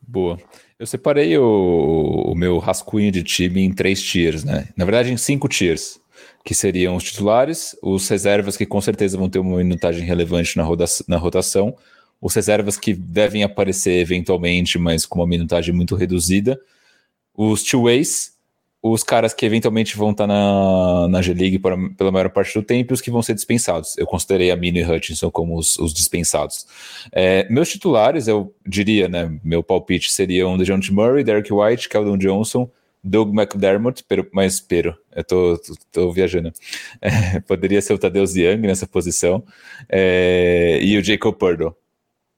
Boa. 0.07 0.39
Eu 0.79 0.87
separei 0.87 1.37
o, 1.39 2.25
o, 2.29 2.35
meu 2.35 2.59
rascunho 2.59 3.11
de 3.11 3.23
time 3.23 3.63
em 3.63 3.73
três 3.73 4.03
tiers, 4.03 4.45
né? 4.45 4.69
Na 4.77 4.85
verdade, 4.85 5.11
em 5.11 5.17
cinco 5.17 5.49
tiers, 5.49 5.99
que 6.47 6.55
seriam 6.55 6.95
os 6.95 7.03
titulares, 7.03 7.77
os 7.83 8.09
reservas 8.09 8.57
que 8.57 8.65
com 8.65 8.81
certeza 8.81 9.19
vão 9.19 9.29
ter 9.29 9.41
uma 9.41 9.57
minutagem 9.57 10.05
relevante 10.05 10.57
na, 10.57 10.63
roda, 10.63 10.85
na 11.09 11.17
rotação, 11.17 11.77
os 12.23 12.33
reservas 12.33 12.79
que 12.79 12.95
devem 12.95 13.43
aparecer 13.43 13.99
eventualmente, 13.99 14.79
mas 14.79 15.05
com 15.05 15.19
uma 15.19 15.27
minutagem 15.27 15.75
muito 15.75 15.97
reduzida, 15.97 16.57
os 17.37 17.65
two-ways, 17.65 18.37
os 18.81 19.03
caras 19.03 19.35
que 19.35 19.45
eventualmente 19.45 19.97
vão 19.97 20.13
estar 20.13 20.29
na, 20.29 21.09
na 21.09 21.21
G-League 21.21 21.59
pela 21.59 22.13
maior 22.13 22.31
parte 22.31 22.57
do 22.57 22.65
tempo 22.65 22.93
e 22.93 22.95
os 22.95 23.01
que 23.01 23.11
vão 23.11 23.23
ser 23.23 23.35
dispensados. 23.35 23.99
Eu 23.99 24.07
considerei 24.07 24.53
a 24.53 24.57
Mino 24.57 24.79
e 24.79 24.85
Hutchinson 24.85 25.33
como 25.33 25.59
os, 25.59 25.77
os 25.81 25.93
dispensados. 25.93 26.65
É, 27.11 27.45
meus 27.51 27.69
titulares, 27.69 28.29
eu 28.29 28.55
diria, 28.65 29.09
né, 29.09 29.37
meu 29.43 29.65
palpite 29.65 30.13
seriam 30.13 30.57
DeJounte 30.57 30.93
Murray, 30.93 31.25
Derek 31.25 31.53
White, 31.53 31.89
Keldon 31.89 32.17
Johnson, 32.17 32.71
Doug 33.07 33.33
McDermott, 33.33 34.05
pero, 34.09 34.29
mas 34.33 34.61
pero, 34.61 34.97
eu 35.15 35.25
tô, 35.25 35.59
tô, 35.59 35.75
tô 35.93 36.13
viajando. 36.13 36.53
É, 37.01 37.41
poderia 37.41 37.81
ser 37.81 37.95
o 37.95 37.99
Tadeusz 37.99 38.35
Young 38.37 38.67
nessa 38.67 38.87
posição 38.87 39.45
é, 39.89 40.79
e 40.83 40.99
o 40.99 41.05
Jacob 41.05 41.35
Purdo 41.35 41.77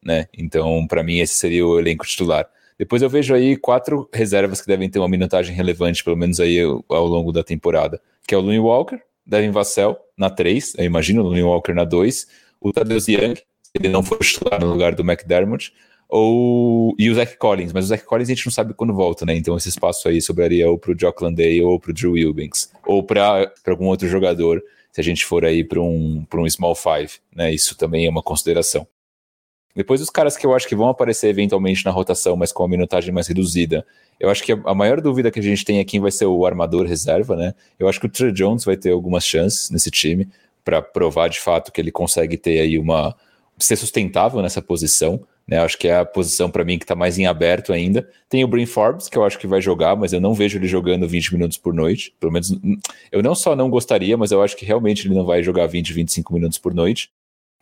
né? 0.05 0.27
Então, 0.37 0.87
para 0.87 1.03
mim, 1.03 1.19
esse 1.19 1.35
seria 1.35 1.67
o 1.67 1.79
elenco 1.79 2.07
titular. 2.07 2.49
Depois 2.79 3.03
eu 3.03 3.11
vejo 3.11 3.35
aí 3.35 3.57
quatro 3.57 4.09
reservas 4.13 4.61
que 4.61 4.67
devem 4.67 4.89
ter 4.89 4.99
uma 4.99 5.09
minutagem 5.09 5.55
relevante, 5.55 6.05
pelo 6.05 6.17
menos 6.17 6.39
aí 6.39 6.61
ao 6.61 7.07
longo 7.07 7.33
da 7.33 7.43
temporada, 7.43 8.01
que 8.27 8.35
é 8.35 8.39
o 8.39 8.41
Looney 8.41 8.61
Walker, 8.61 9.01
Devin 9.27 9.51
Vassell 9.51 9.99
na 10.17 10.31
3, 10.31 10.75
eu 10.79 10.85
imagino, 10.85 11.21
o 11.21 11.25
Looney 11.25 11.43
Walker 11.43 11.75
na 11.75 11.85
2, 11.85 12.27
o 12.61 12.73
Tadeusz 12.73 13.09
Young, 13.09 13.35
se 13.35 13.73
ele 13.75 13.89
não 13.89 14.03
for 14.03 14.19
titular 14.19 14.61
no 14.61 14.71
lugar 14.71 14.95
do 14.95 15.03
McDermott, 15.03 15.75
ou, 16.09 16.95
e 16.99 17.11
o 17.11 17.15
Zach 17.15 17.37
Collins, 17.37 17.73
mas 17.73 17.85
o 17.85 17.89
Zach 17.89 18.05
Collins 18.05 18.29
a 18.29 18.35
gente 18.35 18.47
não 18.47 18.53
sabe 18.53 18.73
quando 18.73 18.95
volta, 18.95 19.27
né? 19.27 19.35
Então 19.37 19.57
esse 19.57 19.69
espaço 19.69 20.09
aí 20.09 20.23
sobraria 20.23 20.69
ou 20.71 20.79
para 20.79 20.93
o 20.93 20.95
Jock 20.95 21.23
Landay 21.23 21.63
ou 21.63 21.79
para 21.79 21.91
o 21.91 21.95
Drew 21.95 22.13
Wilbanks, 22.13 22.73
ou 22.87 23.03
para 23.03 23.53
algum 23.67 23.87
outro 23.87 24.09
jogador, 24.09 24.63
se 24.91 25.01
a 25.01 25.05
gente 25.05 25.25
for 25.25 25.45
aí 25.45 25.63
para 25.63 25.81
um, 25.81 26.25
um 26.33 26.51
small 26.51 26.75
five, 26.75 27.13
né? 27.35 27.53
Isso 27.53 27.77
também 27.77 28.07
é 28.07 28.11
uma 28.11 28.23
consideração. 28.23 28.87
Depois 29.77 30.01
os 30.01 30.11
caras 30.11 30.37
que 30.37 30.45
eu 30.45 30.55
acho 30.55 30.67
que 30.67 30.75
vão 30.75 30.89
aparecer 30.89 31.29
eventualmente 31.29 31.85
na 31.85 31.91
rotação, 31.91 32.37
mas 32.37 32.51
com 32.51 32.65
a 32.65 32.69
minutagem 32.69 33.13
mais 33.13 33.29
reduzida. 33.29 33.87
Eu 34.19 34.29
acho 34.29 34.43
que 34.43 34.51
a 34.51 34.75
maior 34.75 35.01
dúvida 35.01 35.31
que 35.31 35.39
a 35.39 35.43
gente 35.43 35.65
tem 35.65 35.79
aqui 35.79 36.01
vai 36.01 36.11
ser 36.11 36.27
o 36.27 36.45
armador 36.45 36.85
reserva, 36.85 37.37
né? 37.37 37.55
Eu 37.79 37.87
acho 37.87 38.01
que 38.01 38.07
o 38.07 38.09
Trey 38.09 38.33
Jones 38.33 38.65
vai 38.65 38.77
ter 38.77 38.91
algumas 38.91 39.25
chances 39.25 39.71
nesse 39.71 39.91
time 39.91 40.29
para 40.65 40.83
provar 40.83 41.29
de 41.29 41.39
fato 41.39 41.71
que 41.71 41.81
ele 41.81 41.93
consegue 41.93 42.37
ter 42.37 42.59
aí 42.59 42.79
uma 42.79 43.15
ser 43.57 43.77
sustentável 43.77 44.43
nessa 44.43 44.61
posição, 44.61 45.25
né? 45.49 45.59
Acho 45.59 45.79
que 45.79 45.89
é 45.89 45.97
a 45.97 46.05
posição 46.05 46.51
para 46.51 46.63
mim 46.63 46.79
que 46.79 46.85
está 46.85 46.95
mais 46.95 47.19
em 47.19 47.27
aberto 47.27 47.73
ainda. 47.73 48.07
Tem 48.29 48.45
o 48.45 48.49
Brin 48.49 48.67
Forbes, 48.67 49.09
que 49.09 49.17
eu 49.17 49.25
acho 49.25 49.39
que 49.39 49.47
vai 49.47 49.63
jogar, 49.63 49.97
mas 49.97 50.13
eu 50.13 50.21
não 50.21 50.35
vejo 50.35 50.59
ele 50.59 50.69
jogando 50.69 51.09
20 51.09 51.33
minutos 51.33 51.57
por 51.57 51.73
noite. 51.73 52.15
Pelo 52.21 52.31
menos 52.31 52.53
eu 53.11 53.23
não 53.23 53.35
só 53.35 53.57
não 53.57 53.71
gostaria, 53.71 54.17
mas 54.19 54.31
eu 54.31 54.43
acho 54.43 54.55
que 54.55 54.67
realmente 54.67 55.09
ele 55.09 55.15
não 55.15 55.25
vai 55.25 55.43
jogar 55.43 55.67
20, 55.67 55.91
25 55.95 56.35
minutos 56.35 56.59
por 56.59 56.75
noite. 56.75 57.11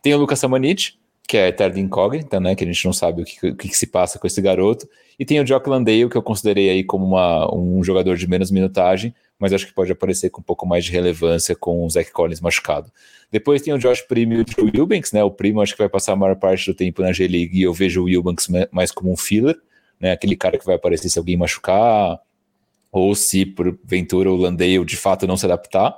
Tem 0.03 0.13
o 0.13 0.17
Lucas 0.17 0.39
Samanit, 0.39 0.99
que 1.25 1.37
é 1.37 1.47
eterna 1.47 1.79
incógnita, 1.79 2.39
né? 2.41 2.55
Que 2.55 2.65
a 2.65 2.67
gente 2.67 2.85
não 2.85 2.91
sabe 2.91 3.21
o 3.21 3.25
que, 3.25 3.47
o 3.47 3.55
que, 3.55 3.69
se 3.69 3.87
passa 3.87 4.19
com 4.19 4.27
esse 4.27 4.41
garoto. 4.41 4.87
E 5.17 5.25
tem 5.25 5.39
o 5.39 5.45
Jock 5.45 5.69
Landale, 5.69 6.09
que 6.09 6.17
eu 6.17 6.21
considerei 6.21 6.69
aí 6.69 6.83
como 6.83 7.05
uma, 7.05 7.53
um 7.55 7.81
jogador 7.83 8.17
de 8.17 8.27
menos 8.27 8.51
minutagem, 8.51 9.15
mas 9.39 9.53
acho 9.53 9.67
que 9.67 9.73
pode 9.73 9.91
aparecer 9.91 10.29
com 10.29 10.41
um 10.41 10.43
pouco 10.43 10.65
mais 10.65 10.85
de 10.85 10.91
relevância 10.91 11.55
com 11.55 11.85
o 11.85 11.89
Zach 11.89 12.11
Collins 12.11 12.41
machucado. 12.41 12.91
Depois 13.31 13.61
tem 13.61 13.73
o 13.73 13.77
Josh 13.77 14.01
Primo 14.01 14.33
e 14.33 14.41
o 14.41 14.45
Drew 14.45 14.65
Wilbanks, 14.65 15.11
né? 15.11 15.23
O 15.23 15.31
Primo 15.31 15.61
acho 15.61 15.73
que 15.73 15.79
vai 15.79 15.89
passar 15.89 16.13
a 16.13 16.15
maior 16.15 16.35
parte 16.35 16.65
do 16.65 16.73
tempo 16.73 17.01
na 17.01 17.11
G-League 17.11 17.57
e 17.57 17.63
eu 17.63 17.73
vejo 17.73 18.01
o 18.01 18.05
Wilbanks 18.05 18.47
mais 18.71 18.91
como 18.91 19.11
um 19.11 19.17
filler, 19.17 19.57
né? 19.99 20.11
Aquele 20.11 20.35
cara 20.35 20.57
que 20.57 20.65
vai 20.65 20.75
aparecer 20.75 21.09
se 21.09 21.19
alguém 21.19 21.37
machucar, 21.37 22.19
ou 22.91 23.13
se 23.13 23.45
porventura 23.45 24.31
o 24.31 24.35
Landale 24.35 24.83
de 24.85 24.97
fato 24.97 25.27
não 25.27 25.37
se 25.37 25.45
adaptar. 25.45 25.97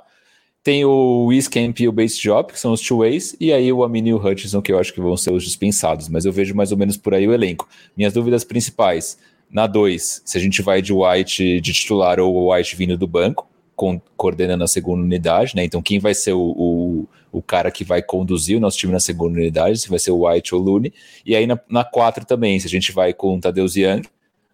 Tem 0.62 0.84
o 0.84 1.26
Wiscamp 1.28 1.80
e 1.80 1.88
o 1.88 1.92
Base 1.92 2.20
Job, 2.20 2.52
que 2.52 2.60
são 2.60 2.72
os 2.72 2.82
two-ways, 2.82 3.34
e 3.40 3.50
aí 3.50 3.72
o 3.72 3.82
Amini 3.82 4.10
e 4.10 4.14
o 4.14 4.18
Hutchinson, 4.18 4.60
que 4.60 4.70
eu 4.70 4.78
acho 4.78 4.92
que 4.92 5.00
vão 5.00 5.16
ser 5.16 5.32
os 5.32 5.42
dispensados, 5.42 6.06
mas 6.10 6.26
eu 6.26 6.32
vejo 6.32 6.54
mais 6.54 6.70
ou 6.70 6.76
menos 6.76 6.98
por 6.98 7.14
aí 7.14 7.26
o 7.26 7.32
elenco. 7.32 7.66
Minhas 7.96 8.12
dúvidas 8.12 8.44
principais, 8.44 9.18
na 9.50 9.66
2, 9.66 10.22
se 10.24 10.38
a 10.38 10.40
gente 10.40 10.62
vai 10.62 10.80
de 10.80 10.92
White 10.92 11.60
de 11.60 11.72
titular 11.72 12.20
ou 12.20 12.52
White 12.52 12.76
vindo 12.76 12.96
do 12.96 13.06
banco, 13.06 13.48
com, 13.74 14.00
coordenando 14.16 14.62
a 14.62 14.68
segunda 14.68 15.02
unidade, 15.02 15.56
né? 15.56 15.64
Então 15.64 15.80
quem 15.80 15.98
vai 15.98 16.14
ser 16.14 16.34
o, 16.34 16.40
o, 16.40 17.08
o 17.32 17.42
cara 17.42 17.70
que 17.70 17.82
vai 17.82 18.02
conduzir 18.02 18.58
o 18.58 18.60
nosso 18.60 18.76
time 18.76 18.92
na 18.92 19.00
segunda 19.00 19.38
unidade, 19.38 19.78
se 19.78 19.88
vai 19.88 19.98
ser 19.98 20.10
o 20.10 20.28
White 20.28 20.54
ou 20.54 20.60
o 20.60 20.64
Looney. 20.64 20.92
E 21.24 21.34
aí 21.34 21.46
na, 21.46 21.58
na 21.68 21.82
quatro 21.82 22.24
também, 22.24 22.60
se 22.60 22.66
a 22.66 22.70
gente 22.70 22.92
vai 22.92 23.14
com 23.14 23.36
o 23.36 23.40
Tadeusz 23.40 23.76
Young, 23.76 24.02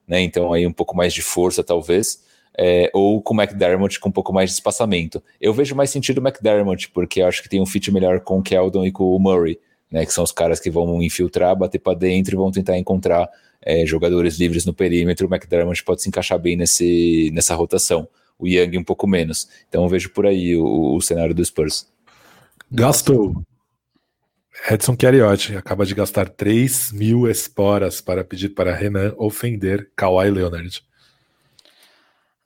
né? 0.06 0.20
Então 0.20 0.52
aí 0.52 0.66
um 0.66 0.72
pouco 0.72 0.96
mais 0.96 1.12
de 1.12 1.22
força, 1.22 1.64
talvez. 1.64 2.24
É, 2.58 2.90
ou 2.94 3.20
com 3.20 3.34
o 3.34 3.42
McDermott 3.42 4.00
com 4.00 4.08
um 4.08 4.12
pouco 4.12 4.32
mais 4.32 4.48
de 4.48 4.54
espaçamento. 4.54 5.22
Eu 5.38 5.52
vejo 5.52 5.74
mais 5.74 5.90
sentido 5.90 6.18
o 6.18 6.26
McDermott, 6.26 6.88
porque 6.88 7.20
acho 7.20 7.42
que 7.42 7.50
tem 7.50 7.60
um 7.60 7.66
fit 7.66 7.92
melhor 7.92 8.20
com 8.20 8.38
o 8.38 8.42
Keldon 8.42 8.86
e 8.86 8.92
com 8.92 9.14
o 9.14 9.18
Murray, 9.18 9.58
né? 9.90 10.04
Que 10.04 10.12
são 10.12 10.24
os 10.24 10.32
caras 10.32 10.60
que 10.60 10.70
vão 10.70 11.02
infiltrar, 11.02 11.56
bater 11.56 11.78
para 11.78 11.98
dentro 11.98 12.34
e 12.34 12.36
vão 12.36 12.50
tentar 12.50 12.78
encontrar 12.78 13.28
é, 13.62 13.84
jogadores 13.86 14.38
livres 14.38 14.64
no 14.64 14.74
perímetro. 14.74 15.26
O 15.26 15.34
McDermott 15.34 15.82
pode 15.84 16.02
se 16.02 16.08
encaixar 16.08 16.38
bem 16.38 16.56
nesse, 16.56 17.30
nessa 17.32 17.54
rotação. 17.54 18.08
O 18.38 18.46
Young 18.46 18.78
um 18.78 18.84
pouco 18.84 19.06
menos. 19.06 19.48
Então 19.68 19.82
eu 19.82 19.88
vejo 19.88 20.10
por 20.10 20.26
aí 20.26 20.56
o, 20.56 20.96
o 20.96 21.00
cenário 21.00 21.34
do 21.34 21.44
Spurs. 21.44 21.86
Gastou. 22.70 23.42
Edson 24.68 24.96
Cariotti 24.96 25.54
acaba 25.54 25.84
de 25.84 25.94
gastar 25.94 26.28
3 26.28 26.92
mil 26.92 27.28
esporas 27.28 28.00
para 28.00 28.24
pedir 28.24 28.50
para 28.50 28.74
Renan 28.74 29.14
ofender 29.16 29.90
Kawhi 29.94 30.30
Leonard. 30.30 30.82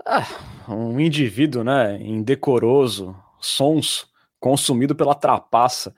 Ah, 0.04 0.26
um 0.68 0.98
indivíduo, 0.98 1.62
né, 1.62 1.98
indecoroso, 2.02 3.14
sonso, 3.40 4.08
consumido 4.40 4.94
pela 4.94 5.14
trapaça, 5.14 5.94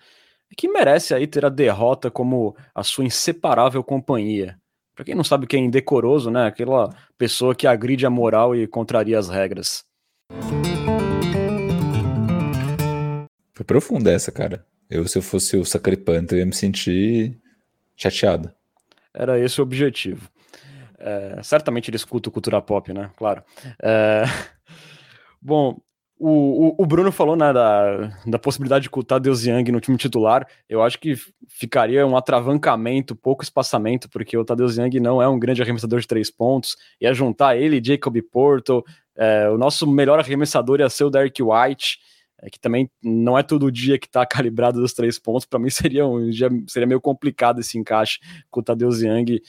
que 0.57 0.69
merece 0.69 1.15
aí 1.15 1.27
ter 1.27 1.45
a 1.45 1.49
derrota 1.49 2.11
como 2.11 2.57
a 2.75 2.83
sua 2.83 3.05
inseparável 3.05 3.83
companhia. 3.83 4.59
Para 4.95 5.05
quem 5.07 5.15
não 5.15 5.25
sabe 5.25 5.45
o 5.45 5.49
que 5.49 5.57
é 5.57 5.59
indecoroso, 5.59 6.31
né, 6.31 6.47
aquela 6.47 6.95
pessoa 7.17 7.55
que 7.55 7.67
agride 7.67 8.05
a 8.05 8.11
moral 8.11 8.55
e 8.55 8.67
contraria 8.67 9.19
as 9.19 9.29
regras. 9.29 9.85
Foi 13.55 13.65
profunda 13.65 14.11
essa, 14.11 14.31
cara. 14.31 14.67
Eu, 14.91 15.07
se 15.09 15.17
eu 15.17 15.23
fosse 15.23 15.57
o 15.57 15.65
Sacripanto, 15.65 16.35
eu 16.35 16.41
ia 16.41 16.47
me 16.47 16.55
sentir 16.55 17.41
chateado. 17.97 18.53
Era 19.15 19.39
esse 19.39 19.61
o 19.61 19.63
objetivo. 19.63 20.29
É, 20.99 21.43
certamente 21.43 21.89
ele 21.89 21.97
escuta 21.97 22.29
o 22.29 22.33
cultura 22.33 22.61
pop, 22.61 22.93
né? 22.93 23.11
Claro. 23.17 23.43
É, 23.83 24.25
bom, 25.41 25.81
o, 26.29 26.75
o, 26.83 26.87
Bruno 26.87 27.11
falou 27.11 27.35
né, 27.35 27.53
da, 27.53 28.13
da 28.27 28.39
possibilidade 28.39 28.85
de 28.85 28.91
cultar 28.91 29.19
Deus 29.19 29.45
Young 29.45 29.73
no 29.73 29.81
time 29.81 29.97
titular. 29.97 30.47
Eu 30.69 30.83
acho 30.83 30.99
que 30.99 31.15
ficaria 31.49 32.07
um 32.07 32.17
atravancamento, 32.17 33.17
pouco 33.17 33.43
espaçamento, 33.43 34.09
porque 34.09 34.37
o 34.37 34.45
Tadeu 34.45 34.69
Young 34.69 35.01
não 35.01 35.21
é 35.21 35.29
um 35.29 35.39
grande 35.39 35.63
arremessador 35.63 36.01
de 36.01 36.07
três 36.07 36.31
pontos. 36.31 36.77
Ia 37.01 37.13
juntar 37.13 37.57
ele 37.57 37.83
Jacob 37.85 38.17
Porto. 38.31 38.85
É, 39.17 39.49
o 39.51 39.59
nosso 39.59 39.87
melhor 39.87 40.19
arremessador 40.19 40.81
ia 40.81 40.89
ser 40.89 41.05
o 41.05 41.11
Derek 41.11 41.43
White 41.43 41.99
é, 42.43 42.51
que 42.51 42.59
também 42.59 42.91
não 43.03 43.39
é 43.39 43.43
todo 43.43 43.71
dia 43.71 43.99
que 43.99 44.07
está 44.07 44.27
calibrado 44.27 44.81
dos 44.81 44.93
três 44.93 45.19
pontos. 45.19 45.47
Para 45.47 45.61
mim 45.61 45.71
seria, 45.71 46.07
um, 46.07 46.31
seria 46.67 46.87
meio 46.87 47.01
complicado 47.01 47.61
esse 47.61 47.79
encaixe 47.79 48.19
com 48.51 48.61
o 48.61 48.63
Tadeu 48.63 48.91
Young. 48.91 49.41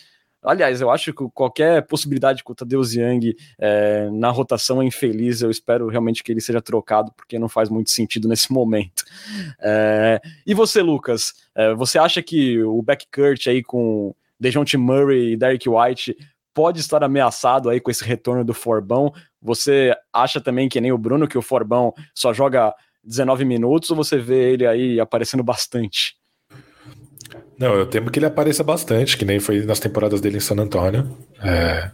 Aliás, 0.43 0.82
eu 0.82 0.91
acho 0.91 1.13
que 1.13 1.23
qualquer 1.34 1.86
possibilidade 1.88 2.43
com 2.43 2.51
o 2.51 2.56
Tadeu 2.56 2.82
Young 2.82 3.36
é, 3.58 4.10
na 4.12 4.29
rotação 4.29 4.82
é 4.82 4.86
infeliz. 4.86 5.41
Eu 5.41 5.49
espero 5.49 5.88
realmente 5.88 6.23
que 6.23 6.32
ele 6.32 6.41
seja 6.41 6.62
trocado, 6.62 7.12
porque 7.15 7.39
não 7.39 7.47
faz 7.47 7.69
muito 7.69 7.91
sentido 7.91 8.27
nesse 8.27 8.51
momento. 8.53 9.03
É, 9.60 10.21
e 10.45 10.53
você, 10.53 10.82
Lucas? 10.82 11.34
É, 11.56 11.73
você 11.73 11.97
acha 11.97 12.21
que 12.21 12.62
o 12.62 12.82
backcourt 12.82 13.47
aí 13.47 13.63
com 13.63 14.13
DeJounte 14.39 14.77
Murray 14.77 15.34
e 15.34 15.38
Derek 15.38 15.69
White 15.69 16.15
pode 16.53 16.79
estar 16.79 17.03
ameaçado 17.03 17.69
aí 17.69 17.79
com 17.79 17.89
esse 17.89 18.03
retorno 18.03 18.43
do 18.43 18.53
Forbão. 18.53 19.12
Você 19.41 19.95
acha 20.12 20.39
também 20.39 20.69
que 20.69 20.79
nem 20.79 20.91
o 20.91 20.97
Bruno 20.97 21.27
que 21.27 21.38
o 21.38 21.41
Forbão 21.41 21.93
só 22.13 22.34
joga 22.34 22.73
19 23.03 23.43
minutos 23.43 23.89
ou 23.89 23.97
você 23.97 24.17
vê 24.17 24.53
ele 24.53 24.67
aí 24.67 24.99
aparecendo 24.99 25.43
bastante? 25.43 26.15
Não, 27.63 27.76
eu 27.76 27.86
temo 27.86 28.12
que 28.12 28.19
ele 28.19 28.26
apareça 28.26 28.62
bastante, 28.62 29.17
que 29.17 29.23
nem 29.23 29.39
foi 29.39 29.65
nas 29.65 29.80
temporadas 29.80 30.19
dele 30.19 30.36
em 30.36 30.41
San 30.41 30.58
Antonio. 30.58 31.17
É... 31.41 31.89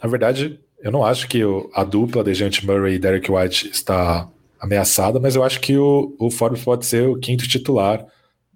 Na 0.00 0.08
verdade, 0.08 0.60
eu 0.80 0.92
não 0.92 1.04
acho 1.04 1.26
que 1.26 1.42
a 1.74 1.82
dupla 1.82 2.22
de 2.22 2.32
Gente 2.32 2.64
Murray 2.64 2.94
e 2.94 2.98
Derek 3.00 3.28
White 3.28 3.70
está 3.70 4.28
ameaçada, 4.60 5.18
mas 5.18 5.34
eu 5.34 5.42
acho 5.42 5.60
que 5.60 5.76
o, 5.76 6.14
o 6.16 6.30
Forbes 6.30 6.62
pode 6.62 6.86
ser 6.86 7.08
o 7.08 7.18
quinto 7.18 7.48
titular 7.48 8.06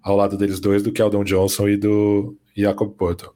ao 0.01 0.15
lado 0.15 0.37
deles 0.37 0.61
dois 0.61 0.81
do 0.81 0.93
Keldon 0.93 1.25
Johnson 1.25 1.67
e 1.67 1.75
do 1.75 2.37
Jacob 2.55 2.93
Porto. 2.93 3.35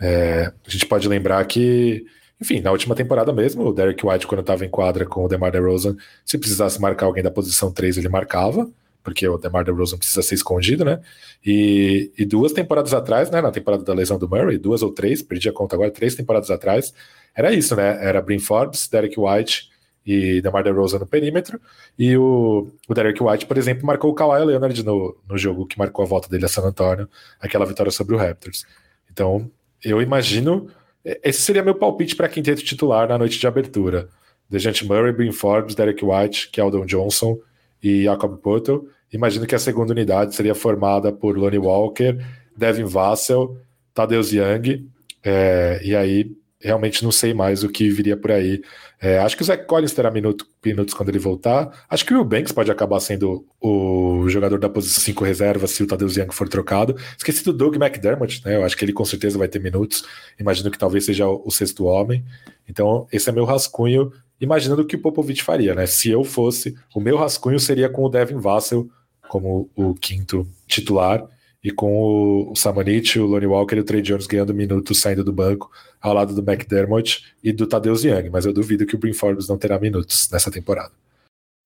É, 0.00 0.52
a 0.64 0.70
gente 0.70 0.86
pode 0.86 1.08
lembrar 1.08 1.44
que, 1.46 2.04
enfim, 2.40 2.60
na 2.60 2.70
última 2.70 2.94
temporada 2.94 3.32
mesmo, 3.32 3.66
o 3.66 3.72
Derek 3.72 4.06
White, 4.06 4.28
quando 4.28 4.42
estava 4.42 4.64
em 4.64 4.70
quadra 4.70 5.04
com 5.04 5.24
o 5.24 5.28
DeMar 5.28 5.50
DeRozan, 5.50 5.96
se 6.24 6.38
precisasse 6.38 6.80
marcar 6.80 7.06
alguém 7.06 7.24
da 7.24 7.32
posição 7.32 7.72
3, 7.72 7.98
ele 7.98 8.08
marcava, 8.08 8.70
porque 9.02 9.26
o 9.26 9.36
DeMar 9.36 9.64
DeRozan 9.64 9.98
precisa 9.98 10.22
ser 10.22 10.34
escondido, 10.34 10.84
né? 10.84 11.00
E, 11.44 12.12
e, 12.16 12.24
duas 12.24 12.52
temporadas 12.52 12.94
atrás, 12.94 13.30
né, 13.30 13.40
na 13.40 13.50
temporada 13.50 13.82
da 13.82 13.92
lesão 13.92 14.18
do 14.18 14.28
Murray, 14.28 14.58
duas 14.58 14.82
ou 14.82 14.92
três, 14.92 15.22
perdi 15.22 15.48
a 15.48 15.52
conta 15.52 15.74
agora, 15.74 15.90
três 15.90 16.14
temporadas 16.14 16.50
atrás, 16.50 16.94
era 17.34 17.52
isso, 17.52 17.74
né? 17.74 18.04
Era 18.04 18.22
Brin 18.22 18.38
Forbes, 18.38 18.88
Derek 18.88 19.18
White 19.18 19.70
e 20.04 20.40
DeMar 20.40 20.64
DeRozan 20.64 20.98
no 20.98 21.06
perímetro, 21.06 21.60
e 21.98 22.16
o, 22.16 22.70
o 22.88 22.94
Derek 22.94 23.22
White, 23.22 23.46
por 23.46 23.56
exemplo, 23.58 23.86
marcou 23.86 24.10
o 24.10 24.14
Kawhi 24.14 24.44
Leonard 24.44 24.82
no, 24.84 25.16
no 25.28 25.38
jogo 25.38 25.66
que 25.66 25.78
marcou 25.78 26.04
a 26.04 26.08
volta 26.08 26.28
dele 26.28 26.44
a 26.44 26.48
San 26.48 26.62
Antonio, 26.62 27.08
aquela 27.40 27.64
vitória 27.64 27.90
sobre 27.90 28.14
o 28.14 28.18
Raptors. 28.18 28.64
Então, 29.10 29.50
eu 29.84 30.00
imagino. 30.00 30.68
Esse 31.04 31.40
seria 31.40 31.64
meu 31.64 31.74
palpite 31.74 32.14
para 32.14 32.28
quinteto 32.28 32.62
titular 32.62 33.08
na 33.08 33.18
noite 33.18 33.36
de 33.36 33.46
abertura. 33.46 34.08
Dejante 34.48 34.86
Murray, 34.86 35.12
Brin 35.12 35.32
Forbes, 35.32 35.74
Derek 35.74 36.04
White, 36.04 36.50
Keldon 36.50 36.86
Johnson 36.86 37.38
e 37.82 38.04
Jacob 38.04 38.38
Porto. 38.38 38.88
Imagino 39.12 39.46
que 39.46 39.54
a 39.54 39.58
segunda 39.58 39.92
unidade 39.92 40.34
seria 40.34 40.54
formada 40.54 41.12
por 41.12 41.36
Lonnie 41.36 41.58
Walker, 41.58 42.18
Devin 42.56 42.84
Vassell, 42.84 43.58
Tadeusz 43.92 44.32
Young, 44.32 44.88
é, 45.22 45.80
e 45.84 45.94
aí 45.94 46.30
realmente 46.62 47.02
não 47.02 47.10
sei 47.10 47.34
mais 47.34 47.64
o 47.64 47.68
que 47.68 47.90
viria 47.90 48.16
por 48.16 48.30
aí. 48.30 48.62
É, 49.00 49.18
acho 49.18 49.36
que 49.36 49.42
o 49.42 49.44
Zach 49.44 49.66
Collins 49.66 49.92
terá 49.92 50.10
minuto, 50.10 50.46
minutos 50.64 50.94
quando 50.94 51.08
ele 51.08 51.18
voltar. 51.18 51.84
Acho 51.90 52.06
que 52.06 52.14
o 52.14 52.18
Will 52.18 52.24
Banks 52.24 52.52
pode 52.52 52.70
acabar 52.70 53.00
sendo 53.00 53.44
o 53.60 54.28
jogador 54.28 54.60
da 54.60 54.68
posição 54.68 55.02
5 55.02 55.24
reserva 55.24 55.66
se 55.66 55.82
o 55.82 55.86
Tadeusz 55.86 56.16
Young 56.16 56.30
for 56.30 56.48
trocado. 56.48 56.96
Esqueci 57.18 57.44
do 57.44 57.52
Doug 57.52 57.74
McDermott, 57.74 58.44
né? 58.44 58.56
Eu 58.56 58.64
acho 58.64 58.76
que 58.76 58.84
ele 58.84 58.92
com 58.92 59.04
certeza 59.04 59.36
vai 59.36 59.48
ter 59.48 59.58
minutos. 59.58 60.04
Imagino 60.38 60.70
que 60.70 60.78
talvez 60.78 61.04
seja 61.04 61.26
o, 61.26 61.42
o 61.44 61.50
sexto 61.50 61.84
homem. 61.84 62.24
Então, 62.68 63.08
esse 63.12 63.28
é 63.28 63.32
meu 63.32 63.44
rascunho, 63.44 64.12
imaginando 64.42 64.82
o 64.82 64.84
que 64.84 64.96
o 64.96 64.98
Popovich 64.98 65.42
faria, 65.42 65.74
né? 65.74 65.86
Se 65.86 66.10
eu 66.10 66.24
fosse, 66.24 66.76
o 66.94 67.00
meu 67.00 67.16
rascunho 67.16 67.60
seria 67.60 67.88
com 67.88 68.04
o 68.04 68.08
Devin 68.08 68.38
Vassell 68.38 68.90
como 69.28 69.70
o 69.76 69.94
quinto 69.94 70.46
titular 70.66 71.24
e 71.62 71.70
com 71.70 72.50
o 72.50 72.56
Samanit, 72.56 73.20
o 73.20 73.24
Lonnie 73.24 73.46
Walker 73.46 73.76
e 73.76 73.80
o 73.80 73.84
Trey 73.84 74.02
Jones 74.02 74.26
ganhando 74.26 74.52
minutos 74.52 75.00
saindo 75.00 75.22
do 75.22 75.32
banco 75.32 75.70
ao 76.00 76.12
lado 76.12 76.34
do 76.34 76.50
McDermott 76.50 77.24
e 77.42 77.52
do 77.52 77.66
Tadeusz 77.66 78.04
Young, 78.04 78.30
mas 78.30 78.44
eu 78.44 78.52
duvido 78.52 78.84
que 78.84 78.96
o 78.96 78.98
Brin 78.98 79.12
Forbes 79.12 79.48
não 79.48 79.56
terá 79.56 79.78
minutos 79.78 80.28
nessa 80.30 80.50
temporada. 80.50 80.90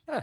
É, 0.06 0.22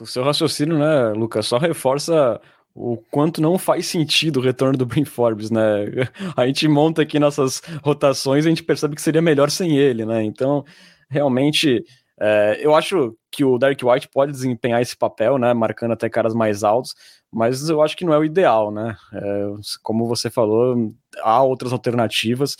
o 0.00 0.06
seu 0.06 0.24
raciocínio, 0.24 0.76
né, 0.76 1.12
Lucas, 1.12 1.46
só 1.46 1.56
reforça 1.56 2.40
o 2.74 2.96
quanto 3.10 3.40
não 3.40 3.58
faz 3.58 3.86
sentido 3.86 4.40
o 4.40 4.42
retorno 4.42 4.76
do 4.76 4.86
Brin 4.86 5.04
Forbes, 5.04 5.50
né? 5.50 5.60
A 6.36 6.46
gente 6.46 6.66
monta 6.66 7.02
aqui 7.02 7.18
nossas 7.18 7.62
rotações 7.82 8.44
e 8.44 8.48
a 8.48 8.50
gente 8.50 8.62
percebe 8.62 8.96
que 8.96 9.02
seria 9.02 9.22
melhor 9.22 9.50
sem 9.50 9.76
ele, 9.76 10.04
né? 10.04 10.24
Então, 10.24 10.64
realmente, 11.12 11.84
é, 12.18 12.58
eu 12.60 12.74
acho 12.74 13.16
que 13.30 13.44
o 13.44 13.58
Derek 13.58 13.84
White 13.84 14.08
pode 14.08 14.32
desempenhar 14.32 14.80
esse 14.80 14.96
papel, 14.96 15.38
né? 15.38 15.52
Marcando 15.52 15.92
até 15.92 16.08
caras 16.08 16.34
mais 16.34 16.64
altos, 16.64 16.94
mas 17.30 17.68
eu 17.68 17.82
acho 17.82 17.96
que 17.96 18.04
não 18.04 18.14
é 18.14 18.18
o 18.18 18.24
ideal, 18.24 18.70
né? 18.70 18.96
É, 19.12 19.44
como 19.82 20.06
você 20.06 20.30
falou, 20.30 20.94
há 21.20 21.42
outras 21.42 21.72
alternativas. 21.72 22.56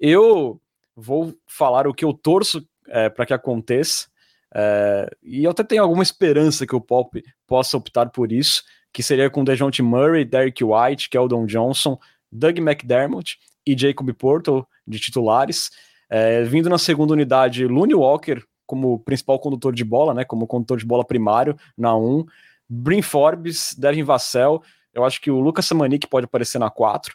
Eu 0.00 0.60
vou 0.96 1.34
falar 1.46 1.86
o 1.86 1.94
que 1.94 2.04
eu 2.04 2.12
torço 2.12 2.66
é, 2.88 3.08
para 3.08 3.26
que 3.26 3.34
aconteça, 3.34 4.08
é, 4.54 5.10
e 5.22 5.44
eu 5.44 5.50
até 5.50 5.62
tenho 5.62 5.82
alguma 5.82 6.02
esperança 6.02 6.66
que 6.66 6.74
o 6.74 6.80
Pop 6.80 7.22
possa 7.46 7.76
optar 7.76 8.10
por 8.10 8.32
isso, 8.32 8.62
que 8.92 9.02
seria 9.02 9.28
com 9.28 9.44
DeJounte 9.44 9.82
Murray, 9.82 10.24
Derek 10.24 10.64
White, 10.64 11.10
Keldon 11.10 11.46
Johnson, 11.46 11.98
Doug 12.32 12.58
McDermott 12.58 13.38
e 13.66 13.76
Jacob 13.76 14.10
Porto 14.14 14.66
de 14.86 14.98
titulares. 14.98 15.70
É, 16.08 16.42
vindo 16.44 16.68
na 16.68 16.78
segunda 16.78 17.12
unidade, 17.12 17.66
Looney 17.66 17.94
Walker 17.94 18.42
como 18.64 18.98
principal 18.98 19.38
condutor 19.38 19.72
de 19.72 19.84
bola, 19.84 20.12
né, 20.12 20.24
como 20.24 20.46
condutor 20.46 20.78
de 20.78 20.84
bola 20.84 21.04
primário 21.04 21.56
na 21.78 21.96
1, 21.96 22.24
Brin 22.68 23.00
Forbes, 23.00 23.74
Devin 23.78 24.02
Vassell, 24.02 24.60
eu 24.92 25.04
acho 25.04 25.20
que 25.20 25.30
o 25.30 25.38
Lucas 25.38 25.66
Samanik 25.66 26.06
pode 26.08 26.24
aparecer 26.24 26.58
na 26.58 26.68
4, 26.68 27.14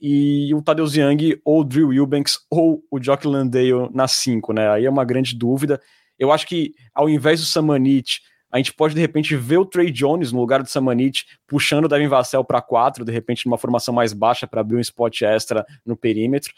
e 0.00 0.54
o 0.54 0.60
Tadeusz 0.60 0.94
Young 0.94 1.40
ou 1.44 1.60
o 1.60 1.64
Drew 1.64 1.88
Wilbanks 1.88 2.40
ou 2.50 2.84
o 2.90 3.00
Jock 3.00 3.26
Landale 3.26 3.88
na 3.92 4.06
5, 4.06 4.52
né? 4.52 4.68
Aí 4.70 4.84
é 4.84 4.90
uma 4.90 5.04
grande 5.04 5.34
dúvida. 5.34 5.80
Eu 6.18 6.30
acho 6.30 6.46
que 6.46 6.74
ao 6.94 7.08
invés 7.08 7.40
do 7.40 7.46
Samanit, 7.46 8.20
a 8.50 8.58
gente 8.58 8.74
pode 8.74 8.94
de 8.94 9.00
repente 9.00 9.34
ver 9.34 9.56
o 9.56 9.64
Trey 9.64 9.90
Jones 9.90 10.30
no 10.30 10.40
lugar 10.40 10.62
do 10.62 10.68
Samanit 10.68 11.24
puxando 11.46 11.86
o 11.86 11.88
Devin 11.88 12.08
Vassell 12.08 12.44
para 12.44 12.60
4, 12.60 13.04
de 13.04 13.12
repente 13.12 13.46
numa 13.46 13.56
formação 13.56 13.94
mais 13.94 14.12
baixa 14.12 14.46
para 14.46 14.60
abrir 14.60 14.76
um 14.76 14.80
spot 14.80 15.22
extra 15.22 15.64
no 15.86 15.96
perímetro. 15.96 16.52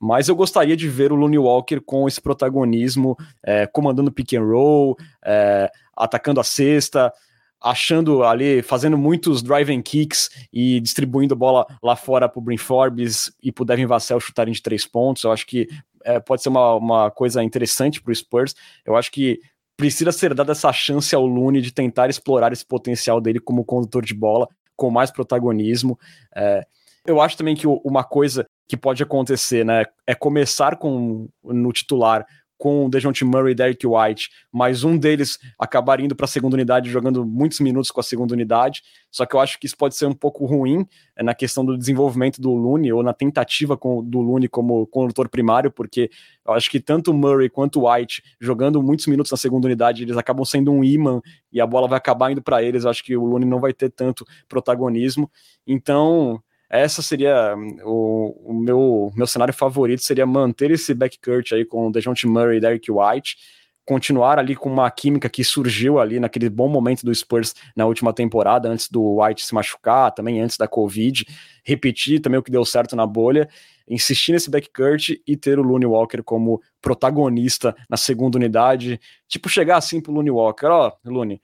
Mas 0.00 0.28
eu 0.28 0.34
gostaria 0.34 0.76
de 0.76 0.88
ver 0.88 1.12
o 1.12 1.14
Looney 1.14 1.38
Walker 1.38 1.80
com 1.80 2.08
esse 2.08 2.20
protagonismo, 2.20 3.16
é, 3.42 3.66
comandando 3.66 4.10
pick 4.10 4.32
and 4.32 4.42
roll, 4.42 4.96
é, 5.22 5.70
atacando 5.94 6.40
a 6.40 6.44
cesta, 6.44 7.12
achando 7.60 8.24
ali, 8.24 8.62
fazendo 8.62 8.96
muitos 8.96 9.42
driving 9.42 9.82
kicks 9.82 10.30
e 10.50 10.80
distribuindo 10.80 11.36
bola 11.36 11.66
lá 11.82 11.94
fora 11.94 12.28
para 12.28 12.38
o 12.38 12.42
Brin 12.42 12.56
Forbes 12.56 13.30
e 13.42 13.52
para 13.52 13.62
o 13.62 13.66
Devin 13.66 13.84
Vassell 13.84 14.18
chutarem 14.18 14.54
de 14.54 14.62
três 14.62 14.86
pontos. 14.86 15.24
Eu 15.24 15.32
acho 15.32 15.46
que 15.46 15.68
é, 16.02 16.18
pode 16.18 16.42
ser 16.42 16.48
uma, 16.48 16.74
uma 16.74 17.10
coisa 17.10 17.42
interessante 17.44 18.00
para 18.00 18.10
o 18.10 18.14
Spurs. 18.14 18.54
Eu 18.86 18.96
acho 18.96 19.12
que 19.12 19.38
precisa 19.76 20.12
ser 20.12 20.32
dada 20.34 20.52
essa 20.52 20.72
chance 20.72 21.14
ao 21.14 21.26
Looney 21.26 21.60
de 21.60 21.72
tentar 21.72 22.08
explorar 22.08 22.52
esse 22.52 22.64
potencial 22.64 23.20
dele 23.20 23.38
como 23.38 23.64
condutor 23.64 24.04
de 24.04 24.14
bola, 24.14 24.48
com 24.74 24.90
mais 24.90 25.10
protagonismo. 25.10 25.98
É, 26.34 26.66
eu 27.06 27.20
acho 27.20 27.36
também 27.36 27.54
que 27.54 27.66
uma 27.66 28.04
coisa 28.04 28.46
que 28.70 28.76
pode 28.76 29.02
acontecer, 29.02 29.64
né, 29.64 29.84
é 30.06 30.14
começar 30.14 30.76
com 30.76 31.28
no 31.42 31.72
titular 31.72 32.24
com 32.56 32.84
o 32.84 32.90
DeJounte 32.90 33.24
Murray 33.24 33.52
e 33.52 33.54
Derek 33.54 33.86
White, 33.86 34.28
mas 34.52 34.84
um 34.84 34.98
deles 34.98 35.38
acabar 35.58 35.98
indo 35.98 36.14
para 36.14 36.26
a 36.26 36.28
segunda 36.28 36.54
unidade, 36.54 36.90
jogando 36.90 37.24
muitos 37.24 37.58
minutos 37.58 37.90
com 37.90 38.00
a 38.00 38.02
segunda 38.02 38.34
unidade. 38.34 38.82
Só 39.10 39.24
que 39.24 39.34
eu 39.34 39.40
acho 39.40 39.58
que 39.58 39.64
isso 39.64 39.76
pode 39.78 39.96
ser 39.96 40.04
um 40.04 40.12
pouco 40.12 40.44
ruim 40.44 40.86
é, 41.16 41.22
na 41.22 41.34
questão 41.34 41.64
do 41.64 41.76
desenvolvimento 41.78 42.38
do 42.38 42.52
Looney, 42.52 42.92
ou 42.92 43.02
na 43.02 43.14
tentativa 43.14 43.78
com, 43.78 44.04
do 44.04 44.20
Looney 44.20 44.46
como 44.46 44.86
condutor 44.88 45.30
primário, 45.30 45.70
porque 45.70 46.10
eu 46.46 46.52
acho 46.52 46.70
que 46.70 46.78
tanto 46.78 47.14
Murray 47.14 47.48
quanto 47.48 47.88
White, 47.88 48.22
jogando 48.38 48.82
muitos 48.82 49.06
minutos 49.06 49.32
na 49.32 49.38
segunda 49.38 49.66
unidade, 49.66 50.02
eles 50.02 50.18
acabam 50.18 50.44
sendo 50.44 50.70
um 50.70 50.84
imã 50.84 51.22
e 51.50 51.62
a 51.62 51.66
bola 51.66 51.88
vai 51.88 51.96
acabar 51.96 52.30
indo 52.30 52.42
para 52.42 52.62
eles. 52.62 52.84
Eu 52.84 52.90
acho 52.90 53.02
que 53.02 53.16
o 53.16 53.24
Looney 53.24 53.48
não 53.48 53.58
vai 53.58 53.72
ter 53.72 53.88
tanto 53.88 54.22
protagonismo. 54.46 55.30
Então, 55.66 56.42
essa 56.70 57.02
seria 57.02 57.54
o, 57.84 58.52
o, 58.52 58.54
meu, 58.54 59.10
meu 59.16 59.26
cenário 59.26 59.52
favorito, 59.52 60.02
seria 60.04 60.24
manter 60.24 60.70
esse 60.70 60.94
backcourt 60.94 61.52
aí 61.52 61.64
com 61.64 61.88
o 61.88 61.92
DeJounte 61.92 62.28
Murray 62.28 62.58
e 62.58 62.60
Derek 62.60 62.90
White, 62.90 63.36
continuar 63.84 64.38
ali 64.38 64.54
com 64.54 64.70
uma 64.70 64.88
química 64.88 65.28
que 65.28 65.42
surgiu 65.42 65.98
ali 65.98 66.20
naquele 66.20 66.48
bom 66.48 66.68
momento 66.68 67.04
do 67.04 67.12
Spurs 67.12 67.56
na 67.74 67.86
última 67.86 68.12
temporada, 68.12 68.68
antes 68.68 68.88
do 68.88 69.20
White 69.20 69.44
se 69.44 69.52
machucar, 69.52 70.12
também 70.12 70.40
antes 70.40 70.56
da 70.56 70.68
Covid, 70.68 71.26
repetir 71.64 72.20
também 72.20 72.38
o 72.38 72.42
que 72.42 72.52
deu 72.52 72.64
certo 72.64 72.94
na 72.94 73.04
bolha, 73.04 73.48
insistir 73.88 74.30
nesse 74.30 74.48
backcourt 74.48 75.16
e 75.26 75.36
ter 75.36 75.58
o 75.58 75.62
Looney 75.62 75.88
Walker 75.88 76.22
como 76.22 76.62
protagonista 76.80 77.74
na 77.88 77.96
segunda 77.96 78.38
unidade, 78.38 79.00
tipo 79.26 79.48
chegar 79.48 79.76
assim 79.76 80.00
pro 80.00 80.12
Looney 80.12 80.30
Walker, 80.30 80.66
ó, 80.66 80.92
oh, 81.04 81.10
Looney, 81.10 81.40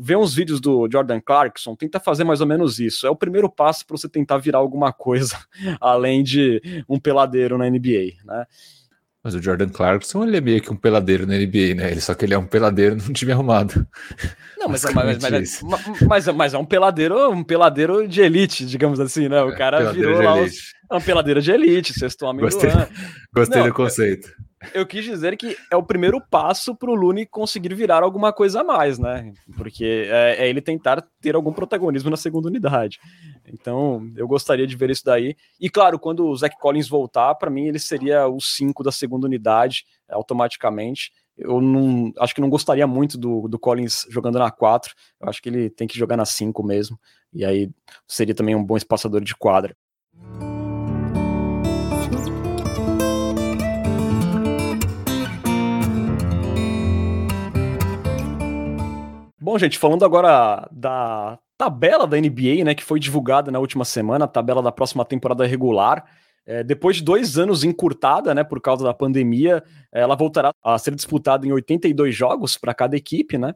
vê 0.00 0.16
uns 0.16 0.34
vídeos 0.34 0.60
do 0.60 0.88
Jordan 0.90 1.20
Clarkson, 1.20 1.74
tenta 1.74 1.98
fazer 1.98 2.24
mais 2.24 2.40
ou 2.40 2.46
menos 2.46 2.78
isso. 2.78 3.06
É 3.06 3.10
o 3.10 3.16
primeiro 3.16 3.50
passo 3.50 3.86
para 3.86 3.96
você 3.96 4.08
tentar 4.08 4.38
virar 4.38 4.58
alguma 4.58 4.92
coisa 4.92 5.38
além 5.80 6.22
de 6.22 6.84
um 6.88 6.98
peladeiro 6.98 7.56
na 7.58 7.68
NBA, 7.68 8.14
né? 8.24 8.44
Mas 9.24 9.36
o 9.36 9.42
Jordan 9.42 9.68
Clarkson, 9.68 10.24
ele 10.24 10.36
é 10.36 10.40
meio 10.40 10.60
que 10.60 10.72
um 10.72 10.76
peladeiro 10.76 11.24
na 11.24 11.34
NBA, 11.34 11.74
né? 11.76 11.92
Ele, 11.92 12.00
só 12.00 12.12
que 12.12 12.24
ele 12.24 12.34
é 12.34 12.38
um 12.38 12.46
peladeiro 12.46 12.96
num 12.96 13.12
time 13.12 13.30
arrumado. 13.30 13.86
Não, 14.58 14.68
mas, 14.68 14.84
é, 14.84 14.92
mas, 14.92 15.18
mas, 15.18 15.62
mas, 16.08 16.26
mas, 16.26 16.54
é 16.54 16.58
um 16.58 16.64
peladeiro, 16.64 17.30
um 17.30 17.44
peladeiro 17.44 18.08
de 18.08 18.20
elite, 18.20 18.66
digamos 18.66 18.98
assim, 18.98 19.28
né? 19.28 19.40
O 19.42 19.50
é, 19.50 19.56
cara 19.56 19.92
virou 19.92 20.20
lá 20.20 20.34
os, 20.34 20.72
é 20.90 20.96
um 20.96 21.00
peladeiro 21.00 21.40
de 21.40 21.52
elite, 21.52 21.94
sexto 21.94 22.26
homem 22.26 22.44
gostei, 22.44 22.68
do 22.68 22.78
ano. 22.78 22.88
Gostei 23.32 23.60
Não, 23.60 23.68
do 23.68 23.74
conceito. 23.74 24.28
Eu 24.74 24.86
quis 24.86 25.04
dizer 25.04 25.36
que 25.36 25.56
é 25.70 25.76
o 25.76 25.82
primeiro 25.82 26.20
passo 26.20 26.74
para 26.74 26.90
o 26.90 26.94
Lune 26.94 27.26
conseguir 27.26 27.74
virar 27.74 28.02
alguma 28.02 28.32
coisa 28.32 28.60
a 28.60 28.64
mais, 28.64 28.98
né? 28.98 29.32
Porque 29.56 30.08
é, 30.08 30.44
é, 30.44 30.48
ele 30.48 30.60
tentar 30.60 31.02
ter 31.20 31.34
algum 31.34 31.52
protagonismo 31.52 32.10
na 32.10 32.16
segunda 32.16 32.48
unidade. 32.48 32.98
Então, 33.46 34.10
eu 34.16 34.26
gostaria 34.28 34.66
de 34.66 34.76
ver 34.76 34.90
isso 34.90 35.04
daí. 35.04 35.36
E 35.60 35.68
claro, 35.68 35.98
quando 35.98 36.26
o 36.26 36.36
Zach 36.36 36.56
Collins 36.58 36.88
voltar, 36.88 37.34
para 37.34 37.50
mim 37.50 37.66
ele 37.66 37.78
seria 37.78 38.26
o 38.28 38.40
5 38.40 38.82
da 38.82 38.92
segunda 38.92 39.26
unidade 39.26 39.84
automaticamente. 40.08 41.10
Eu 41.36 41.60
não 41.60 42.12
acho 42.18 42.34
que 42.34 42.40
não 42.40 42.50
gostaria 42.50 42.86
muito 42.86 43.16
do, 43.16 43.48
do 43.48 43.58
Collins 43.58 44.06
jogando 44.10 44.38
na 44.38 44.50
4. 44.50 44.92
Eu 45.20 45.28
acho 45.28 45.42
que 45.42 45.48
ele 45.48 45.70
tem 45.70 45.88
que 45.88 45.98
jogar 45.98 46.16
na 46.16 46.26
5 46.26 46.62
mesmo. 46.62 46.98
E 47.32 47.44
aí 47.44 47.70
seria 48.06 48.34
também 48.34 48.54
um 48.54 48.64
bom 48.64 48.76
espaçador 48.76 49.22
de 49.22 49.34
quadra. 49.34 49.74
Bom, 59.42 59.58
gente, 59.58 59.76
falando 59.76 60.04
agora 60.04 60.68
da 60.70 61.36
tabela 61.58 62.06
da 62.06 62.16
NBA, 62.16 62.62
né, 62.64 62.76
que 62.76 62.82
foi 62.84 63.00
divulgada 63.00 63.50
na 63.50 63.58
última 63.58 63.84
semana, 63.84 64.24
a 64.24 64.28
tabela 64.28 64.62
da 64.62 64.70
próxima 64.70 65.04
temporada 65.04 65.44
regular. 65.44 66.04
É, 66.46 66.62
depois 66.62 66.98
de 66.98 67.02
dois 67.02 67.36
anos 67.36 67.64
encurtada, 67.64 68.32
né, 68.36 68.44
por 68.44 68.60
causa 68.60 68.84
da 68.84 68.94
pandemia, 68.94 69.60
ela 69.90 70.14
voltará 70.14 70.52
a 70.62 70.78
ser 70.78 70.94
disputada 70.94 71.44
em 71.44 71.50
82 71.50 72.14
jogos 72.14 72.56
para 72.56 72.72
cada 72.72 72.96
equipe, 72.96 73.36
né? 73.36 73.52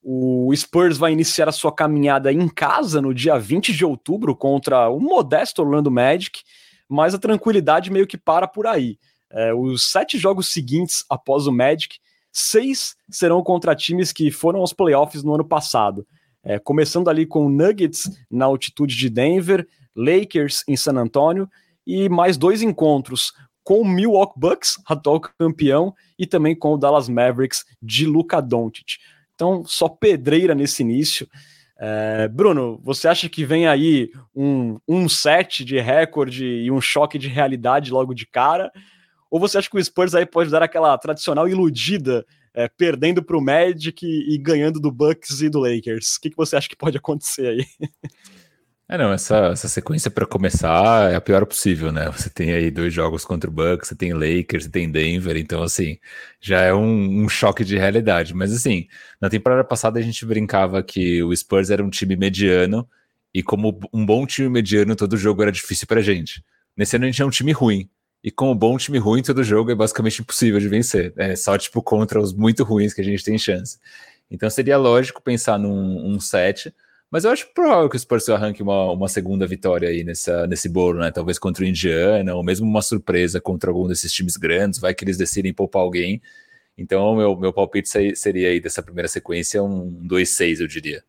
O 0.00 0.54
Spurs 0.54 0.96
vai 0.98 1.10
iniciar 1.10 1.48
a 1.48 1.52
sua 1.52 1.74
caminhada 1.74 2.32
em 2.32 2.48
casa 2.48 3.02
no 3.02 3.12
dia 3.12 3.36
20 3.36 3.72
de 3.72 3.84
outubro 3.84 4.36
contra 4.36 4.88
o 4.88 5.00
modesto 5.00 5.62
Orlando 5.62 5.90
Magic, 5.90 6.42
mas 6.88 7.12
a 7.12 7.18
tranquilidade 7.18 7.90
meio 7.90 8.06
que 8.06 8.16
para 8.16 8.46
por 8.46 8.68
aí. 8.68 9.00
É, 9.32 9.52
os 9.52 9.90
sete 9.90 10.16
jogos 10.16 10.52
seguintes 10.52 11.04
após 11.10 11.48
o 11.48 11.52
Magic 11.52 11.96
Seis 12.36 12.96
serão 13.08 13.44
contra 13.44 13.76
times 13.76 14.12
que 14.12 14.28
foram 14.28 14.58
aos 14.58 14.72
playoffs 14.72 15.22
no 15.22 15.34
ano 15.36 15.44
passado. 15.44 16.04
É, 16.42 16.58
começando 16.58 17.08
ali 17.08 17.24
com 17.24 17.48
Nuggets 17.48 18.10
na 18.28 18.46
altitude 18.46 18.96
de 18.96 19.08
Denver, 19.08 19.64
Lakers 19.94 20.64
em 20.66 20.76
San 20.76 20.96
Antonio 20.98 21.48
e 21.86 22.08
mais 22.08 22.36
dois 22.36 22.60
encontros 22.60 23.32
com 23.62 23.80
o 23.80 23.84
Milwaukee 23.84 24.38
Bucks, 24.38 24.74
atual 24.84 25.20
campeão, 25.20 25.94
e 26.18 26.26
também 26.26 26.54
com 26.56 26.74
o 26.74 26.76
Dallas 26.76 27.08
Mavericks 27.08 27.64
de 27.80 28.04
Luka 28.04 28.42
Doncic. 28.42 28.98
Então, 29.34 29.64
só 29.64 29.88
pedreira 29.88 30.56
nesse 30.56 30.82
início. 30.82 31.28
É, 31.78 32.28
Bruno, 32.28 32.80
você 32.82 33.08
acha 33.08 33.28
que 33.28 33.44
vem 33.44 33.66
aí 33.66 34.10
um, 34.34 34.78
um 34.86 35.08
set 35.08 35.64
de 35.64 35.78
recorde 35.80 36.44
e 36.44 36.70
um 36.70 36.80
choque 36.80 37.18
de 37.18 37.28
realidade 37.28 37.90
logo 37.90 38.12
de 38.12 38.26
cara? 38.26 38.70
Ou 39.34 39.40
você 39.40 39.58
acha 39.58 39.68
que 39.68 39.76
o 39.76 39.84
Spurs 39.84 40.14
aí 40.14 40.24
pode 40.24 40.48
dar 40.48 40.62
aquela 40.62 40.96
tradicional 40.96 41.48
iludida, 41.48 42.24
é, 42.54 42.68
perdendo 42.68 43.20
para 43.20 43.36
o 43.36 43.40
Magic 43.40 44.06
e, 44.06 44.32
e, 44.32 44.38
ganhando 44.38 44.78
do 44.78 44.92
Bucks 44.92 45.40
e 45.40 45.48
do 45.48 45.58
Lakers? 45.58 46.14
O 46.14 46.20
que, 46.20 46.30
que 46.30 46.36
você 46.36 46.54
acha 46.54 46.68
que 46.68 46.76
pode 46.76 46.96
acontecer 46.96 47.48
aí? 47.48 47.66
É, 48.86 48.98
não, 48.98 49.10
essa, 49.14 49.46
essa 49.46 49.66
sequência 49.66 50.10
para 50.10 50.26
começar 50.26 51.10
é 51.10 51.14
a 51.16 51.20
pior 51.20 51.46
possível, 51.46 51.90
né? 51.90 52.10
Você 52.10 52.28
tem 52.28 52.52
aí 52.52 52.70
dois 52.70 52.92
jogos 52.92 53.24
contra 53.24 53.48
o 53.48 53.52
Bucks, 53.52 53.88
você 53.88 53.94
tem 53.96 54.12
Lakers, 54.12 54.64
você 54.64 54.70
tem 54.70 54.90
Denver, 54.90 55.38
então 55.38 55.62
assim, 55.62 55.98
já 56.38 56.60
é 56.60 56.74
um, 56.74 57.24
um, 57.24 57.26
choque 57.26 57.64
de 57.64 57.78
realidade. 57.78 58.34
Mas 58.34 58.52
assim, 58.52 58.86
na 59.18 59.30
temporada 59.30 59.64
passada 59.64 59.98
a 59.98 60.02
gente 60.02 60.26
brincava 60.26 60.82
que 60.82 61.22
o 61.22 61.34
Spurs 61.34 61.70
era 61.70 61.82
um 61.82 61.88
time 61.88 62.14
mediano 62.14 62.86
e 63.32 63.42
como 63.42 63.80
um 63.90 64.04
bom 64.04 64.26
time 64.26 64.50
mediano, 64.50 64.94
todo 64.94 65.16
jogo 65.16 65.40
era 65.40 65.50
difícil 65.50 65.86
pra 65.86 66.02
gente. 66.02 66.44
Nesse 66.76 66.96
ano 66.96 67.06
a 67.06 67.08
gente 67.08 67.22
é 67.22 67.24
um 67.24 67.30
time 67.30 67.52
ruim, 67.52 67.88
e 68.24 68.30
com 68.30 68.50
o 68.50 68.54
bom 68.54 68.78
time 68.78 68.96
ruim, 68.96 69.22
todo 69.22 69.44
jogo 69.44 69.70
é 69.70 69.74
basicamente 69.74 70.22
impossível 70.22 70.58
de 70.58 70.66
vencer. 70.66 71.12
É 71.14 71.36
só 71.36 71.58
tipo 71.58 71.82
contra 71.82 72.18
os 72.18 72.32
muito 72.32 72.64
ruins 72.64 72.94
que 72.94 73.02
a 73.02 73.04
gente 73.04 73.22
tem 73.22 73.36
chance. 73.36 73.78
Então 74.30 74.48
seria 74.48 74.78
lógico 74.78 75.22
pensar 75.22 75.58
num 75.58 76.06
um 76.08 76.18
set, 76.18 76.74
mas 77.10 77.24
eu 77.24 77.30
acho 77.30 77.52
provável 77.52 77.86
que 77.86 77.96
o 77.96 77.98
Spurs 77.98 78.26
arranque 78.30 78.62
uma, 78.62 78.90
uma 78.92 79.08
segunda 79.08 79.46
vitória 79.46 79.90
aí 79.90 80.02
nessa, 80.02 80.46
nesse 80.46 80.70
bolo, 80.70 81.00
né? 81.00 81.10
Talvez 81.10 81.38
contra 81.38 81.64
o 81.64 81.66
Indiana, 81.66 82.34
ou 82.34 82.42
mesmo 82.42 82.66
uma 82.66 82.80
surpresa 82.80 83.42
contra 83.42 83.70
algum 83.70 83.86
desses 83.86 84.10
times 84.10 84.38
grandes, 84.38 84.80
vai 84.80 84.94
que 84.94 85.04
eles 85.04 85.18
decidem 85.18 85.52
poupar 85.52 85.82
alguém. 85.82 86.22
Então, 86.78 87.14
meu, 87.14 87.36
meu 87.36 87.52
palpite 87.52 87.90
seria 88.16 88.48
aí 88.48 88.58
dessa 88.58 88.82
primeira 88.82 89.06
sequência 89.06 89.62
um 89.62 90.02
2-6, 90.08 90.62
eu 90.62 90.66
diria. 90.66 91.04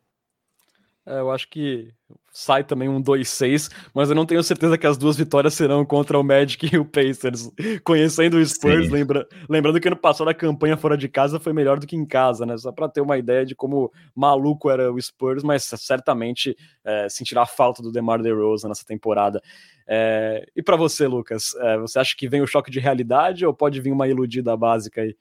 É, 1.05 1.19
eu 1.19 1.31
acho 1.31 1.49
que 1.49 1.93
sai 2.35 2.65
também 2.65 2.89
um 2.89 3.01
2-6, 3.01 3.71
mas 3.93 4.09
eu 4.09 4.15
não 4.15 4.25
tenho 4.25 4.43
certeza 4.43 4.77
que 4.77 4.85
as 4.85 4.97
duas 4.97 5.15
vitórias 5.15 5.53
serão 5.53 5.85
contra 5.85 6.19
o 6.19 6.23
Magic 6.23 6.69
e 6.71 6.77
o 6.77 6.83
Pacers. 6.83 7.49
Conhecendo 7.81 8.35
o 8.35 8.45
Spurs, 8.45 8.89
lembra, 8.91 9.25
lembrando 9.49 9.79
que 9.79 9.87
ano 9.87 9.95
passado 9.95 10.29
a 10.29 10.33
campanha 10.33 10.75
fora 10.75 10.97
de 10.97 11.07
casa 11.07 11.39
foi 11.39 11.53
melhor 11.53 11.79
do 11.79 11.87
que 11.87 11.95
em 11.95 12.05
casa, 12.05 12.45
né? 12.45 12.57
Só 12.57 12.73
para 12.73 12.89
ter 12.89 12.99
uma 12.99 13.17
ideia 13.17 13.45
de 13.45 13.55
como 13.55 13.89
maluco 14.13 14.69
era 14.69 14.91
o 14.91 15.01
Spurs, 15.01 15.43
mas 15.43 15.63
certamente 15.63 16.57
é, 16.83 17.07
sentirá 17.07 17.43
a 17.43 17.47
falta 17.47 17.81
do 17.81 17.89
DeMar 17.89 18.21
DeRozan 18.21 18.67
nessa 18.67 18.85
temporada. 18.85 19.41
É, 19.87 20.45
e 20.53 20.61
para 20.61 20.75
você, 20.75 21.07
Lucas, 21.07 21.55
é, 21.55 21.77
você 21.77 21.99
acha 21.99 22.15
que 22.17 22.27
vem 22.27 22.41
o 22.41 22.47
choque 22.47 22.69
de 22.69 22.81
realidade 22.81 23.45
ou 23.45 23.53
pode 23.53 23.79
vir 23.79 23.93
uma 23.93 24.09
iludida 24.09 24.57
básica 24.57 25.01
aí? 25.01 25.15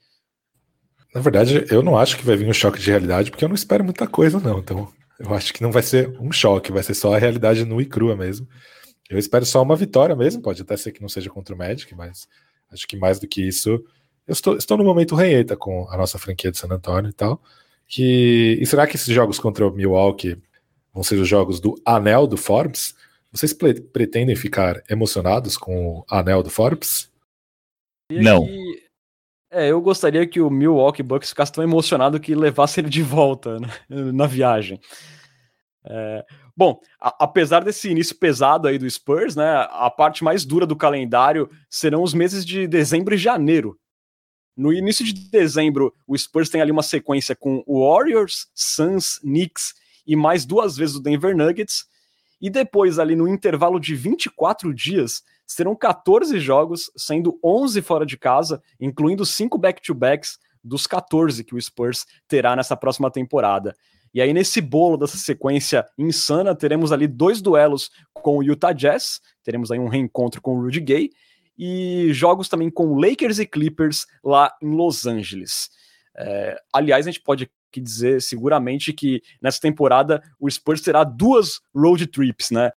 Na 1.15 1.21
verdade, 1.21 1.65
eu 1.71 1.81
não 1.81 1.97
acho 1.97 2.17
que 2.17 2.25
vai 2.25 2.35
vir 2.35 2.49
um 2.49 2.53
choque 2.53 2.81
de 2.81 2.91
realidade, 2.91 3.31
porque 3.31 3.45
eu 3.45 3.49
não 3.49 3.55
espero 3.55 3.85
muita 3.85 4.05
coisa, 4.05 4.41
não. 4.41 4.59
Então, 4.59 4.89
eu 5.19 5.35
acho 5.35 5.53
que 5.53 5.63
não 5.63 5.73
vai 5.73 5.83
ser 5.83 6.09
um 6.21 6.33
choque, 6.33 6.73
vai 6.73 6.83
ser 6.83 6.95
só 6.95 7.15
a 7.15 7.19
realidade 7.19 7.65
nua 7.65 7.83
e 7.83 7.87
crua 7.87 8.17
mesmo. 8.17 8.49
Eu 9.09 9.19
espero 9.19 9.45
só 9.45 9.63
uma 9.63 9.77
vitória 9.77 10.17
mesmo, 10.17 10.43
pode 10.43 10.63
até 10.63 10.77
ser 10.77 10.93
que 10.93 11.03
não 11.03 11.09
seja 11.09 11.31
contra 11.31 11.55
o 11.55 11.59
Magic, 11.59 11.95
mas 11.95 12.29
acho 12.73 12.87
que 12.87 12.97
mais 12.97 13.19
do 13.19 13.29
que 13.29 13.47
isso, 13.47 13.85
eu 14.27 14.33
estou, 14.33 14.57
estou 14.57 14.77
no 14.77 14.85
momento 14.85 15.15
reieta 15.15 15.57
com 15.57 15.89
a 15.91 15.97
nossa 15.97 16.19
franquia 16.19 16.51
de 16.51 16.59
San 16.59 16.69
Antonio 16.73 17.11
e 17.11 17.13
tal. 17.13 17.41
Que, 17.87 18.59
e 18.61 18.67
será 18.67 18.87
que 18.87 18.97
esses 18.97 19.15
jogos 19.15 19.39
contra 19.39 19.67
o 19.67 19.71
Milwaukee 19.71 20.41
vão 20.93 21.03
ser 21.03 21.17
os 21.17 21.29
jogos 21.29 21.61
do 21.61 21.75
anel 21.85 22.27
do 22.27 22.37
Forbes? 22.37 22.95
Vocês 23.31 23.53
pretendem 23.53 24.35
ficar 24.35 24.83
emocionados 24.89 25.57
com 25.57 25.89
o 25.89 26.05
anel 26.09 26.43
do 26.43 26.49
Forbes? 26.49 27.11
Não. 28.11 28.49
É, 29.55 29.71
eu 29.71 29.81
gostaria 29.81 30.27
que 30.27 30.41
o 30.41 30.51
Milwaukee 30.51 31.01
Bucks 31.01 31.29
ficasse 31.29 31.53
tão 31.53 31.63
emocionado 31.63 32.19
que 32.19 32.35
levasse 32.35 32.81
ele 32.81 32.89
de 32.89 33.05
volta 33.05 33.61
né, 33.61 33.69
na 33.89 34.27
viagem. 34.27 34.81
É, 35.87 36.25
bom, 36.57 36.81
a, 37.01 37.15
apesar 37.21 37.63
desse 37.63 37.89
início 37.89 38.17
pesado 38.17 38.67
aí 38.67 38.79
do 38.79 38.91
Spurs, 38.91 39.37
né, 39.37 39.69
a 39.71 39.89
parte 39.89 40.25
mais 40.25 40.45
dura 40.45 40.67
do 40.67 40.75
calendário 40.75 41.49
serão 41.71 42.03
os 42.03 42.13
meses 42.13 42.45
de 42.45 42.67
dezembro 42.67 43.15
e 43.15 43.19
janeiro. 43.19 43.79
No 44.57 44.73
início 44.73 45.05
de 45.05 45.13
dezembro, 45.13 45.95
o 46.05 46.19
Spurs 46.19 46.49
tem 46.49 46.61
ali 46.61 46.73
uma 46.73 46.83
sequência 46.83 47.37
com 47.37 47.63
o 47.65 47.89
Warriors, 47.89 48.49
Suns, 48.57 49.21
Knicks 49.21 49.73
e 50.05 50.17
mais 50.17 50.45
duas 50.45 50.77
vezes 50.77 50.97
o 50.97 51.01
Denver 51.01 51.37
Nuggets. 51.37 51.85
E 52.41 52.51
depois, 52.51 52.99
ali 52.99 53.15
no 53.15 53.29
intervalo 53.29 53.79
de 53.79 53.95
24 53.95 54.75
dias, 54.75 55.23
serão 55.47 55.75
14 55.75 56.39
jogos, 56.41 56.91
sendo 56.97 57.39
11 57.45 57.83
fora 57.83 58.07
de 58.07 58.17
casa, 58.17 58.63
incluindo 58.81 59.25
5 59.27 59.59
back-to-backs 59.59 60.39
dos 60.63 60.87
14 60.87 61.45
que 61.45 61.55
o 61.55 61.61
Spurs 61.61 62.07
terá 62.27 62.57
nessa 62.57 62.77
próxima 62.77 63.11
temporada. 63.11 63.75
E 64.15 64.21
aí, 64.21 64.33
nesse 64.33 64.61
bolo 64.61 64.97
dessa 64.97 65.17
sequência 65.17 65.85
insana, 65.99 66.55
teremos 66.55 66.93
ali 66.93 67.07
dois 67.07 67.43
duelos 67.43 67.91
com 68.13 68.39
o 68.39 68.43
Utah 68.43 68.73
Jazz, 68.73 69.21
teremos 69.43 69.71
aí 69.71 69.79
um 69.79 69.89
reencontro 69.89 70.41
com 70.41 70.57
o 70.57 70.63
Rudy 70.63 70.81
Gay, 70.81 71.11
e 71.59 72.13
jogos 72.13 72.49
também 72.49 72.71
com 72.71 72.99
Lakers 72.99 73.39
e 73.39 73.47
Clippers 73.47 74.07
lá 74.23 74.53
em 74.63 74.71
Los 74.75 75.05
Angeles. 75.05 75.69
É, 76.17 76.57
aliás, 76.73 77.07
a 77.07 77.11
gente 77.11 77.23
pode 77.23 77.51
aqui 77.71 77.81
dizer 77.81 78.23
seguramente 78.23 78.93
que 78.93 79.21
nessa 79.43 79.61
temporada 79.61 80.23
o 80.39 80.49
Spurs 80.49 80.81
terá 80.81 81.03
duas 81.03 81.61
road 81.75 82.07
trips, 82.07 82.51
né? 82.53 82.71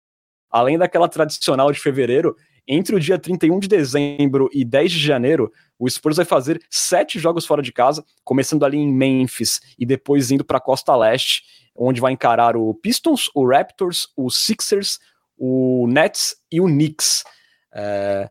Além 0.51 0.79
daquela 0.79 1.09
tradicional 1.09 1.71
de 1.71 1.79
fevereiro, 1.79 2.35
entre 2.67 2.95
o 2.95 3.01
dia 3.01 3.19
31 3.19 3.59
de 3.61 3.69
dezembro 3.69 4.49
e 4.53 4.65
10 4.65 4.93
de 4.93 4.99
janeiro, 4.99 5.53
o 5.79 5.89
Spurs 5.89 6.17
vai 6.17 6.25
fazer 6.25 6.61
sete 6.71 7.19
jogos 7.19 7.47
fora 7.47 7.63
de 7.63 7.73
casa, 7.73 8.05
começando 8.25 8.65
ali 8.65 8.77
em 8.77 8.93
Memphis 8.93 9.61
e 9.79 9.87
depois 9.87 10.31
indo 10.31 10.45
para 10.45 10.59
a 10.59 10.61
Costa 10.61 10.95
Leste, 10.97 11.43
onde 11.75 12.01
vai 12.01 12.13
encarar 12.13 12.57
o 12.57 12.75
Pistons, 12.75 13.31
o 13.35 13.47
Raptors, 13.47 14.09
o 14.17 14.31
Sixers, 14.31 14.99
o 15.39 15.87
Nets 15.89 16.37
e 16.51 16.61
o 16.61 16.65
Knicks. 16.65 17.25
É... 17.75 18.31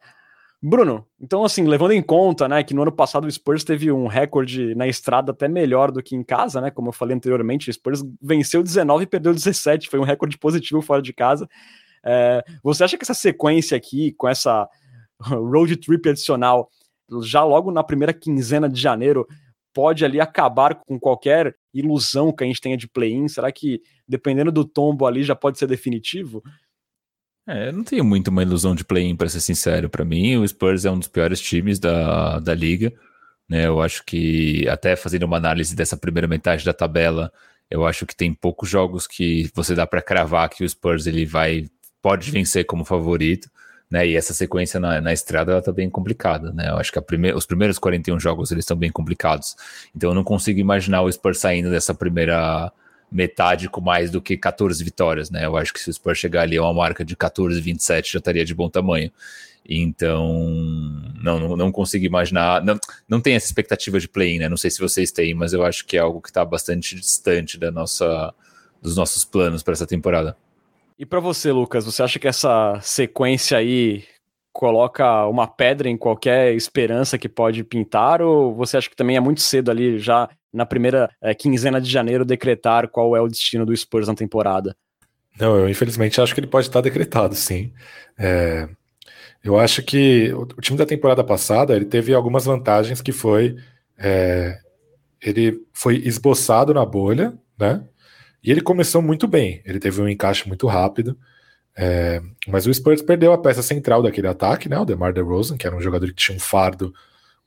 Bruno, 0.62 1.06
então 1.22 1.46
assim, 1.46 1.64
levando 1.66 1.92
em 1.92 2.02
conta, 2.02 2.48
né, 2.48 2.64
que 2.64 2.74
no 2.74 2.82
ano 2.82 2.92
passado 2.92 3.26
o 3.26 3.32
Spurs 3.32 3.64
teve 3.64 3.92
um 3.92 4.08
recorde 4.08 4.74
na 4.74 4.88
estrada 4.88 5.32
até 5.32 5.48
melhor 5.48 5.92
do 5.92 6.02
que 6.02 6.16
em 6.16 6.24
casa, 6.24 6.60
né, 6.60 6.72
como 6.72 6.90
eu 6.90 6.94
falei 6.94 7.16
anteriormente, 7.16 7.70
o 7.70 7.74
Spurs 7.74 8.04
venceu 8.20 8.64
19 8.64 9.04
e 9.04 9.08
perdeu 9.08 9.32
17, 9.32 9.90
foi 9.90 10.00
um 10.00 10.04
recorde 10.04 10.40
positivo 10.40 10.82
fora 10.82 11.04
de 11.04 11.14
casa. 11.14 11.48
É, 12.06 12.44
você 12.64 12.84
acha 12.84 12.98
que 12.98 13.04
essa 13.04 13.14
sequência 13.14 13.76
aqui, 13.76 14.12
com 14.14 14.28
essa 14.28 14.68
road 15.20 15.76
trip 15.78 16.10
adicional, 16.10 16.70
já 17.24 17.44
logo 17.44 17.72
na 17.72 17.84
primeira 17.84 18.14
quinzena 18.14 18.70
de 18.70 18.80
janeiro, 18.80 19.28
pode 19.74 20.06
ali 20.06 20.22
acabar 20.22 20.76
com 20.76 21.00
qualquer 21.00 21.56
ilusão 21.74 22.32
que 22.32 22.44
a 22.44 22.48
gente 22.48 22.62
tenha 22.62 22.78
de 22.78 22.88
play-in? 22.88 23.28
Será 23.28 23.52
que, 23.52 23.82
dependendo 24.08 24.52
do 24.52 24.64
tombo 24.64 25.06
ali, 25.06 25.24
já 25.24 25.36
pode 25.36 25.60
ser 25.60 25.68
definitivo? 25.68 26.42
É, 27.48 27.68
eu 27.68 27.74
não 27.74 27.84
tenho 27.84 28.04
muito 28.04 28.30
uma 28.30 28.42
ilusão 28.42 28.74
de 28.74 28.86
play-in, 28.86 29.16
para 29.16 29.30
ser 29.30 29.42
sincero. 29.42 29.90
Para 29.90 30.06
mim, 30.06 30.38
o 30.38 30.48
Spurs 30.48 30.86
é 30.86 30.92
um 30.92 30.98
dos 30.98 31.08
piores 31.08 31.40
times 31.42 31.78
da, 31.78 32.40
da 32.40 32.56
liga. 32.56 32.94
Né? 33.48 33.68
Eu 33.68 33.82
acho 33.82 34.04
que, 34.06 34.68
até 34.70 34.96
fazendo 34.96 35.24
uma 35.24 35.38
análise 35.38 35.76
dessa 35.76 35.98
primeira 35.98 36.28
metade 36.28 36.66
da 36.66 36.74
tabela, 36.74 37.32
eu 37.70 37.86
acho 37.86 38.06
que 38.06 38.16
tem 38.16 38.34
poucos 38.34 38.70
jogos 38.70 39.06
que 39.06 39.52
você 39.54 39.76
dá 39.76 39.86
para 39.86 40.02
cravar 40.02 40.50
que 40.50 40.64
o 40.64 40.70
Spurs 40.70 41.06
ele 41.06 41.26
vai 41.26 41.68
pode 42.06 42.30
vencer 42.30 42.68
como 42.68 42.86
favorito, 42.86 43.50
né? 43.90 44.06
E 44.06 44.16
essa 44.16 44.32
sequência 44.32 44.80
na, 44.80 45.02
na 45.02 45.12
estrada 45.12 45.54
ela 45.54 45.62
tá 45.62 45.72
bem 45.72 45.90
complicada, 45.90 46.52
né? 46.52 46.70
Eu 46.70 46.78
acho 46.78 46.92
que 46.92 47.02
prime 47.02 47.34
os 47.34 47.48
primeiros 47.48 47.80
41 47.80 48.20
jogos 48.20 48.52
eles 48.52 48.62
estão 48.62 48.78
bem 48.78 48.92
complicados. 48.92 49.56
Então 49.96 50.12
eu 50.12 50.14
não 50.14 50.24
consigo 50.24 50.60
imaginar 50.60 51.02
o 51.02 51.12
Spurs 51.12 51.40
saindo 51.40 51.72
dessa 51.72 51.96
primeira 51.96 52.72
metade 53.12 53.68
com 53.70 53.82
mais 53.82 54.12
do 54.12 54.22
que 54.22 54.38
14 54.38 54.84
vitórias, 54.84 55.32
né? 55.32 55.48
Eu 55.48 55.58
acho 55.58 55.74
que 55.74 55.80
se 55.80 55.90
o 55.90 55.94
Spurs 55.94 56.20
chegar 56.20 56.44
ali 56.44 56.58
a 56.58 56.62
uma 56.62 56.76
marca 56.76 57.04
de 57.04 57.16
14, 57.16 57.60
27 57.60 58.14
já 58.14 58.20
estaria 58.20 58.46
de 58.46 58.54
bom 58.54 58.70
tamanho. 58.70 59.12
Então, 59.68 60.44
não, 61.24 61.40
não, 61.40 61.58
não 61.58 61.72
consigo 61.72 62.06
imaginar. 62.06 62.64
Não, 62.64 62.80
não 63.10 63.20
tem 63.20 63.34
essa 63.34 63.48
expectativa 63.48 64.00
de 64.00 64.08
play-in, 64.08 64.38
né? 64.38 64.48
Não 64.48 64.58
sei 64.58 64.70
se 64.70 64.80
vocês 64.80 65.12
têm, 65.12 65.34
mas 65.34 65.54
eu 65.54 65.66
acho 65.66 65.84
que 65.88 65.98
é 65.98 66.02
algo 66.02 66.22
que 66.22 66.30
está 66.30 66.46
bastante 66.46 66.94
distante 66.96 67.58
da 67.58 67.72
nossa, 67.72 68.32
dos 68.80 68.96
nossos 68.96 69.26
planos 69.26 69.64
para 69.64 69.74
essa 69.74 69.88
temporada. 69.88 70.38
E 70.98 71.06
para 71.06 71.20
você, 71.20 71.52
Lucas, 71.52 71.86
você 71.86 72.02
acha 72.02 72.18
que 72.18 72.28
essa 72.28 72.80
sequência 72.82 73.58
aí 73.58 74.06
coloca 74.54 75.28
uma 75.28 75.46
pedra 75.46 75.90
em 75.90 75.98
qualquer 75.98 76.56
esperança 76.56 77.18
que 77.18 77.28
pode 77.28 77.62
pintar, 77.66 78.22
ou 78.22 78.56
você 78.56 78.78
acha 78.78 78.90
que 78.90 78.96
também 78.96 79.18
é 79.18 79.20
muito 79.20 79.42
cedo 79.42 79.70
ali, 79.70 80.00
já 80.00 80.30
na 80.54 80.66
primeira 80.66 81.10
é, 81.22 81.34
quinzena 81.34 81.82
de 81.82 81.92
janeiro, 81.92 82.24
decretar 82.24 82.88
qual 82.88 83.14
é 83.16 83.20
o 83.20 83.28
destino 83.28 83.66
do 83.66 83.76
Spurs 83.76 84.08
na 84.08 84.16
temporada? 84.16 84.74
Não, 85.38 85.58
eu 85.58 85.68
infelizmente 85.68 86.22
acho 86.22 86.34
que 86.34 86.40
ele 86.40 86.48
pode 86.48 86.68
estar 86.68 86.80
decretado, 86.80 87.36
sim. 87.36 87.74
É, 88.18 88.70
eu 89.44 89.60
acho 89.60 89.84
que 89.84 90.32
o, 90.34 90.44
o, 90.44 90.62
time 90.62 90.78
da 90.78 90.86
temporada 90.86 91.22
passada 91.22 91.76
ele 91.76 91.84
teve 91.84 92.14
algumas 92.14 92.46
vantagens 92.46 93.02
que 93.02 93.12
foi 93.12 93.58
é, 93.98 94.58
ele 95.22 95.62
foi 95.74 95.98
esboçado 95.98 96.74
na 96.74 96.86
bolha, 96.86 97.34
né? 97.60 97.84
E 98.46 98.52
ele 98.52 98.62
começou 98.62 99.02
muito 99.02 99.28
bem, 99.28 99.60
ele 99.66 99.80
teve 99.80 100.00
um 100.00 100.08
encaixe 100.08 100.48
muito 100.48 100.68
rápido, 100.68 101.18
é, 101.76 102.22
mas 102.48 102.68
o 102.68 102.74
Spurs 102.74 103.02
perdeu 103.02 103.34
a 103.34 103.40
peça 103.40 103.64
central 103.64 104.04
daquele 104.04 104.28
ataque, 104.28 104.70
né, 104.70 104.78
o 104.78 104.86
DeMar 104.86 105.12
DeRozan, 105.12 105.58
que 105.58 105.66
era 105.66 105.76
um 105.76 105.82
jogador 105.82 106.06
que 106.10 106.14
tinha 106.14 106.38
um 106.38 106.40
fardo 106.40 106.94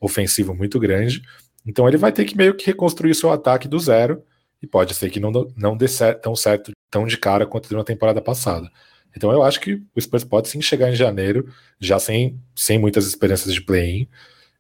ofensivo 0.01 0.53
muito 0.57 0.77
grande, 0.81 1.23
então 1.65 1.87
ele 1.87 1.97
vai 1.97 2.11
ter 2.11 2.25
que 2.25 2.37
meio 2.37 2.53
que 2.53 2.67
reconstruir 2.67 3.15
seu 3.15 3.31
ataque 3.31 3.69
do 3.69 3.79
zero, 3.79 4.25
e 4.61 4.67
pode 4.67 4.93
ser 4.93 5.09
que 5.09 5.21
não, 5.21 5.31
não 5.57 5.77
dê 5.77 5.87
certo, 5.87 6.21
tão 6.21 6.35
certo 6.35 6.73
tão 6.91 7.07
de 7.07 7.17
cara 7.17 7.47
quanto 7.47 7.69
deu 7.69 7.79
na 7.79 7.85
temporada 7.85 8.21
passada. 8.21 8.69
Então 9.17 9.31
eu 9.31 9.45
acho 9.45 9.61
que 9.61 9.81
o 9.95 10.01
Spurs 10.01 10.25
pode 10.25 10.49
sim 10.49 10.61
chegar 10.61 10.91
em 10.91 10.97
janeiro, 10.97 11.49
já 11.79 12.01
sem, 12.01 12.41
sem 12.57 12.77
muitas 12.77 13.07
esperanças 13.07 13.55
de 13.55 13.61
play-in, 13.61 14.09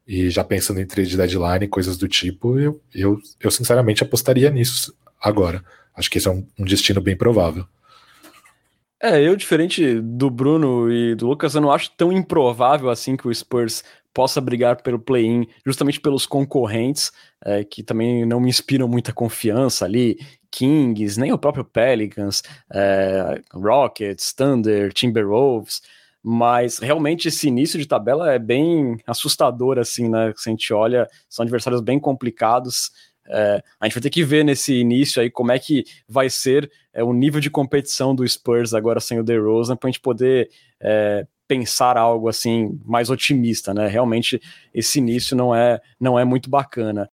e 0.06 0.30
já 0.30 0.44
pensando 0.44 0.80
em 0.80 0.86
trade 0.86 1.16
deadline, 1.16 1.66
coisas 1.66 1.98
do 1.98 2.06
tipo, 2.06 2.60
eu, 2.60 2.80
eu, 2.94 3.18
eu 3.40 3.50
sinceramente 3.50 4.04
apostaria 4.04 4.50
nisso 4.50 4.94
agora. 5.20 5.64
Acho 5.98 6.10
que 6.10 6.18
esse 6.18 6.28
é 6.28 6.30
um, 6.30 6.46
um 6.58 6.64
destino 6.64 7.00
bem 7.00 7.16
provável. 7.16 7.66
É, 9.00 9.20
eu, 9.22 9.36
diferente 9.36 10.00
do 10.00 10.30
Bruno 10.30 10.90
e 10.90 11.14
do 11.14 11.28
Lucas, 11.28 11.54
eu 11.54 11.60
não 11.60 11.70
acho 11.70 11.90
tão 11.96 12.12
improvável 12.12 12.90
assim 12.90 13.16
que 13.16 13.28
o 13.28 13.34
Spurs 13.34 13.84
possa 14.12 14.40
brigar 14.40 14.82
pelo 14.82 14.98
play-in, 14.98 15.46
justamente 15.64 16.00
pelos 16.00 16.26
concorrentes, 16.26 17.12
é, 17.44 17.62
que 17.62 17.82
também 17.82 18.24
não 18.24 18.40
me 18.40 18.48
inspiram 18.48 18.88
muita 18.88 19.12
confiança 19.12 19.84
ali, 19.84 20.18
Kings, 20.50 21.20
nem 21.20 21.32
o 21.32 21.38
próprio 21.38 21.64
Pelicans, 21.64 22.42
é, 22.72 23.40
Rockets, 23.52 24.32
Thunder, 24.32 24.92
Timberwolves, 24.92 25.82
mas 26.22 26.78
realmente 26.78 27.28
esse 27.28 27.46
início 27.46 27.78
de 27.78 27.86
tabela 27.86 28.32
é 28.32 28.38
bem 28.38 28.96
assustador, 29.06 29.78
assim, 29.78 30.08
né? 30.08 30.32
Se 30.36 30.48
a 30.48 30.50
gente 30.50 30.72
olha, 30.72 31.06
são 31.28 31.44
adversários 31.44 31.80
bem 31.80 32.00
complicados, 32.00 32.90
é, 33.28 33.62
a 33.78 33.86
gente 33.86 33.94
vai 33.94 34.02
ter 34.02 34.10
que 34.10 34.24
ver 34.24 34.44
nesse 34.44 34.74
início 34.74 35.20
aí 35.20 35.30
como 35.30 35.52
é 35.52 35.58
que 35.58 35.84
vai 36.08 36.30
ser 36.30 36.70
é, 36.92 37.02
o 37.04 37.12
nível 37.12 37.40
de 37.40 37.50
competição 37.50 38.14
do 38.14 38.26
Spurs 38.26 38.72
agora 38.74 39.00
sem 39.00 39.18
o 39.18 39.24
DeRozan 39.24 39.76
para 39.76 39.88
a 39.88 39.90
gente 39.90 40.00
poder 40.00 40.48
é, 40.80 41.26
pensar 41.46 41.96
algo 41.96 42.28
assim 42.28 42.78
mais 42.84 43.10
otimista, 43.10 43.72
né? 43.74 43.86
Realmente 43.86 44.40
esse 44.72 44.98
início 44.98 45.36
não 45.36 45.54
é 45.54 45.80
não 46.00 46.18
é 46.18 46.24
muito 46.24 46.48
bacana. 46.48 47.10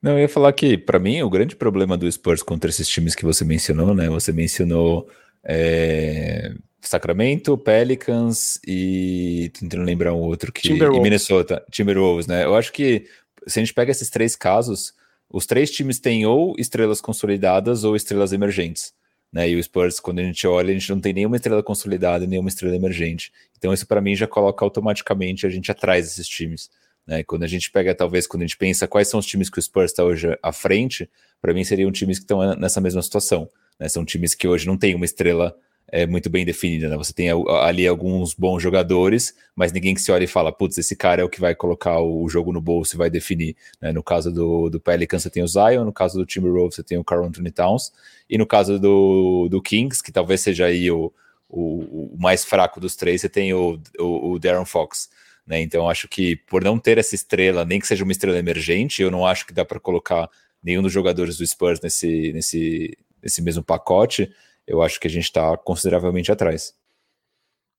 Não, 0.00 0.12
eu 0.12 0.20
ia 0.20 0.28
falar 0.28 0.52
que 0.52 0.76
para 0.76 0.98
mim 0.98 1.22
o 1.22 1.30
grande 1.30 1.56
problema 1.56 1.96
do 1.96 2.10
Spurs 2.10 2.42
contra 2.42 2.68
esses 2.68 2.88
times 2.88 3.14
que 3.14 3.24
você 3.24 3.44
mencionou, 3.44 3.94
né? 3.94 4.08
Você 4.08 4.32
mencionou 4.32 5.08
é, 5.42 6.52
Sacramento, 6.80 7.56
Pelicans 7.56 8.60
e 8.66 9.50
tentando 9.58 9.82
lembrar 9.82 10.12
um 10.12 10.20
outro 10.20 10.52
que 10.52 10.68
e 10.68 11.00
Minnesota, 11.00 11.64
Timberwolves, 11.70 12.26
né? 12.26 12.44
Eu 12.44 12.54
acho 12.54 12.72
que 12.72 13.06
se 13.46 13.58
a 13.58 13.62
gente 13.62 13.74
pega 13.74 13.90
esses 13.90 14.10
três 14.10 14.36
casos, 14.36 14.94
os 15.30 15.46
três 15.46 15.70
times 15.70 15.98
têm 15.98 16.26
ou 16.26 16.54
estrelas 16.58 17.00
consolidadas 17.00 17.84
ou 17.84 17.96
estrelas 17.96 18.32
emergentes. 18.32 18.92
Né? 19.32 19.50
E 19.50 19.56
o 19.56 19.62
Spurs, 19.62 19.98
quando 19.98 20.20
a 20.20 20.22
gente 20.22 20.46
olha, 20.46 20.70
a 20.70 20.78
gente 20.78 20.88
não 20.90 21.00
tem 21.00 21.12
nenhuma 21.12 21.34
estrela 21.34 21.62
consolidada, 21.62 22.24
nenhuma 22.24 22.48
estrela 22.48 22.76
emergente. 22.76 23.32
Então, 23.58 23.72
isso 23.72 23.84
para 23.84 24.00
mim 24.00 24.14
já 24.14 24.28
coloca 24.28 24.64
automaticamente 24.64 25.44
a 25.44 25.50
gente 25.50 25.72
atrás 25.72 26.04
desses 26.04 26.28
times. 26.28 26.70
Né? 27.04 27.24
Quando 27.24 27.42
a 27.42 27.48
gente 27.48 27.70
pega, 27.70 27.92
talvez, 27.94 28.28
quando 28.28 28.42
a 28.42 28.46
gente 28.46 28.56
pensa 28.56 28.86
quais 28.86 29.08
são 29.08 29.18
os 29.18 29.26
times 29.26 29.50
que 29.50 29.58
o 29.58 29.62
Spurs 29.62 29.90
está 29.90 30.04
hoje 30.04 30.38
à 30.40 30.52
frente, 30.52 31.10
para 31.42 31.52
mim 31.52 31.64
seriam 31.64 31.90
times 31.90 32.18
que 32.18 32.24
estão 32.24 32.54
nessa 32.54 32.80
mesma 32.80 33.02
situação. 33.02 33.48
Né? 33.78 33.88
São 33.88 34.04
times 34.04 34.34
que 34.34 34.46
hoje 34.46 34.68
não 34.68 34.78
têm 34.78 34.94
uma 34.94 35.04
estrela 35.04 35.56
é, 35.94 36.08
muito 36.08 36.28
bem 36.28 36.44
definida, 36.44 36.88
né? 36.88 36.96
Você 36.96 37.12
tem 37.12 37.28
ali 37.62 37.86
alguns 37.86 38.34
bons 38.34 38.60
jogadores, 38.60 39.32
mas 39.54 39.70
ninguém 39.70 39.94
que 39.94 40.00
se 40.00 40.10
olha 40.10 40.24
e 40.24 40.26
fala, 40.26 40.50
putz, 40.50 40.76
esse 40.76 40.96
cara 40.96 41.22
é 41.22 41.24
o 41.24 41.28
que 41.28 41.40
vai 41.40 41.54
colocar 41.54 42.00
o 42.00 42.28
jogo 42.28 42.52
no 42.52 42.60
bolso 42.60 42.96
e 42.96 42.98
vai 42.98 43.08
definir. 43.08 43.54
Né? 43.80 43.92
No 43.92 44.02
caso 44.02 44.32
do, 44.32 44.68
do 44.68 44.80
Pelicans, 44.80 45.22
você 45.22 45.30
tem 45.30 45.44
o 45.44 45.46
Zion, 45.46 45.84
no 45.84 45.92
caso 45.92 46.18
do 46.18 46.26
Timberwolves, 46.26 46.74
você 46.74 46.82
tem 46.82 46.98
o 46.98 47.04
Carl 47.04 47.24
Anthony 47.24 47.52
Towns, 47.52 47.92
e 48.28 48.36
no 48.36 48.44
caso 48.44 48.76
do, 48.76 49.48
do 49.48 49.62
Kings, 49.62 50.02
que 50.02 50.10
talvez 50.10 50.40
seja 50.40 50.66
aí 50.66 50.90
o, 50.90 51.12
o, 51.48 52.12
o 52.12 52.16
mais 52.18 52.44
fraco 52.44 52.80
dos 52.80 52.96
três, 52.96 53.20
você 53.20 53.28
tem 53.28 53.54
o, 53.54 53.78
o, 53.96 54.32
o 54.32 54.38
Darren 54.40 54.64
Fox. 54.64 55.08
Né? 55.46 55.60
Então, 55.60 55.88
acho 55.88 56.08
que 56.08 56.34
por 56.34 56.64
não 56.64 56.76
ter 56.76 56.98
essa 56.98 57.14
estrela, 57.14 57.64
nem 57.64 57.78
que 57.78 57.86
seja 57.86 58.02
uma 58.02 58.10
estrela 58.10 58.36
emergente, 58.36 59.00
eu 59.00 59.12
não 59.12 59.24
acho 59.24 59.46
que 59.46 59.54
dá 59.54 59.64
para 59.64 59.78
colocar 59.78 60.28
nenhum 60.60 60.82
dos 60.82 60.92
jogadores 60.92 61.36
do 61.36 61.46
Spurs 61.46 61.80
nesse, 61.80 62.32
nesse, 62.32 62.98
nesse 63.22 63.40
mesmo 63.40 63.62
pacote. 63.62 64.28
Eu 64.66 64.82
acho 64.82 64.98
que 64.98 65.06
a 65.06 65.10
gente 65.10 65.24
está 65.24 65.56
consideravelmente 65.56 66.32
atrás. 66.32 66.74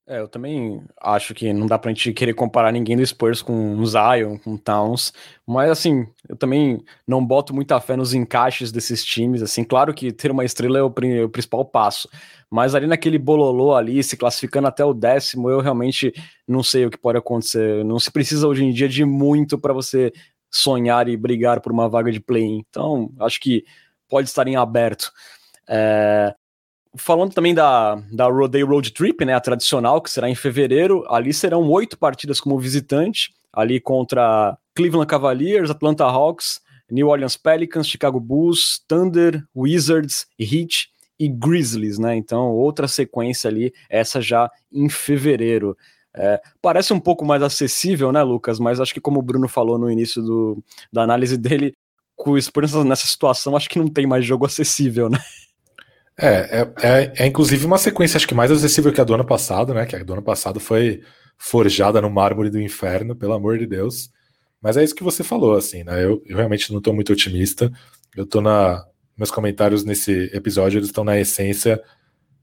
É, 0.08 0.20
eu 0.20 0.28
também 0.28 0.84
acho 1.02 1.34
que 1.34 1.52
não 1.52 1.66
dá 1.66 1.80
pra 1.80 1.90
gente 1.90 2.14
querer 2.14 2.36
comparar 2.36 2.72
ninguém 2.72 2.96
do 2.96 3.04
Spurs 3.04 3.42
com 3.42 3.76
o 3.76 3.86
Zion, 3.88 4.38
com 4.38 4.54
o 4.54 4.60
Towns, 4.60 5.12
mas 5.48 5.72
assim, 5.72 6.06
eu 6.30 6.36
também 6.36 6.80
não 7.08 7.26
boto 7.26 7.56
muita 7.56 7.82
fé 7.82 7.96
nos 7.96 8.14
encaixes 8.14 8.72
desses 8.72 9.04
times, 9.04 9.42
assim, 9.42 9.64
claro 9.64 9.96
que 9.96 10.12
ter 10.12 10.30
uma 10.30 10.46
estrela 10.46 10.78
é 10.78 10.84
o, 10.84 10.94
o 11.26 11.30
principal 11.30 11.66
passo, 11.66 12.08
mas 12.52 12.76
ali 12.76 12.86
naquele 12.86 13.18
bololô 13.18 13.74
ali, 13.74 14.04
se 14.04 14.16
classificando 14.16 14.68
até 14.68 14.86
o 14.86 14.94
décimo, 14.94 15.50
eu 15.50 15.60
realmente 15.60 16.14
não 16.48 16.62
sei 16.62 16.86
o 16.86 16.92
que 16.92 17.00
pode 17.00 17.18
acontecer, 17.18 17.84
não 17.84 17.98
se 17.98 18.12
precisa 18.12 18.48
hoje 18.48 18.64
em 18.64 18.72
dia 18.72 18.88
de 18.88 19.04
muito 19.04 19.58
para 19.58 19.74
você 19.74 20.14
sonhar 20.52 21.08
e 21.10 21.18
brigar 21.18 21.62
por 21.62 21.72
uma 21.72 21.90
vaga 21.90 22.12
de 22.12 22.20
play-in, 22.20 22.64
então 22.70 23.12
acho 23.22 23.40
que 23.42 23.66
pode 24.08 24.30
estar 24.30 24.48
em 24.48 24.56
aberto. 24.56 25.12
É, 25.68 26.36
falando 26.98 27.34
também 27.34 27.54
da, 27.54 27.96
da 28.12 28.26
Road 28.26 28.62
Road 28.64 28.92
Trip, 28.92 29.24
né, 29.26 29.34
a 29.34 29.40
tradicional, 29.40 30.02
que 30.02 30.10
será 30.10 30.30
em 30.30 30.36
fevereiro, 30.36 31.06
ali 31.08 31.34
serão 31.34 31.70
oito 31.70 31.98
partidas 31.98 32.40
como 32.40 32.60
visitante, 32.60 33.34
ali 33.52 33.80
contra 33.80 34.58
Cleveland 34.76 35.08
Cavaliers, 35.08 35.70
Atlanta 35.70 36.04
Hawks, 36.04 36.62
New 36.90 37.08
Orleans 37.08 37.38
Pelicans, 37.38 37.88
Chicago 37.88 38.20
Bulls, 38.20 38.84
Thunder, 38.88 39.44
Wizards, 39.56 40.28
Heat 40.40 40.90
e 41.20 41.28
Grizzlies, 41.28 41.98
né? 41.98 42.16
Então, 42.16 42.52
outra 42.52 42.88
sequência 42.88 43.50
ali, 43.50 43.74
essa 43.90 44.22
já 44.22 44.52
em 44.72 44.90
fevereiro. 44.90 45.78
É, 46.14 46.42
parece 46.62 46.94
um 46.94 47.00
pouco 47.00 47.26
mais 47.26 47.42
acessível, 47.42 48.12
né, 48.12 48.22
Lucas? 48.22 48.60
Mas 48.60 48.80
acho 48.80 48.94
que, 48.94 49.02
como 49.02 49.20
o 49.20 49.24
Bruno 49.24 49.48
falou 49.48 49.78
no 49.78 49.90
início 49.90 50.22
do, 50.22 50.64
da 50.92 51.04
análise 51.04 51.38
dele, 51.38 51.74
com 52.16 52.32
o 52.32 52.42
Spurs 52.42 52.74
nessa 52.86 53.08
situação, 53.08 53.56
acho 53.56 53.70
que 53.70 53.80
não 53.80 53.88
tem 53.88 54.06
mais 54.06 54.26
jogo 54.26 54.46
acessível, 54.46 55.10
né? 55.10 55.20
É, 56.18 56.28
é, 56.28 56.74
é, 56.82 57.14
é, 57.18 57.28
inclusive 57.28 57.66
uma 57.66 57.78
sequência, 57.78 58.18
acho 58.18 58.28
que 58.28 58.34
mais 58.34 58.50
acessível 58.50 58.94
que 58.94 59.02
a 59.02 59.04
do 59.04 59.14
ano 59.14 59.26
passado, 59.26 59.74
né? 59.74 59.86
Que 59.86 59.96
a 59.96 60.04
do 60.04 60.14
ano 60.14 60.24
passado 60.24 60.60
foi 60.60 61.02
forjada 61.38 62.02
no 62.02 62.10
mármore 62.10 62.50
do 62.50 62.62
inferno, 62.62 63.16
pelo 63.16 63.34
amor 63.34 63.58
de 63.58 63.68
Deus. 63.68 64.10
Mas 64.62 64.78
é 64.78 64.84
isso 64.84 64.96
que 64.96 65.04
você 65.04 65.24
falou, 65.24 65.56
assim, 65.56 65.84
né? 65.84 66.04
Eu, 66.04 66.24
eu 66.26 66.38
realmente 66.38 66.72
não 66.72 66.80
estou 66.80 66.94
muito 66.94 67.12
otimista. 67.12 67.72
Eu 68.16 68.26
tô 68.26 68.42
na. 68.42 68.86
Meus 69.18 69.32
comentários 69.32 69.84
nesse 69.84 70.30
episódio 70.34 70.78
eles 70.78 70.90
estão 70.90 71.04
na 71.04 71.18
essência 71.18 71.82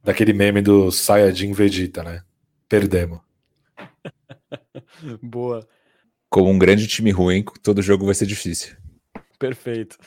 daquele 0.02 0.32
meme 0.32 0.62
do 0.62 0.90
Saiyajin 0.90 1.52
Vegeta, 1.52 2.02
né? 2.02 2.22
Perdemos. 2.68 3.20
Boa. 5.22 5.66
Como 6.30 6.50
um 6.50 6.58
grande 6.58 6.86
time 6.86 7.10
ruim, 7.10 7.44
todo 7.62 7.82
jogo 7.82 8.06
vai 8.06 8.14
ser 8.14 8.26
difícil. 8.26 8.74
Perfeito. 9.38 9.98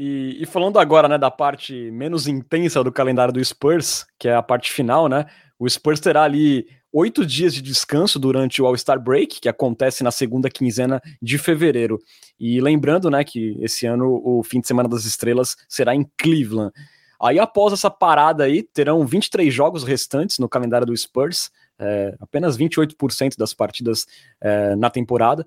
E, 0.00 0.40
e, 0.40 0.46
falando 0.46 0.78
agora, 0.78 1.08
né, 1.08 1.18
da 1.18 1.28
parte 1.28 1.90
menos 1.90 2.28
intensa 2.28 2.84
do 2.84 2.92
calendário 2.92 3.34
do 3.34 3.44
Spurs, 3.44 4.06
que 4.16 4.28
é 4.28 4.34
a 4.36 4.40
parte 4.40 4.70
final, 4.70 5.08
né? 5.08 5.26
O 5.58 5.68
Spurs 5.68 5.98
terá 5.98 6.22
ali 6.22 6.68
oito 6.92 7.26
dias 7.26 7.52
de 7.52 7.60
descanso 7.60 8.16
durante 8.16 8.62
o 8.62 8.66
All-Star 8.66 9.00
Break, 9.00 9.40
que 9.40 9.48
acontece 9.48 10.04
na 10.04 10.12
segunda 10.12 10.48
quinzena 10.48 11.02
de 11.20 11.36
fevereiro. 11.36 11.98
E 12.38 12.60
lembrando, 12.60 13.10
né, 13.10 13.24
que 13.24 13.58
esse 13.60 13.86
ano 13.86 14.22
o 14.24 14.40
fim 14.44 14.60
de 14.60 14.68
semana 14.68 14.88
das 14.88 15.04
estrelas 15.04 15.56
será 15.68 15.96
em 15.96 16.08
Cleveland. 16.16 16.72
Aí, 17.20 17.40
após 17.40 17.72
essa 17.72 17.90
parada 17.90 18.44
aí, 18.44 18.62
terão 18.62 19.04
23 19.04 19.52
jogos 19.52 19.82
restantes 19.82 20.38
no 20.38 20.48
calendário 20.48 20.86
do 20.86 20.96
Spurs, 20.96 21.50
é, 21.76 22.14
apenas 22.20 22.56
28% 22.56 23.36
das 23.36 23.52
partidas 23.52 24.06
é, 24.40 24.76
na 24.76 24.90
temporada. 24.90 25.44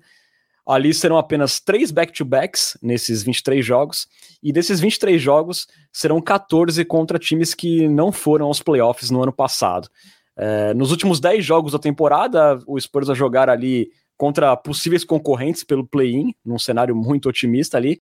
Ali 0.66 0.94
serão 0.94 1.18
apenas 1.18 1.58
três 1.58 1.90
back-to-backs 1.90 2.78
nesses 2.80 3.22
23 3.22 3.64
jogos, 3.64 4.06
e 4.42 4.52
desses 4.52 4.78
23 4.78 5.20
jogos 5.20 5.66
serão 5.92 6.20
14 6.20 6.84
contra 6.84 7.18
times 7.18 7.52
que 7.52 7.88
não 7.88 8.12
foram 8.12 8.46
aos 8.46 8.62
playoffs 8.62 9.10
no 9.10 9.22
ano 9.22 9.32
passado. 9.32 9.88
É, 10.36 10.72
nos 10.74 10.90
últimos 10.90 11.20
10 11.20 11.44
jogos 11.44 11.72
da 11.72 11.78
temporada, 11.78 12.58
o 12.66 12.80
Spurs 12.80 13.08
vai 13.08 13.16
jogar 13.16 13.48
ali 13.48 13.90
contra 14.16 14.56
possíveis 14.56 15.04
concorrentes 15.04 15.64
pelo 15.64 15.86
play-in, 15.86 16.32
num 16.44 16.58
cenário 16.58 16.94
muito 16.94 17.28
otimista 17.28 17.76
ali. 17.76 18.00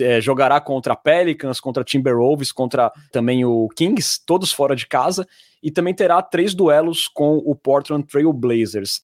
É, 0.00 0.20
jogará 0.20 0.60
contra 0.60 0.96
Pelicans, 0.96 1.60
contra 1.60 1.84
Timberwolves, 1.84 2.50
contra 2.50 2.90
também 3.12 3.44
o 3.44 3.68
Kings, 3.76 4.20
todos 4.26 4.50
fora 4.50 4.74
de 4.74 4.86
casa, 4.86 5.26
e 5.62 5.70
também 5.70 5.94
terá 5.94 6.20
três 6.22 6.54
duelos 6.54 7.06
com 7.06 7.36
o 7.36 7.54
Portland 7.54 8.06
Trail 8.06 8.32
Blazers. 8.32 9.02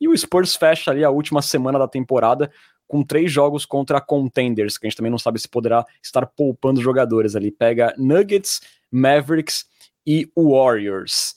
E 0.00 0.08
o 0.08 0.16
Spurs 0.16 0.54
fecha 0.56 0.90
ali 0.90 1.04
a 1.04 1.10
última 1.10 1.42
semana 1.42 1.78
da 1.78 1.88
temporada 1.88 2.50
com 2.86 3.02
três 3.02 3.30
jogos 3.30 3.66
contra 3.66 4.00
contenders, 4.00 4.78
que 4.78 4.86
a 4.86 4.88
gente 4.88 4.96
também 4.96 5.10
não 5.10 5.18
sabe 5.18 5.38
se 5.38 5.48
poderá 5.48 5.84
estar 6.02 6.24
poupando 6.26 6.80
jogadores 6.80 7.36
ali. 7.36 7.50
Pega 7.50 7.94
Nuggets, 7.98 8.60
Mavericks 8.90 9.66
e 10.06 10.30
Warriors. 10.34 11.34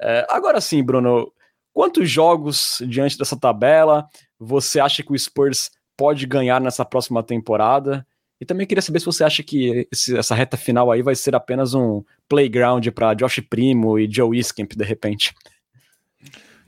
É, 0.00 0.24
agora 0.30 0.60
sim, 0.60 0.82
Bruno, 0.82 1.32
quantos 1.72 2.08
jogos 2.08 2.80
diante 2.86 3.18
dessa 3.18 3.36
tabela 3.36 4.08
você 4.38 4.80
acha 4.80 5.02
que 5.02 5.12
o 5.12 5.18
Spurs 5.18 5.70
pode 5.96 6.26
ganhar 6.26 6.60
nessa 6.60 6.84
próxima 6.84 7.22
temporada? 7.22 8.06
E 8.40 8.44
também 8.44 8.66
queria 8.66 8.82
saber 8.82 8.98
se 8.98 9.06
você 9.06 9.22
acha 9.22 9.40
que 9.42 9.86
esse, 9.92 10.16
essa 10.16 10.34
reta 10.34 10.56
final 10.56 10.90
aí 10.90 11.00
vai 11.00 11.14
ser 11.14 11.34
apenas 11.34 11.74
um 11.74 12.02
playground 12.28 12.84
para 12.88 13.14
Josh 13.14 13.40
Primo 13.48 13.98
e 13.98 14.10
Joe 14.10 14.36
Iskemp 14.36 14.72
de 14.72 14.84
repente. 14.84 15.32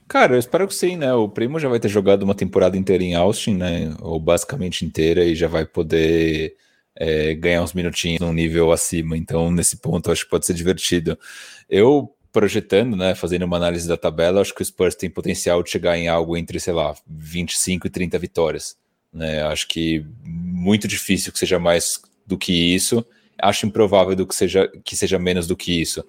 Cara, 0.06 0.34
eu 0.34 0.38
espero 0.38 0.68
que 0.68 0.74
sim, 0.74 0.96
né? 0.96 1.12
O 1.14 1.28
Primo 1.28 1.58
já 1.58 1.68
vai 1.68 1.80
ter 1.80 1.88
jogado 1.88 2.22
uma 2.22 2.34
temporada 2.34 2.76
inteira 2.76 3.02
em 3.02 3.14
Austin, 3.14 3.54
né? 3.54 3.94
Ou 4.00 4.20
basicamente 4.20 4.84
inteira, 4.84 5.24
e 5.24 5.34
já 5.34 5.48
vai 5.48 5.64
poder 5.64 6.56
é, 6.96 7.34
ganhar 7.34 7.62
uns 7.62 7.72
minutinhos 7.72 8.20
num 8.20 8.32
nível 8.32 8.70
acima. 8.72 9.16
Então, 9.16 9.50
nesse 9.50 9.78
ponto, 9.78 10.10
acho 10.12 10.24
que 10.24 10.30
pode 10.30 10.46
ser 10.46 10.54
divertido. 10.54 11.18
Eu 11.68 12.14
projetando, 12.32 12.96
né, 12.96 13.14
fazendo 13.14 13.44
uma 13.44 13.56
análise 13.56 13.86
da 13.88 13.96
tabela, 13.96 14.40
acho 14.40 14.52
que 14.52 14.60
o 14.60 14.64
Spurs 14.64 14.96
tem 14.96 15.08
potencial 15.08 15.62
de 15.62 15.70
chegar 15.70 15.96
em 15.96 16.08
algo 16.08 16.36
entre, 16.36 16.58
sei 16.58 16.72
lá, 16.72 16.92
25 17.06 17.86
e 17.86 17.90
30 17.90 18.18
vitórias. 18.18 18.76
Né? 19.12 19.42
Acho 19.44 19.68
que 19.68 20.04
muito 20.24 20.88
difícil 20.88 21.32
que 21.32 21.38
seja 21.38 21.60
mais 21.60 22.00
do 22.26 22.36
que 22.36 22.52
isso. 22.74 23.06
Acho 23.40 23.66
improvável 23.66 24.16
do 24.16 24.26
que 24.26 24.34
seja 24.34 24.68
que 24.84 24.96
seja 24.96 25.16
menos 25.16 25.46
do 25.46 25.56
que 25.56 25.80
isso. 25.80 26.04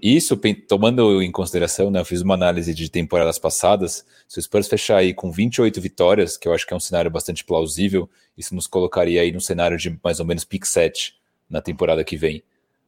Isso, 0.00 0.38
tomando 0.68 1.22
em 1.22 1.32
consideração, 1.32 1.90
né, 1.90 2.00
eu 2.00 2.04
fiz 2.04 2.20
uma 2.20 2.34
análise 2.34 2.74
de 2.74 2.90
temporadas 2.90 3.38
passadas. 3.38 4.04
Se 4.28 4.38
o 4.38 4.42
Spurs 4.42 4.68
fechar 4.68 4.98
aí 4.98 5.14
com 5.14 5.30
28 5.30 5.80
vitórias, 5.80 6.36
que 6.36 6.46
eu 6.46 6.52
acho 6.52 6.66
que 6.66 6.74
é 6.74 6.76
um 6.76 6.80
cenário 6.80 7.10
bastante 7.10 7.42
plausível, 7.44 8.08
isso 8.36 8.54
nos 8.54 8.66
colocaria 8.66 9.22
aí 9.22 9.32
no 9.32 9.40
cenário 9.40 9.78
de 9.78 9.98
mais 10.04 10.20
ou 10.20 10.26
menos 10.26 10.44
pick 10.44 10.66
7 10.66 11.14
na 11.48 11.62
temporada 11.62 12.04
que 12.04 12.16
vem. 12.16 12.42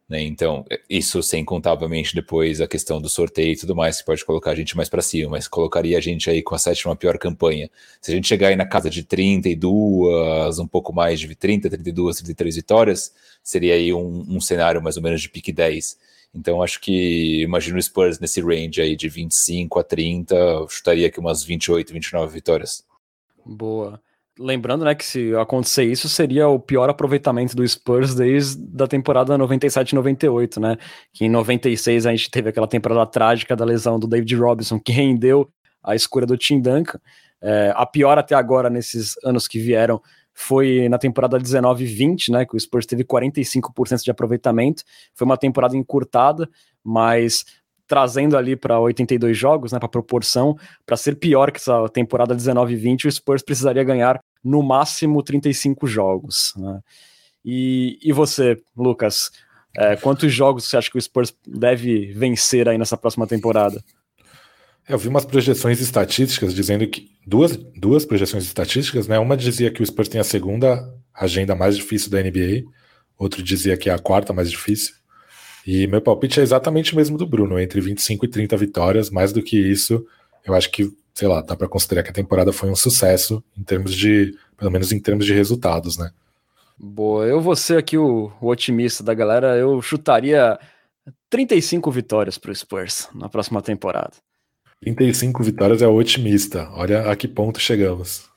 Né? 0.07 0.23
Então, 0.23 0.65
isso 0.89 1.23
sem 1.23 1.45
contar, 1.45 1.73
obviamente, 1.73 2.15
depois 2.15 2.61
a 2.61 2.69
questão 2.69 3.01
do 3.01 3.09
sorteio 3.09 3.53
e 3.53 3.57
tudo 3.57 3.75
mais, 3.75 3.99
que 3.99 4.07
pode 4.07 4.25
colocar 4.25 4.51
a 4.51 4.55
gente 4.55 4.77
mais 4.77 4.89
para 4.89 5.03
cima, 5.03 5.31
mas 5.31 5.49
colocaria 5.49 5.97
a 5.97 6.01
gente 6.01 6.29
aí 6.29 6.43
com 6.43 6.55
a 6.55 6.59
sétima 6.59 6.95
pior 6.95 7.19
campanha. 7.19 7.71
Se 8.01 8.11
a 8.11 8.15
gente 8.15 8.29
chegar 8.29 8.49
aí 8.49 8.57
na 8.57 8.67
casa 8.67 8.91
de 8.91 9.03
32, 9.03 10.59
um 10.59 10.67
pouco 10.67 10.95
mais 10.95 11.21
de 11.21 11.35
30, 11.35 11.71
32, 11.71 12.17
33 12.19 12.57
vitórias, 12.57 13.15
seria 13.43 13.75
aí 13.75 13.93
um, 13.95 14.25
um 14.29 14.41
cenário 14.41 14.83
mais 14.83 14.97
ou 14.97 15.03
menos 15.03 15.23
de 15.23 15.29
pick 15.29 15.53
10 15.53 16.08
então 16.35 16.62
acho 16.62 16.81
que 16.81 17.43
imagino 17.43 17.79
o 17.79 17.83
Spurs 17.83 18.20
nesse 18.20 18.41
range 18.41 18.81
aí 18.81 18.95
de 18.95 19.09
25 19.09 19.79
a 19.79 19.85
30, 19.85 20.37
chutaria 20.68 21.07
aqui 21.07 21.18
umas 21.18 21.43
28, 21.43 21.93
29 21.93 22.33
vitórias. 22.33 22.85
Boa. 23.45 24.01
Lembrando, 24.39 24.85
né, 24.85 24.95
que 24.95 25.05
se 25.05 25.35
acontecer 25.35 25.85
isso, 25.85 26.09
seria 26.09 26.49
o 26.49 26.61
pior 26.61 26.89
aproveitamento 26.89 27.57
do 27.57 27.66
Spurs 27.66 28.14
desde 28.14 28.61
a 28.81 28.87
temporada 28.87 29.37
97-98, 29.37 30.61
né? 30.61 30.76
Que 31.12 31.24
em 31.24 31.29
96 31.29 32.07
a 32.07 32.11
gente 32.12 32.31
teve 32.31 32.51
aquela 32.51 32.68
temporada 32.68 33.05
trágica 33.05 33.57
da 33.57 33.64
lesão 33.64 33.99
do 33.99 34.07
David 34.07 34.37
Robinson, 34.37 34.79
que 34.79 34.93
rendeu 34.93 35.51
a 35.83 35.97
escolha 35.97 36.24
do 36.24 36.37
Tim 36.37 36.61
Duncan. 36.61 37.01
É, 37.43 37.72
a 37.74 37.85
pior 37.85 38.16
até 38.16 38.37
agora 38.37 38.70
nesses 38.70 39.14
anos 39.24 39.49
que 39.49 39.59
vieram 39.59 40.01
foi 40.41 40.89
na 40.89 40.99
temporada 40.99 41.36
19-20, 41.36 42.28
né, 42.30 42.47
que 42.47 42.55
o 42.55 42.61
Spurs 42.61 42.86
teve 42.86 43.03
45% 43.03 44.05
de 44.05 44.11
aproveitamento. 44.12 44.84
Foi 45.12 45.24
uma 45.24 45.36
temporada 45.36 45.76
encurtada, 45.76 46.49
mas 46.82 47.45
trazendo 47.89 48.36
ali 48.36 48.55
para 48.55 48.78
82 48.78 49.36
jogos, 49.36 49.72
né, 49.72 49.80
para 49.80 49.89
proporção, 49.89 50.57
para 50.86 50.97
ser 50.97 51.16
pior 51.16 51.51
que 51.51 51.59
essa 51.59 51.89
temporada 51.89 52.36
19-20, 52.36 53.07
o 53.07 53.11
Spurs 53.11 53.43
precisaria 53.43 53.82
ganhar 53.82 54.22
no 54.45 54.62
máximo 54.62 55.24
35 55.24 55.89
jogos. 55.89 56.55
Né? 56.57 56.80
E, 57.45 57.99
e 58.01 58.12
você, 58.12 58.62
Lucas, 58.76 59.32
é, 59.76 59.97
quantos 59.97 60.32
jogos 60.32 60.68
você 60.68 60.76
acha 60.76 60.89
que 60.89 60.99
o 60.99 61.03
Spurs 61.03 61.34
deve 61.45 62.12
vencer 62.12 62.68
aí 62.68 62.78
nessa 62.78 62.97
próxima 62.97 63.26
temporada? 63.26 63.82
Eu 64.89 64.99
vi 64.99 65.09
umas 65.09 65.24
projeções 65.24 65.80
estatísticas 65.80 66.55
dizendo 66.55 66.86
que. 66.86 67.09
Duas, 67.26 67.57
duas 67.76 68.07
projeções 68.07 68.45
estatísticas, 68.45 69.07
né? 69.07 69.18
Uma 69.18 69.36
dizia 69.36 69.70
que 69.70 69.82
o 69.82 69.86
Spurs 69.86 70.09
tem 70.09 70.18
a 70.18 70.24
segunda 70.24 70.91
agenda 71.12 71.55
mais 71.55 71.76
difícil 71.76 72.11
da 72.11 72.22
NBA, 72.22 72.64
outro 73.18 73.43
dizia 73.43 73.76
que 73.76 73.91
é 73.91 73.93
a 73.93 73.99
quarta 73.99 74.32
mais 74.32 74.51
difícil. 74.51 74.95
E 75.66 75.86
meu 75.86 76.01
palpite 76.01 76.41
é 76.41 76.43
exatamente 76.43 76.95
o 76.95 76.97
mesmo 76.97 77.18
do 77.18 77.26
Bruno, 77.26 77.61
entre 77.61 77.82
25 77.82 78.24
e 78.24 78.28
30 78.28 78.57
vitórias. 78.57 79.11
Mais 79.11 79.30
do 79.30 79.43
que 79.43 79.59
isso, 79.59 80.07
eu 80.43 80.55
acho 80.55 80.70
que 80.70 80.91
sei 81.18 81.26
lá, 81.26 81.41
dá 81.41 81.57
para 81.57 81.68
considerar 81.68 82.05
que 82.05 82.11
a 82.11 82.14
temporada 82.14 82.53
foi 82.53 82.70
um 82.70 82.76
sucesso 82.76 83.43
em 83.57 83.64
termos 83.64 83.93
de, 83.93 84.36
pelo 84.57 84.70
menos 84.70 84.93
em 84.93 85.01
termos 85.01 85.26
de 85.26 85.34
resultados, 85.34 85.99
né? 85.99 86.12
Boa, 86.78 87.26
eu 87.26 87.41
vou 87.41 87.57
ser 87.57 87.76
aqui 87.76 87.99
o, 87.99 88.30
o 88.41 88.47
otimista 88.47 89.03
da 89.03 89.12
galera, 89.12 89.57
eu 89.57 89.82
chutaria 89.82 90.57
35 91.28 91.91
vitórias 91.91 92.39
para 92.39 92.53
o 92.53 92.55
Spurs 92.55 93.09
na 93.12 93.28
próxima 93.28 93.61
temporada. 93.61 94.12
35 94.83 95.43
vitórias 95.43 95.83
é 95.83 95.89
otimista. 95.89 96.68
Olha 96.72 97.11
a 97.11 97.16
que 97.16 97.26
ponto 97.26 97.59
chegamos. 97.59 98.29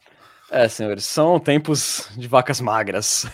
É, 0.52 0.68
senhores, 0.68 1.06
são 1.06 1.40
tempos 1.40 2.10
de 2.18 2.28
vacas 2.28 2.60
magras. 2.60 3.26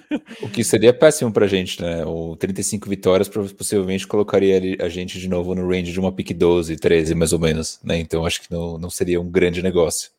o 0.42 0.48
que 0.48 0.64
seria 0.64 0.92
péssimo 0.92 1.32
pra 1.32 1.46
gente, 1.46 1.80
né? 1.80 2.04
O 2.04 2.34
35 2.34 2.88
vitórias 2.88 3.28
possivelmente 3.28 4.08
colocaria 4.08 4.60
a 4.84 4.88
gente 4.88 5.20
de 5.20 5.28
novo 5.28 5.54
no 5.54 5.68
range 5.68 5.92
de 5.92 6.00
uma 6.00 6.10
pick 6.10 6.32
12, 6.32 6.76
13 6.76 7.14
mais 7.14 7.32
ou 7.32 7.38
menos, 7.38 7.78
né? 7.84 7.98
Então 7.98 8.26
acho 8.26 8.42
que 8.42 8.50
não, 8.50 8.76
não 8.76 8.90
seria 8.90 9.20
um 9.20 9.30
grande 9.30 9.62
negócio. 9.62 10.10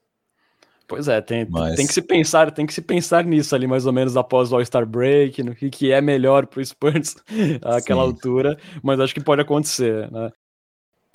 Pois 0.87 1.09
é, 1.09 1.19
tem, 1.19 1.45
Mas... 1.49 1.75
tem 1.75 1.87
que 1.87 1.93
se 1.93 2.01
pensar, 2.01 2.51
tem 2.51 2.65
que 2.65 2.73
se 2.73 2.81
pensar 2.81 3.25
nisso 3.25 3.53
ali 3.53 3.67
mais 3.67 3.85
ou 3.85 3.91
menos 3.91 4.15
após 4.15 4.51
o 4.51 4.55
All-Star 4.55 4.85
Break, 4.85 5.43
no 5.43 5.55
que, 5.55 5.69
que 5.69 5.91
é 5.91 5.99
melhor 5.99 6.45
pro 6.45 6.63
Spurs 6.63 7.15
àquela 7.61 8.03
Sim. 8.03 8.07
altura, 8.07 8.57
mas 8.81 8.99
acho 8.99 9.13
que 9.13 9.19
pode 9.19 9.41
acontecer, 9.41 10.09
né? 10.09 10.31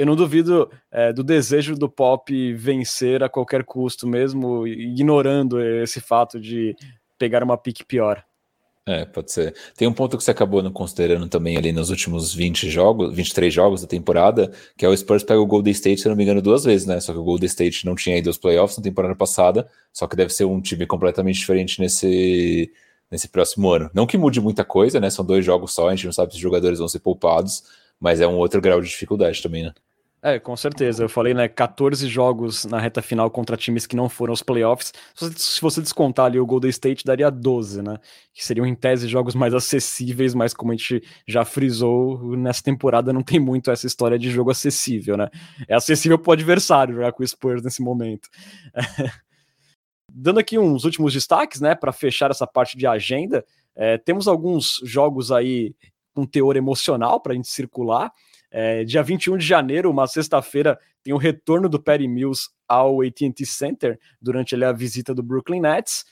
Eu 0.01 0.07
não 0.07 0.17
duvido 0.17 0.71
é, 0.91 1.13
do 1.13 1.23
desejo 1.23 1.75
do 1.75 1.87
Pop 1.87 2.55
vencer 2.55 3.23
a 3.23 3.29
qualquer 3.29 3.65
custo, 3.65 4.09
mesmo 4.09 4.67
ignorando 4.67 5.61
esse 5.61 6.01
fato 6.01 6.41
de 6.41 6.75
pegar 7.19 7.43
uma 7.43 7.59
pique 7.59 7.85
pior. 7.85 8.25
É, 8.87 9.05
pode 9.05 9.31
ser. 9.31 9.55
Tem 9.77 9.87
um 9.87 9.93
ponto 9.93 10.17
que 10.17 10.25
você 10.25 10.31
acabou 10.31 10.63
não 10.63 10.73
considerando 10.73 11.29
também 11.29 11.59
ali 11.59 11.71
nos 11.71 11.91
últimos 11.91 12.35
20 12.35 12.71
jogos, 12.71 13.15
23 13.15 13.53
jogos 13.53 13.83
da 13.83 13.87
temporada, 13.87 14.51
que 14.75 14.87
é 14.87 14.89
o 14.89 14.97
Spurs 14.97 15.23
pega 15.23 15.39
o 15.39 15.45
Golden 15.47 15.71
State, 15.71 16.01
se 16.01 16.09
não 16.09 16.17
me 16.17 16.23
engano, 16.23 16.41
duas 16.41 16.65
vezes, 16.65 16.87
né? 16.87 16.99
Só 16.99 17.13
que 17.13 17.19
o 17.19 17.23
Golden 17.23 17.47
State 17.47 17.85
não 17.85 17.95
tinha 17.95 18.17
ido 18.17 18.31
aos 18.31 18.39
playoffs 18.39 18.79
na 18.79 18.83
temporada 18.83 19.15
passada, 19.15 19.69
só 19.93 20.07
que 20.07 20.17
deve 20.17 20.33
ser 20.33 20.47
um 20.47 20.63
time 20.63 20.87
completamente 20.87 21.41
diferente 21.41 21.79
nesse, 21.79 22.73
nesse 23.11 23.29
próximo 23.29 23.71
ano. 23.71 23.91
Não 23.93 24.07
que 24.07 24.17
mude 24.17 24.41
muita 24.41 24.65
coisa, 24.65 24.99
né? 24.99 25.11
São 25.11 25.27
dois 25.27 25.45
jogos 25.45 25.75
só, 25.75 25.89
a 25.89 25.95
gente 25.95 26.07
não 26.07 26.13
sabe 26.13 26.33
se 26.33 26.37
os 26.37 26.43
jogadores 26.43 26.79
vão 26.79 26.89
ser 26.89 27.01
poupados, 27.01 27.65
mas 28.01 28.19
é 28.19 28.27
um 28.27 28.39
outro 28.39 28.63
grau 28.63 28.81
de 28.81 28.89
dificuldade 28.89 29.43
também, 29.43 29.65
né? 29.65 29.75
É, 30.23 30.39
com 30.39 30.55
certeza. 30.55 31.05
Eu 31.05 31.09
falei, 31.09 31.33
né, 31.33 31.49
14 31.49 32.07
jogos 32.07 32.67
na 32.67 32.79
reta 32.79 33.01
final 33.01 33.31
contra 33.31 33.57
times 33.57 33.87
que 33.87 33.97
não 33.97 34.07
foram 34.07 34.33
aos 34.33 34.43
playoffs. 34.43 34.93
Se 35.15 35.61
você 35.63 35.81
descontar 35.81 36.27
ali 36.27 36.39
o 36.39 36.45
Golden 36.45 36.69
State, 36.69 37.05
daria 37.07 37.31
12, 37.31 37.81
né? 37.81 37.99
Que 38.35 38.45
seriam, 38.45 38.67
em 38.67 38.75
tese, 38.75 39.09
jogos 39.09 39.35
mais 39.35 39.55
acessíveis, 39.55 40.35
mas 40.35 40.53
como 40.53 40.73
a 40.73 40.77
gente 40.77 41.03
já 41.27 41.43
frisou, 41.43 42.37
nessa 42.37 42.63
temporada 42.63 43.15
não 43.15 43.23
tem 43.23 43.41
muito 43.41 43.71
essa 43.71 43.87
história 43.87 44.19
de 44.19 44.31
jogo 44.31 44.51
acessível, 44.51 45.17
né? 45.17 45.29
É 45.67 45.75
acessível 45.75 46.19
pro 46.19 46.33
adversário 46.33 46.97
jogar 46.97 47.13
com 47.13 47.23
o 47.23 47.27
Spurs 47.27 47.63
nesse 47.63 47.81
momento. 47.81 48.29
Dando 50.13 50.41
aqui 50.41 50.59
uns 50.59 50.85
últimos 50.85 51.15
destaques, 51.15 51.61
né, 51.61 51.75
para 51.75 51.93
fechar 51.93 52.31
essa 52.31 52.47
parte 52.47 52.77
de 52.77 52.87
agenda, 52.87 53.45
é, 53.77 53.97
temos 53.97 54.29
alguns 54.29 54.81
jogos 54.85 55.33
aí 55.33 55.75
com 56.13 56.27
teor 56.27 56.57
emocional 56.57 57.21
para 57.21 57.33
a 57.33 57.37
gente 57.37 57.49
circular. 57.49 58.13
É, 58.51 58.85
dia 58.85 59.03
21 59.03 59.37
de 59.37 59.47
janeiro, 59.47 59.91
uma 59.91 60.07
sexta-feira, 60.07 60.79
tem 61.03 61.15
o 61.15 61.17
retorno 61.17 61.69
do 61.69 61.81
Perry 61.81 62.09
Mills 62.09 62.49
ao 62.67 63.01
AT&T 63.03 63.47
Center 63.47 63.99
durante 64.21 64.55
ali, 64.55 64.65
a 64.65 64.73
visita 64.73 65.15
do 65.15 65.23
Brooklyn 65.23 65.61
Nets. 65.61 66.05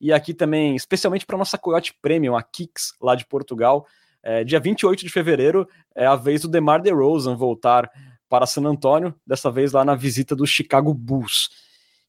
E 0.00 0.12
aqui 0.12 0.32
também, 0.32 0.76
especialmente 0.76 1.26
para 1.26 1.38
nossa 1.38 1.58
Coyote 1.58 1.94
Premium, 2.00 2.36
a 2.36 2.42
Kicks, 2.42 2.92
lá 3.00 3.14
de 3.14 3.26
Portugal, 3.26 3.86
é, 4.22 4.44
dia 4.44 4.60
28 4.60 5.04
de 5.04 5.10
fevereiro 5.10 5.68
é 5.94 6.06
a 6.06 6.16
vez 6.16 6.42
do 6.42 6.48
DeMar 6.48 6.82
DeRozan 6.82 7.36
voltar 7.36 7.90
para 8.28 8.46
San 8.46 8.64
Antônio, 8.64 9.14
dessa 9.26 9.50
vez 9.50 9.72
lá 9.72 9.84
na 9.84 9.94
visita 9.94 10.36
do 10.36 10.46
Chicago 10.46 10.92
Bulls. 10.92 11.48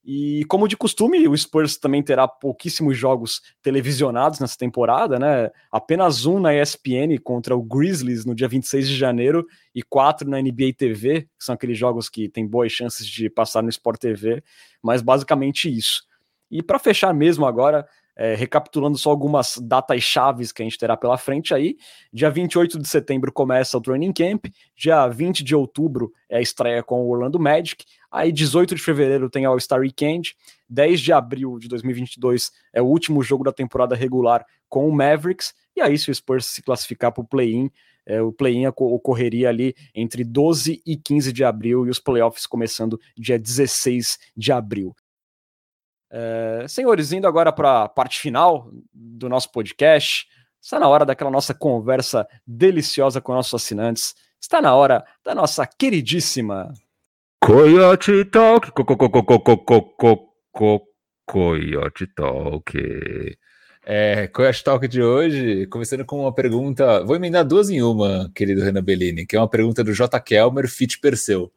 E 0.03 0.45
como 0.45 0.67
de 0.67 0.77
costume, 0.77 1.27
o 1.27 1.37
Spurs 1.37 1.77
também 1.77 2.01
terá 2.01 2.27
pouquíssimos 2.27 2.97
jogos 2.97 3.41
televisionados 3.61 4.39
nessa 4.39 4.57
temporada, 4.57 5.19
né? 5.19 5.51
Apenas 5.71 6.25
um 6.25 6.39
na 6.39 6.55
ESPN 6.55 7.17
contra 7.21 7.55
o 7.55 7.61
Grizzlies 7.61 8.25
no 8.25 8.33
dia 8.33 8.47
26 8.47 8.87
de 8.87 8.95
janeiro 8.95 9.45
e 9.75 9.83
quatro 9.83 10.29
na 10.29 10.41
NBA 10.41 10.73
TV, 10.77 11.23
que 11.23 11.43
são 11.43 11.53
aqueles 11.53 11.77
jogos 11.77 12.09
que 12.09 12.29
têm 12.29 12.47
boas 12.47 12.71
chances 12.71 13.05
de 13.05 13.29
passar 13.29 13.61
no 13.61 13.69
Sport 13.69 13.99
TV, 13.99 14.43
mas 14.81 15.01
basicamente 15.01 15.69
isso. 15.69 16.03
E 16.49 16.63
para 16.63 16.79
fechar 16.79 17.13
mesmo 17.13 17.45
agora, 17.45 17.85
é, 18.19 18.35
recapitulando 18.35 18.97
só 18.97 19.09
algumas 19.09 19.57
datas 19.61 20.03
chaves 20.03 20.51
que 20.51 20.61
a 20.61 20.65
gente 20.65 20.77
terá 20.77 20.97
pela 20.97 21.17
frente 21.17 21.53
aí. 21.53 21.77
Dia 22.11 22.29
28 22.29 22.77
de 22.77 22.85
setembro 22.85 23.31
começa 23.31 23.77
o 23.77 23.81
training 23.81 24.11
camp, 24.11 24.47
dia 24.75 25.07
20 25.07 25.41
de 25.41 25.55
outubro 25.55 26.11
é 26.27 26.37
a 26.37 26.41
estreia 26.41 26.83
com 26.83 27.01
o 27.01 27.09
Orlando 27.09 27.39
Magic, 27.39 27.85
aí 28.11 28.31
18 28.31 28.75
de 28.75 28.81
fevereiro 28.81 29.29
tem 29.29 29.45
All-Star 29.45 29.79
Weekend, 29.79 30.35
10 30.69 31.01
de 31.01 31.13
abril 31.13 31.57
de 31.59 31.67
2022 31.67 32.51
é 32.73 32.81
o 32.81 32.85
último 32.85 33.21
jogo 33.23 33.43
da 33.43 33.51
temporada 33.51 33.95
regular 33.95 34.45
com 34.67 34.87
o 34.87 34.91
Mavericks, 34.91 35.53
e 35.75 35.81
aí 35.81 35.97
se 35.97 36.11
o 36.11 36.15
Spurs 36.15 36.45
se 36.45 36.61
classificar 36.61 37.11
para 37.11 37.21
o 37.21 37.27
play-in, 37.27 37.71
é, 38.05 38.21
o 38.21 38.31
play-in 38.31 38.65
ocorreria 38.67 39.49
ali 39.49 39.75
entre 39.93 40.23
12 40.23 40.81
e 40.85 40.97
15 40.97 41.31
de 41.31 41.43
abril 41.43 41.85
e 41.85 41.89
os 41.89 41.99
playoffs 41.99 42.47
começando 42.47 42.99
dia 43.15 43.37
16 43.37 44.17
de 44.35 44.51
abril. 44.51 44.95
É, 46.11 46.65
senhores, 46.67 47.11
indo 47.11 47.27
agora 47.27 47.51
para 47.51 47.83
a 47.83 47.89
parte 47.89 48.19
final 48.19 48.71
do 48.91 49.29
nosso 49.29 49.51
podcast, 49.51 50.27
está 50.59 50.79
na 50.79 50.87
hora 50.87 51.05
daquela 51.05 51.29
nossa 51.29 51.53
conversa 51.53 52.27
deliciosa 52.45 53.21
com 53.21 53.33
nossos 53.33 53.53
assinantes. 53.53 54.15
Está 54.41 54.61
na 54.61 54.73
hora 54.73 55.05
da 55.23 55.35
nossa 55.35 55.67
queridíssima 55.67 56.73
Coyote 57.41 58.25
Talk. 58.25 58.71
Co, 58.71 58.85
co, 58.85 58.97
co, 58.97 59.09
co, 59.09 59.23
co, 59.23 59.57
co, 59.57 59.81
co, 59.97 60.33
co, 60.51 60.81
Coyote 61.25 62.07
Talk. 62.07 63.37
É, 63.85 64.27
Coyote 64.27 64.63
Talk 64.63 64.87
de 64.87 65.01
hoje, 65.01 65.65
começando 65.67 66.05
com 66.05 66.21
uma 66.21 66.33
pergunta. 66.33 67.03
Vou 67.03 67.15
emendar 67.15 67.45
duas 67.45 67.69
em 67.69 67.81
uma, 67.81 68.31
querido 68.35 68.63
Renan 68.63 68.83
Bellini, 68.83 69.25
que 69.25 69.35
é 69.35 69.39
uma 69.39 69.49
pergunta 69.49 69.83
do 69.83 69.93
J. 69.93 70.19
Kelmer 70.19 70.67
Fit 70.67 70.99
Perseu 70.99 71.51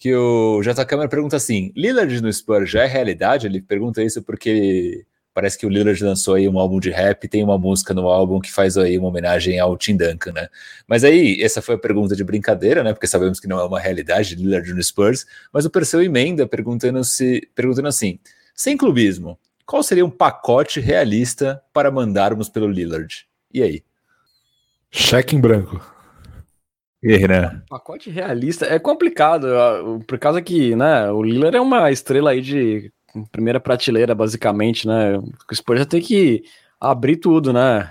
que 0.00 0.14
o 0.14 0.62
J. 0.62 0.84
Câmara 0.86 1.08
pergunta 1.08 1.36
assim: 1.36 1.70
Lillard 1.76 2.20
no 2.22 2.32
Spurs 2.32 2.70
já 2.70 2.84
é 2.84 2.86
realidade? 2.86 3.46
Ele 3.46 3.60
pergunta 3.60 4.02
isso 4.02 4.22
porque 4.22 5.04
parece 5.32 5.58
que 5.58 5.66
o 5.66 5.68
Lillard 5.68 6.02
lançou 6.02 6.34
aí 6.34 6.48
um 6.48 6.58
álbum 6.58 6.80
de 6.80 6.90
rap, 6.90 7.28
tem 7.28 7.42
uma 7.42 7.58
música 7.58 7.94
no 7.94 8.08
álbum 8.08 8.40
que 8.40 8.52
faz 8.52 8.76
aí 8.76 8.98
uma 8.98 9.08
homenagem 9.08 9.58
ao 9.58 9.76
Tim 9.76 9.96
Duncan, 9.96 10.32
né? 10.32 10.48
Mas 10.86 11.04
aí, 11.04 11.40
essa 11.42 11.62
foi 11.62 11.76
a 11.76 11.78
pergunta 11.78 12.16
de 12.16 12.24
brincadeira, 12.24 12.82
né? 12.82 12.92
Porque 12.92 13.06
sabemos 13.06 13.38
que 13.38 13.48
não 13.48 13.58
é 13.58 13.64
uma 13.64 13.80
realidade 13.80 14.34
Lillard 14.34 14.72
no 14.72 14.82
Spurs, 14.82 15.26
mas 15.52 15.64
o 15.64 15.70
Perseu 15.70 16.02
emenda 16.02 16.46
perguntando, 16.46 17.02
se, 17.04 17.48
perguntando 17.54 17.88
assim: 17.88 18.18
sem 18.54 18.76
clubismo, 18.76 19.38
qual 19.64 19.82
seria 19.82 20.04
um 20.04 20.10
pacote 20.10 20.80
realista 20.80 21.62
para 21.72 21.90
mandarmos 21.90 22.48
pelo 22.48 22.66
Lillard? 22.66 23.26
E 23.52 23.62
aí? 23.62 23.84
Cheque 24.90 25.36
em 25.36 25.40
branco. 25.40 25.80
E 27.02 27.14
aí, 27.14 27.26
né? 27.26 27.62
Pacote 27.68 28.10
realista 28.10 28.66
é 28.66 28.78
complicado, 28.78 29.46
por 30.06 30.18
causa 30.18 30.42
que, 30.42 30.76
né, 30.76 31.10
o 31.10 31.22
Lillard 31.22 31.56
é 31.56 31.60
uma 31.60 31.90
estrela 31.90 32.32
aí 32.32 32.42
de 32.42 32.92
primeira 33.30 33.60
prateleira, 33.60 34.14
basicamente, 34.14 34.86
né? 34.86 35.18
O 35.18 35.54
Spurs 35.54 35.80
já 35.80 35.86
tem 35.86 36.00
que 36.00 36.42
abrir 36.80 37.16
tudo, 37.16 37.52
né? 37.52 37.90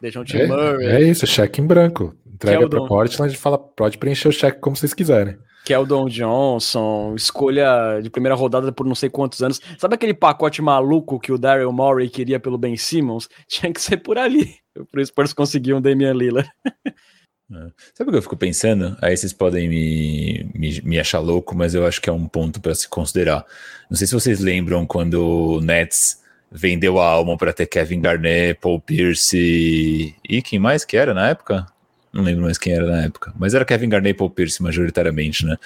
Deixar 0.00 0.20
um 0.20 0.24
é, 0.34 0.46
Murray. 0.46 0.86
É 0.86 1.02
isso, 1.02 1.26
cheque 1.26 1.60
em 1.60 1.66
branco. 1.66 2.14
Entrega 2.26 2.68
para 2.68 2.86
Portland 2.86 3.32
e 3.32 3.38
fala, 3.38 3.58
pode 3.58 3.96
preencher 3.96 4.28
o 4.28 4.32
cheque 4.32 4.60
como 4.60 4.76
vocês 4.76 4.92
quiserem. 4.92 5.36
Keldon 5.64 6.08
Johnson, 6.10 7.14
escolha 7.16 7.98
de 8.02 8.10
primeira 8.10 8.34
rodada 8.34 8.70
por 8.70 8.84
não 8.86 8.94
sei 8.94 9.08
quantos 9.08 9.42
anos. 9.42 9.60
Sabe 9.78 9.94
aquele 9.94 10.12
pacote 10.12 10.60
maluco 10.60 11.18
que 11.18 11.32
o 11.32 11.38
Daryl 11.38 11.72
Morey 11.72 12.10
queria 12.10 12.38
pelo 12.38 12.58
Ben 12.58 12.76
Simmons? 12.76 13.28
Tinha 13.48 13.72
que 13.72 13.80
ser 13.80 13.96
por 13.98 14.18
ali. 14.18 14.56
Por 14.90 15.00
isso, 15.00 15.12
Spurs 15.12 15.32
conseguiu 15.32 15.76
um 15.76 15.80
Damian 15.80 16.12
Lillard. 16.12 16.50
É. 17.52 17.70
Sabe 17.94 18.08
o 18.08 18.12
que 18.12 18.18
eu 18.18 18.22
fico 18.22 18.36
pensando? 18.36 18.96
Aí 19.02 19.16
vocês 19.16 19.32
podem 19.32 19.68
me, 19.68 20.50
me, 20.54 20.80
me 20.82 20.98
achar 20.98 21.20
louco, 21.20 21.54
mas 21.54 21.74
eu 21.74 21.86
acho 21.86 22.00
que 22.00 22.08
é 22.08 22.12
um 22.12 22.26
ponto 22.26 22.60
para 22.60 22.74
se 22.74 22.88
considerar. 22.88 23.44
Não 23.90 23.96
sei 23.96 24.06
se 24.06 24.14
vocês 24.14 24.40
lembram 24.40 24.86
quando 24.86 25.14
o 25.14 25.60
Nets 25.60 26.22
vendeu 26.50 27.00
a 27.00 27.06
alma 27.06 27.36
para 27.36 27.52
ter 27.52 27.66
Kevin 27.66 28.00
Garnett, 28.00 28.60
Paul 28.60 28.80
Pierce 28.80 30.14
e 30.28 30.42
quem 30.42 30.58
mais 30.58 30.84
que 30.84 30.96
era 30.96 31.12
na 31.12 31.28
época? 31.28 31.66
Não 32.12 32.22
lembro 32.22 32.44
mais 32.44 32.56
quem 32.56 32.72
era 32.72 32.86
na 32.86 33.02
época, 33.02 33.34
mas 33.36 33.54
era 33.54 33.64
Kevin 33.64 33.88
Garnett 33.88 34.14
e 34.14 34.18
Paul 34.18 34.30
Pierce 34.30 34.62
majoritariamente, 34.62 35.44
né? 35.44 35.56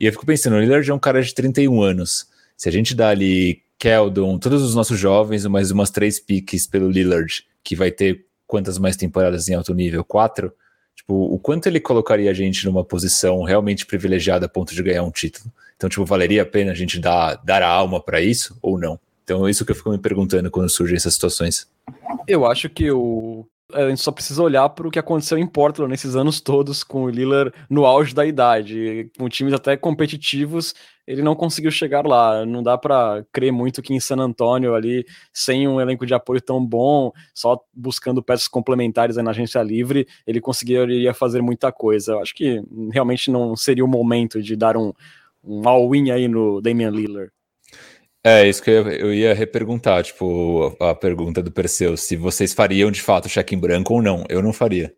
E 0.00 0.06
eu 0.06 0.12
fico 0.12 0.26
pensando, 0.26 0.56
o 0.56 0.60
Lillard 0.60 0.90
é 0.90 0.92
um 0.92 0.98
cara 0.98 1.22
de 1.22 1.32
31 1.32 1.80
anos. 1.80 2.26
Se 2.56 2.68
a 2.68 2.72
gente 2.72 2.94
dá 2.94 3.08
ali 3.08 3.62
Keldon, 3.78 4.36
todos 4.38 4.62
os 4.62 4.74
nossos 4.74 4.98
jovens, 4.98 5.46
mais 5.46 5.70
umas 5.70 5.90
três 5.90 6.18
piques 6.18 6.66
pelo 6.66 6.90
Lillard, 6.90 7.44
que 7.62 7.76
vai 7.76 7.92
ter 7.92 8.26
quantas 8.46 8.78
mais 8.78 8.96
temporadas 8.96 9.48
em 9.48 9.54
alto 9.54 9.72
nível? 9.72 10.04
Quatro? 10.04 10.52
Tipo, 10.96 11.14
o 11.14 11.38
quanto 11.38 11.66
ele 11.66 11.80
colocaria 11.80 12.30
a 12.30 12.34
gente 12.34 12.64
numa 12.64 12.84
posição 12.84 13.42
realmente 13.42 13.86
privilegiada 13.86 14.46
a 14.46 14.48
ponto 14.48 14.74
de 14.74 14.82
ganhar 14.82 15.02
um 15.02 15.10
título? 15.10 15.52
Então, 15.76 15.90
tipo, 15.90 16.04
valeria 16.04 16.42
a 16.42 16.46
pena 16.46 16.72
a 16.72 16.74
gente 16.74 16.98
dar, 16.98 17.36
dar 17.44 17.62
a 17.62 17.68
alma 17.68 18.00
para 18.00 18.20
isso 18.20 18.56
ou 18.62 18.78
não? 18.78 18.98
Então, 19.24 19.46
é 19.46 19.50
isso 19.50 19.64
que 19.64 19.72
eu 19.72 19.76
fico 19.76 19.90
me 19.90 19.98
perguntando 19.98 20.50
quando 20.50 20.68
surgem 20.68 20.96
essas 20.96 21.14
situações. 21.14 21.68
Eu 22.26 22.46
acho 22.46 22.68
que 22.68 22.90
o, 22.90 23.46
a 23.74 23.88
gente 23.88 24.00
só 24.00 24.12
precisa 24.12 24.42
olhar 24.42 24.68
para 24.70 24.86
o 24.86 24.90
que 24.90 24.98
aconteceu 24.98 25.38
em 25.38 25.46
Portland 25.46 25.90
nesses 25.90 26.16
anos 26.16 26.40
todos, 26.40 26.84
com 26.84 27.04
o 27.04 27.10
Lillard 27.10 27.52
no 27.68 27.84
auge 27.84 28.14
da 28.14 28.24
idade, 28.24 29.10
com 29.18 29.28
times 29.28 29.52
até 29.52 29.76
competitivos, 29.76 30.74
ele 31.06 31.22
não 31.22 31.34
conseguiu 31.34 31.70
chegar 31.70 32.06
lá. 32.06 32.46
Não 32.46 32.62
dá 32.62 32.78
para 32.78 33.24
crer 33.32 33.52
muito 33.52 33.82
que 33.82 33.92
em 33.92 34.00
San 34.00 34.16
Antonio 34.16 34.74
ali, 34.74 35.04
sem 35.32 35.66
um 35.66 35.80
elenco 35.80 36.06
de 36.06 36.14
apoio 36.14 36.40
tão 36.40 36.64
bom, 36.64 37.12
só 37.34 37.58
buscando 37.74 38.22
peças 38.22 38.48
complementares 38.48 39.16
na 39.16 39.30
agência 39.30 39.62
livre, 39.62 40.06
ele 40.26 40.40
conseguiria 40.40 41.12
fazer 41.12 41.42
muita 41.42 41.72
coisa. 41.72 42.12
Eu 42.12 42.20
acho 42.20 42.34
que 42.34 42.62
realmente 42.92 43.30
não 43.30 43.56
seria 43.56 43.84
o 43.84 43.88
momento 43.88 44.42
de 44.42 44.56
dar 44.56 44.76
um, 44.76 44.92
um 45.42 45.68
all-in 45.68 46.10
aí 46.10 46.28
no 46.28 46.60
Damian 46.60 46.90
Lillard. 46.90 47.32
É, 48.24 48.48
isso 48.48 48.62
que 48.62 48.70
eu 48.70 48.88
ia, 48.88 49.00
eu 49.00 49.14
ia 49.14 49.34
reperguntar, 49.34 50.04
tipo, 50.04 50.76
a, 50.80 50.90
a 50.90 50.94
pergunta 50.94 51.42
do 51.42 51.50
Perseu, 51.50 51.96
se 51.96 52.16
vocês 52.16 52.54
fariam 52.54 52.90
de 52.90 53.02
fato 53.02 53.28
cheque 53.28 53.54
em 53.54 53.58
branco 53.58 53.94
ou 53.94 54.02
não. 54.02 54.24
Eu 54.28 54.40
não 54.40 54.52
faria. 54.52 54.94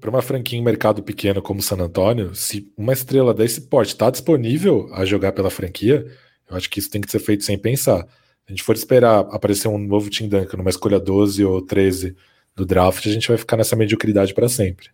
Para 0.00 0.10
uma 0.10 0.22
franquia 0.22 0.58
em 0.58 0.62
mercado 0.62 1.02
pequeno 1.02 1.42
como 1.42 1.62
San 1.62 1.76
Antonio, 1.76 2.34
se 2.34 2.72
uma 2.76 2.92
estrela 2.92 3.34
desse 3.34 3.60
porte 3.68 3.92
está 3.92 4.10
disponível 4.10 4.88
a 4.92 5.04
jogar 5.04 5.32
pela 5.32 5.50
franquia, 5.50 6.04
eu 6.48 6.56
acho 6.56 6.68
que 6.70 6.78
isso 6.78 6.90
tem 6.90 7.00
que 7.00 7.10
ser 7.10 7.20
feito 7.20 7.44
sem 7.44 7.58
pensar. 7.58 8.04
Se 8.04 8.48
a 8.48 8.50
gente 8.52 8.62
for 8.62 8.74
esperar 8.74 9.20
aparecer 9.30 9.68
um 9.68 9.78
novo 9.78 10.10
Tim 10.10 10.28
Duncan 10.28 10.56
numa 10.56 10.70
escolha 10.70 10.98
12 10.98 11.44
ou 11.44 11.60
13 11.64 12.16
do 12.56 12.66
draft, 12.66 13.06
a 13.06 13.10
gente 13.10 13.28
vai 13.28 13.36
ficar 13.36 13.56
nessa 13.56 13.76
mediocridade 13.76 14.34
para 14.34 14.48
sempre. 14.48 14.88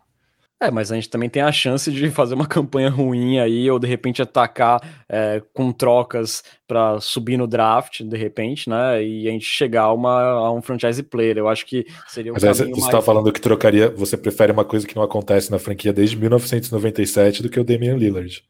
É, 0.61 0.73
mas 0.73 0.91
a 0.91 0.97
gente 0.97 1.09
também 1.09 1.29
tem 1.29 1.41
a 1.41 1.53
chance 1.53 1.91
de 1.91 2.11
fazer 2.11 2.35
uma 2.35 2.47
campanha 2.49 2.91
ruim 2.91 3.39
aí, 3.39 3.71
ou 3.71 3.79
de 3.79 3.87
repente 3.87 4.21
atacar 4.21 4.81
é, 5.09 5.41
com 5.53 5.71
trocas 5.71 6.43
para 6.67 7.01
subir 7.01 7.37
no 7.37 7.47
draft, 7.47 8.03
de 8.03 8.17
repente, 8.17 8.69
né? 8.69 9.03
E 9.03 9.29
a 9.29 9.31
gente 9.31 9.45
chegar 9.45 9.83
a, 9.83 9.93
uma, 9.93 10.21
a 10.21 10.53
um 10.53 10.61
franchise 10.61 11.03
player. 11.03 11.39
Eu 11.39 11.49
acho 11.49 11.65
que 11.65 11.87
seria 12.09 12.33
um 12.33 12.35
Mas 12.35 12.45
aí 12.45 12.53
você 12.53 12.65
está 12.65 13.01
falando 13.01 13.33
que 13.33 13.41
trocaria, 13.41 13.89
você 13.89 14.17
prefere 14.17 14.51
uma 14.51 14.65
coisa 14.65 14.87
que 14.87 14.97
não 14.97 15.03
acontece 15.03 15.51
na 15.51 15.59
franquia 15.59 15.93
desde 15.93 16.17
1997 16.17 17.43
do 17.43 17.49
que 17.49 17.61
o 17.61 17.65
Damian 17.65 17.97
Lillard. 17.97 18.43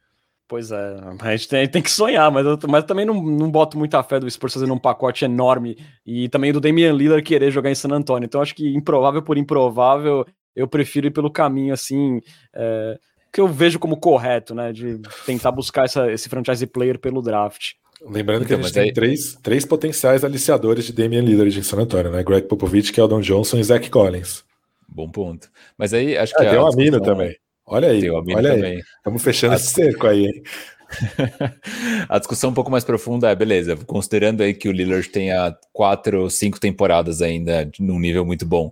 Pois 0.48 0.70
é, 0.70 0.96
a 1.20 1.36
gente 1.36 1.46
tem, 1.46 1.68
tem 1.68 1.82
que 1.82 1.90
sonhar, 1.90 2.32
mas 2.32 2.46
eu, 2.46 2.58
mas 2.70 2.80
eu 2.80 2.86
também 2.86 3.04
não, 3.04 3.22
não 3.22 3.50
boto 3.50 3.76
muita 3.76 4.02
fé 4.02 4.18
do 4.18 4.28
Spurs 4.30 4.54
fazendo 4.54 4.72
um 4.72 4.78
pacote 4.78 5.26
enorme 5.26 5.76
e 6.06 6.26
também 6.30 6.54
do 6.54 6.60
Damian 6.60 6.90
Lillard 6.94 7.22
querer 7.22 7.50
jogar 7.50 7.70
em 7.70 7.74
San 7.74 7.90
Antonio. 7.90 8.24
Então 8.24 8.40
acho 8.40 8.54
que 8.54 8.74
improvável 8.74 9.20
por 9.20 9.36
improvável, 9.36 10.24
eu 10.54 10.68
prefiro 10.68 11.06
ir 11.06 11.10
pelo 11.10 11.30
caminho 11.30 11.72
assim 11.72 12.20
é, 12.54 12.98
que 13.32 13.40
eu 13.40 13.48
vejo 13.48 13.78
como 13.78 13.96
correto, 13.96 14.54
né? 14.54 14.72
De 14.72 15.00
tentar 15.26 15.52
buscar 15.52 15.84
essa, 15.84 16.10
esse 16.10 16.28
franchise 16.28 16.66
player 16.66 16.98
pelo 16.98 17.22
draft. 17.22 17.72
Lembrando 18.00 18.46
que 18.46 18.52
então, 18.52 18.60
a 18.60 18.62
gente 18.62 18.74
tem 18.74 18.82
aí... 18.84 18.92
três, 18.92 19.34
três 19.42 19.64
potenciais 19.64 20.24
aliciadores 20.24 20.86
de 20.86 20.92
Damian 20.92 21.22
Lillard 21.22 21.58
em 21.58 21.62
San 21.62 21.78
Antonio, 21.78 22.10
né? 22.10 22.22
Greg 22.22 22.46
Popovich, 22.46 22.92
Keldon 22.92 23.20
Johnson 23.20 23.58
e 23.58 23.64
Zach 23.64 23.90
Collins. 23.90 24.44
Bom 24.88 25.10
ponto. 25.10 25.50
Mas 25.76 25.92
aí 25.92 26.16
acho 26.16 26.34
que. 26.34 26.42
É, 26.42 26.50
tem 26.50 26.58
o 26.58 26.66
Amino 26.66 27.00
também. 27.00 27.36
Olha 27.66 27.88
aí. 27.88 28.00
Tem 28.00 28.10
o 28.10 28.16
Amino 28.16 28.38
olha 28.38 28.54
também. 28.54 28.78
Estamos 28.78 29.22
fechando 29.22 29.54
a... 29.54 29.56
esse 29.56 29.72
cerco 29.72 30.06
aí, 30.06 30.26
hein? 30.26 30.42
a 32.08 32.18
discussão 32.18 32.50
um 32.50 32.54
pouco 32.54 32.70
mais 32.70 32.84
profunda 32.84 33.30
é, 33.30 33.34
beleza, 33.34 33.76
considerando 33.76 34.42
aí 34.42 34.54
que 34.54 34.70
o 34.70 34.72
Lillard 34.72 35.06
tenha 35.10 35.54
quatro 35.70 36.22
ou 36.22 36.30
cinco 36.30 36.58
temporadas 36.58 37.20
ainda 37.20 37.70
num 37.78 37.98
nível 37.98 38.24
muito 38.24 38.46
bom, 38.46 38.70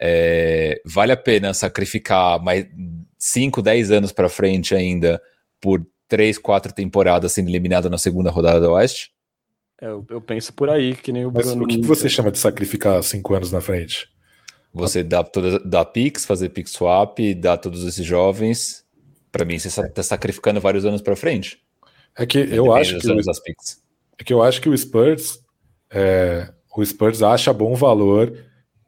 é, 0.00 0.80
vale 0.84 1.12
a 1.12 1.16
pena 1.16 1.54
sacrificar 1.54 2.42
mais 2.42 2.66
5, 3.18 3.62
10 3.62 3.90
anos 3.90 4.12
para 4.12 4.28
frente 4.28 4.74
ainda 4.74 5.20
por 5.60 5.86
3, 6.08 6.38
4 6.38 6.72
temporadas 6.72 7.32
sendo 7.32 7.48
eliminado 7.48 7.88
na 7.88 7.98
segunda 7.98 8.30
rodada 8.30 8.60
do 8.60 8.72
Oeste? 8.72 9.12
É, 9.80 9.86
eu, 9.86 10.04
eu, 10.08 10.20
penso 10.20 10.52
por 10.52 10.70
aí, 10.70 10.94
que 10.94 11.12
nem 11.12 11.24
o 11.24 11.32
Mas 11.32 11.46
Bruno. 11.46 11.64
o 11.64 11.66
que, 11.66 11.78
que 11.78 11.86
você 11.86 12.08
chama 12.08 12.30
de 12.30 12.38
sacrificar 12.38 13.02
5 13.02 13.34
anos 13.34 13.52
na 13.52 13.60
frente? 13.60 14.08
Você 14.72 15.02
dá, 15.02 15.22
toda, 15.22 15.58
dá 15.58 15.84
Pix, 15.84 16.24
fazer 16.24 16.48
Pix 16.48 16.70
Swap, 16.70 17.18
dá 17.36 17.56
todos 17.56 17.84
esses 17.84 18.04
jovens. 18.04 18.84
Para 19.30 19.44
mim, 19.44 19.58
você 19.58 19.68
está 19.68 20.02
sacrificando 20.02 20.60
vários 20.60 20.84
anos 20.84 21.02
para 21.02 21.14
frente. 21.14 21.62
É 22.16 22.26
que 22.26 22.38
eu 22.38 22.72
acho 22.74 22.98
que, 22.98 23.08
o, 23.10 23.20
é 24.18 24.24
que 24.24 24.32
eu 24.32 24.42
acho 24.42 24.60
que 24.60 24.68
o 24.68 24.76
Spurs 24.76 25.42
é, 25.92 26.48
o 26.74 26.84
Spurs 26.84 27.22
acha 27.22 27.52
bom 27.52 27.74
valor 27.74 28.34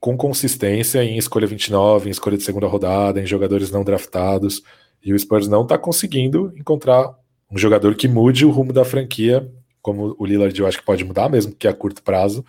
com 0.04 0.18
consistência 0.18 1.02
em 1.02 1.16
escolha 1.16 1.46
29, 1.46 2.08
em 2.08 2.12
escolha 2.12 2.36
de 2.36 2.42
segunda 2.42 2.66
rodada, 2.66 3.22
em 3.22 3.24
jogadores 3.24 3.70
não 3.70 3.82
draftados. 3.82 4.62
E 5.02 5.14
o 5.14 5.18
Spurs 5.18 5.48
não 5.48 5.62
está 5.62 5.78
conseguindo 5.78 6.52
encontrar 6.58 7.18
um 7.50 7.56
jogador 7.56 7.94
que 7.94 8.06
mude 8.06 8.44
o 8.44 8.50
rumo 8.50 8.70
da 8.70 8.84
franquia, 8.84 9.50
como 9.80 10.14
o 10.18 10.26
Lillard 10.26 10.60
eu 10.60 10.66
acho 10.66 10.76
que 10.76 10.84
pode 10.84 11.02
mudar, 11.02 11.30
mesmo 11.30 11.54
que 11.54 11.66
a 11.66 11.72
curto 11.72 12.02
prazo. 12.02 12.44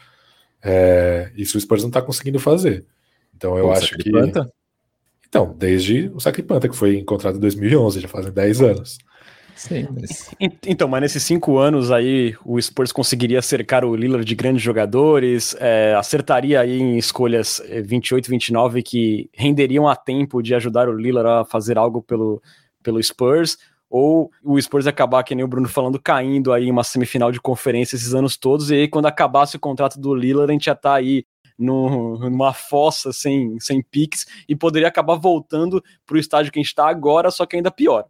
É, 0.61 1.31
isso 1.33 1.57
o 1.57 1.61
Spurs 1.61 1.81
não 1.81 1.87
está 1.87 2.01
conseguindo 2.01 2.39
fazer. 2.39 2.85
Então 3.33 3.57
eu 3.57 3.71
acho 3.71 3.95
que. 3.99 4.11
Então, 5.25 5.55
desde 5.57 6.11
o 6.13 6.19
Sacripanta, 6.19 6.67
que 6.67 6.75
foi 6.75 6.97
encontrado 6.97 7.37
em 7.37 7.39
2011, 7.39 8.01
já 8.01 8.09
fazem 8.09 8.33
10 8.33 8.61
anos. 8.63 8.97
Sim, 9.55 9.87
mas... 9.91 10.35
Então, 10.65 10.87
mas 10.87 11.01
nesses 11.01 11.23
cinco 11.23 11.57
anos 11.57 11.91
aí, 11.91 12.35
o 12.43 12.61
Spurs 12.61 12.91
conseguiria 12.91 13.41
cercar 13.41 13.85
o 13.85 13.95
Lillard 13.95 14.25
de 14.25 14.35
grandes 14.35 14.61
jogadores, 14.61 15.55
é, 15.59 15.95
acertaria 15.95 16.59
aí 16.59 16.79
em 16.79 16.97
escolhas 16.97 17.61
28 17.85 18.25
e 18.25 18.29
29 18.29 18.83
que 18.83 19.29
renderiam 19.33 19.87
a 19.87 19.95
tempo 19.95 20.41
de 20.41 20.53
ajudar 20.53 20.89
o 20.89 20.93
Lillard 20.93 21.29
a 21.29 21.45
fazer 21.45 21.77
algo 21.77 22.01
pelo, 22.01 22.41
pelo 22.83 23.01
Spurs, 23.01 23.57
ou 23.89 24.29
o 24.43 24.59
Spurs 24.61 24.87
acabar, 24.87 25.23
que 25.23 25.33
nem 25.33 25.45
o 25.45 25.47
Bruno 25.47 25.69
falando, 25.69 26.01
caindo 26.01 26.51
aí 26.51 26.65
em 26.65 26.71
uma 26.71 26.83
semifinal 26.83 27.31
de 27.31 27.39
conferência 27.39 27.95
esses 27.95 28.13
anos 28.13 28.35
todos, 28.35 28.69
e 28.69 28.75
aí 28.75 28.87
quando 28.89 29.05
acabasse 29.05 29.55
o 29.55 29.59
contrato 29.59 29.97
do 29.99 30.13
Lillard, 30.13 30.51
a 30.51 30.53
gente 30.53 30.65
já 30.65 30.75
tá 30.75 30.95
aí 30.95 31.25
no, 31.57 32.19
numa 32.19 32.53
fossa 32.53 33.13
sem, 33.13 33.57
sem 33.59 33.81
piques 33.81 34.25
e 34.49 34.55
poderia 34.55 34.89
acabar 34.89 35.15
voltando 35.15 35.81
para 36.05 36.15
o 36.15 36.19
estágio 36.19 36.51
que 36.51 36.59
a 36.59 36.61
gente 36.61 36.69
está 36.69 36.89
agora, 36.89 37.31
só 37.31 37.45
que 37.45 37.55
ainda 37.55 37.71
pior. 37.71 38.05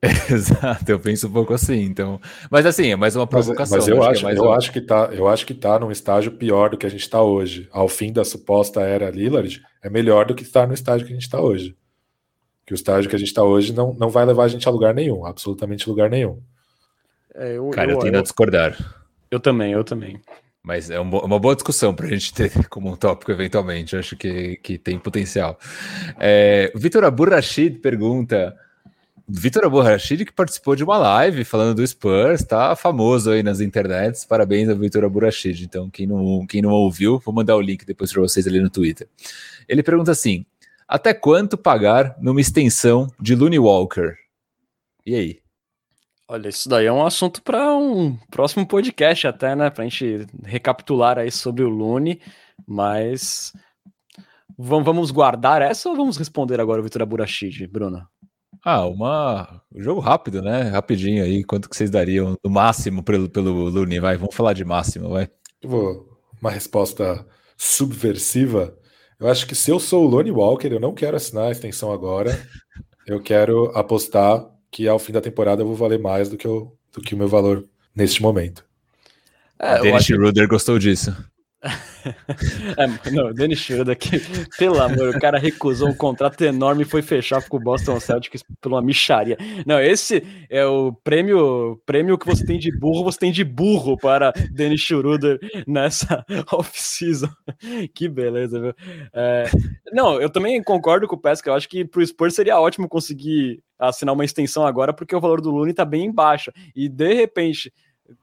Exato, 0.30 0.90
eu 0.90 1.00
penso 1.00 1.26
um 1.26 1.32
pouco 1.32 1.52
assim, 1.52 1.82
então. 1.82 2.20
Mas 2.50 2.64
assim, 2.64 2.92
é 2.92 2.96
mais 2.96 3.16
uma 3.16 3.26
provocação. 3.26 3.78
Mas, 3.78 3.88
mas 3.88 3.96
eu, 3.96 4.02
acho, 4.02 4.28
é 4.28 4.38
eu, 4.38 4.52
acho 4.52 4.72
que 4.72 4.80
tá, 4.80 5.08
eu 5.12 5.26
acho 5.26 5.44
que 5.44 5.54
tá 5.54 5.78
num 5.78 5.90
estágio 5.90 6.32
pior 6.32 6.70
do 6.70 6.78
que 6.78 6.86
a 6.86 6.88
gente 6.88 7.00
está 7.00 7.20
hoje. 7.20 7.68
Ao 7.72 7.88
fim 7.88 8.12
da 8.12 8.24
suposta 8.24 8.80
era 8.80 9.10
Lillard, 9.10 9.60
é 9.82 9.90
melhor 9.90 10.24
do 10.24 10.36
que 10.36 10.44
estar 10.44 10.68
no 10.68 10.74
estágio 10.74 11.04
que 11.04 11.12
a 11.12 11.16
gente 11.16 11.24
está 11.24 11.40
hoje. 11.40 11.76
Que 12.64 12.72
o 12.72 12.76
estágio 12.76 13.10
que 13.10 13.16
a 13.16 13.18
gente 13.18 13.28
está 13.28 13.42
hoje 13.42 13.72
não, 13.72 13.92
não 13.94 14.08
vai 14.08 14.24
levar 14.24 14.44
a 14.44 14.48
gente 14.48 14.68
a 14.68 14.70
lugar 14.70 14.94
nenhum, 14.94 15.26
absolutamente 15.26 15.88
lugar 15.88 16.08
nenhum. 16.08 16.40
É, 17.34 17.56
eu, 17.56 17.68
Cara, 17.70 17.90
eu, 17.90 17.96
eu 17.96 18.00
tendo 18.00 18.14
eu, 18.14 18.20
a 18.20 18.22
discordar. 18.22 18.76
Eu 19.30 19.40
também, 19.40 19.72
eu 19.72 19.82
também. 19.82 20.20
Mas 20.62 20.90
é 20.90 21.00
uma 21.00 21.38
boa 21.38 21.54
discussão 21.54 21.94
para 21.94 22.06
a 22.06 22.10
gente 22.10 22.32
ter 22.34 22.52
como 22.68 22.92
um 22.92 22.96
tópico 22.96 23.32
eventualmente. 23.32 23.96
acho 23.96 24.16
que, 24.16 24.56
que 24.56 24.76
tem 24.78 24.98
potencial. 24.98 25.58
É, 26.20 26.70
Vitor 26.76 27.04
Aburrachid 27.04 27.78
pergunta. 27.78 28.54
Vitor 29.30 29.66
Aburrachid, 29.66 30.24
que 30.24 30.32
participou 30.32 30.74
de 30.74 30.82
uma 30.82 30.96
live 30.96 31.44
falando 31.44 31.76
do 31.76 31.86
Spurs, 31.86 32.42
tá 32.42 32.74
famoso 32.74 33.30
aí 33.30 33.42
nas 33.42 33.60
internets. 33.60 34.24
Parabéns 34.24 34.70
ao 34.70 34.76
Vitor 34.76 35.04
Aburrachid. 35.04 35.64
Então, 35.64 35.90
quem 35.90 36.06
não, 36.06 36.46
quem 36.46 36.62
não 36.62 36.70
ouviu, 36.70 37.18
vou 37.18 37.34
mandar 37.34 37.54
o 37.54 37.60
link 37.60 37.84
depois 37.84 38.10
para 38.10 38.22
vocês 38.22 38.46
ali 38.46 38.58
no 38.58 38.70
Twitter. 38.70 39.06
Ele 39.68 39.82
pergunta 39.82 40.12
assim: 40.12 40.46
até 40.88 41.12
quanto 41.12 41.58
pagar 41.58 42.16
numa 42.18 42.40
extensão 42.40 43.06
de 43.20 43.34
Looney 43.34 43.58
Walker? 43.58 44.14
E 45.04 45.14
aí? 45.14 45.40
Olha, 46.26 46.48
isso 46.48 46.66
daí 46.66 46.86
é 46.86 46.92
um 46.92 47.04
assunto 47.04 47.42
para 47.42 47.76
um 47.76 48.16
próximo 48.30 48.66
podcast 48.66 49.26
até, 49.26 49.54
né? 49.54 49.68
Para 49.68 49.84
a 49.84 49.88
gente 49.88 50.26
recapitular 50.42 51.18
aí 51.18 51.30
sobre 51.30 51.62
o 51.62 51.68
Looney, 51.68 52.18
mas 52.66 53.52
vamos 54.56 55.10
guardar 55.10 55.60
essa 55.60 55.90
ou 55.90 55.96
vamos 55.96 56.16
responder 56.16 56.58
agora 56.60 56.80
o 56.80 56.84
Vitor 56.84 57.02
Aburachid, 57.02 57.66
Bruno? 57.66 58.08
Ah, 58.64 58.86
uma 58.86 59.62
um 59.74 59.82
jogo 59.82 60.00
rápido, 60.00 60.42
né? 60.42 60.62
Rapidinho 60.62 61.22
aí. 61.22 61.44
Quanto 61.44 61.68
que 61.68 61.76
vocês 61.76 61.90
dariam 61.90 62.36
no 62.42 62.50
máximo 62.50 63.02
pelo, 63.02 63.28
pelo 63.28 63.68
Lune? 63.68 64.00
Vai, 64.00 64.16
vamos 64.16 64.34
falar 64.34 64.52
de 64.52 64.64
máximo, 64.64 65.10
vai. 65.10 65.28
Eu 65.62 65.70
vou 65.70 66.18
uma 66.40 66.50
resposta 66.50 67.26
subversiva. 67.56 68.76
Eu 69.18 69.28
acho 69.28 69.46
que 69.46 69.54
se 69.54 69.70
eu 69.70 69.80
sou 69.80 70.04
o 70.04 70.08
Lone 70.08 70.30
Walker, 70.30 70.68
eu 70.68 70.80
não 70.80 70.94
quero 70.94 71.16
assinar 71.16 71.44
a 71.44 71.50
extensão 71.50 71.92
agora. 71.92 72.30
eu 73.06 73.20
quero 73.20 73.66
apostar 73.76 74.46
que 74.70 74.86
ao 74.86 74.98
fim 74.98 75.12
da 75.12 75.20
temporada 75.20 75.62
eu 75.62 75.66
vou 75.66 75.76
valer 75.76 75.98
mais 75.98 76.28
do 76.28 76.36
que, 76.36 76.46
eu, 76.46 76.76
do 76.92 77.00
que 77.00 77.14
o 77.14 77.18
meu 77.18 77.28
valor 77.28 77.64
neste 77.94 78.22
momento. 78.22 78.64
É, 79.58 79.80
Dennis 79.80 80.04
Schroeder 80.04 80.46
gostou 80.46 80.78
disso 80.78 81.16
é, 82.78 83.10
não, 83.10 83.32
Dennis 83.32 83.58
Schroeder 83.58 83.92
aqui, 83.92 84.20
pelo 84.56 84.80
amor, 84.80 85.08
o 85.08 85.20
cara 85.20 85.38
recusou 85.38 85.88
um 85.88 85.94
contrato 85.94 86.42
enorme 86.42 86.82
e 86.82 86.86
foi 86.86 87.02
fechar 87.02 87.42
com 87.48 87.56
o 87.56 87.60
Boston 87.60 87.98
Celtics 87.98 88.44
por 88.60 88.70
uma 88.70 88.80
micharia. 88.80 89.36
Não, 89.66 89.80
esse 89.80 90.22
é 90.48 90.64
o 90.64 90.92
prêmio, 90.92 91.80
prêmio 91.84 92.16
que 92.16 92.26
você 92.26 92.46
tem 92.46 92.58
de 92.58 92.70
burro, 92.78 93.04
você 93.04 93.18
tem 93.18 93.32
de 93.32 93.42
burro 93.42 93.96
para 93.96 94.32
Dennis 94.52 94.80
Schroeder 94.80 95.38
nessa 95.66 96.24
off-season. 96.52 97.28
Que 97.92 98.08
beleza, 98.08 98.60
viu? 98.60 98.74
É, 99.12 99.50
não, 99.92 100.20
eu 100.20 100.30
também 100.30 100.62
concordo 100.62 101.08
com 101.08 101.16
o 101.16 101.20
Pesca, 101.20 101.50
eu 101.50 101.54
acho 101.54 101.68
que 101.68 101.84
pro 101.84 102.06
Spurs 102.06 102.34
seria 102.34 102.60
ótimo 102.60 102.88
conseguir 102.88 103.60
assinar 103.78 104.14
uma 104.14 104.24
extensão 104.24 104.66
agora, 104.66 104.92
porque 104.92 105.14
o 105.14 105.20
valor 105.20 105.40
do 105.40 105.50
Lune 105.50 105.72
tá 105.72 105.84
bem 105.84 106.12
baixo. 106.12 106.52
E 106.74 106.88
de 106.88 107.14
repente 107.14 107.72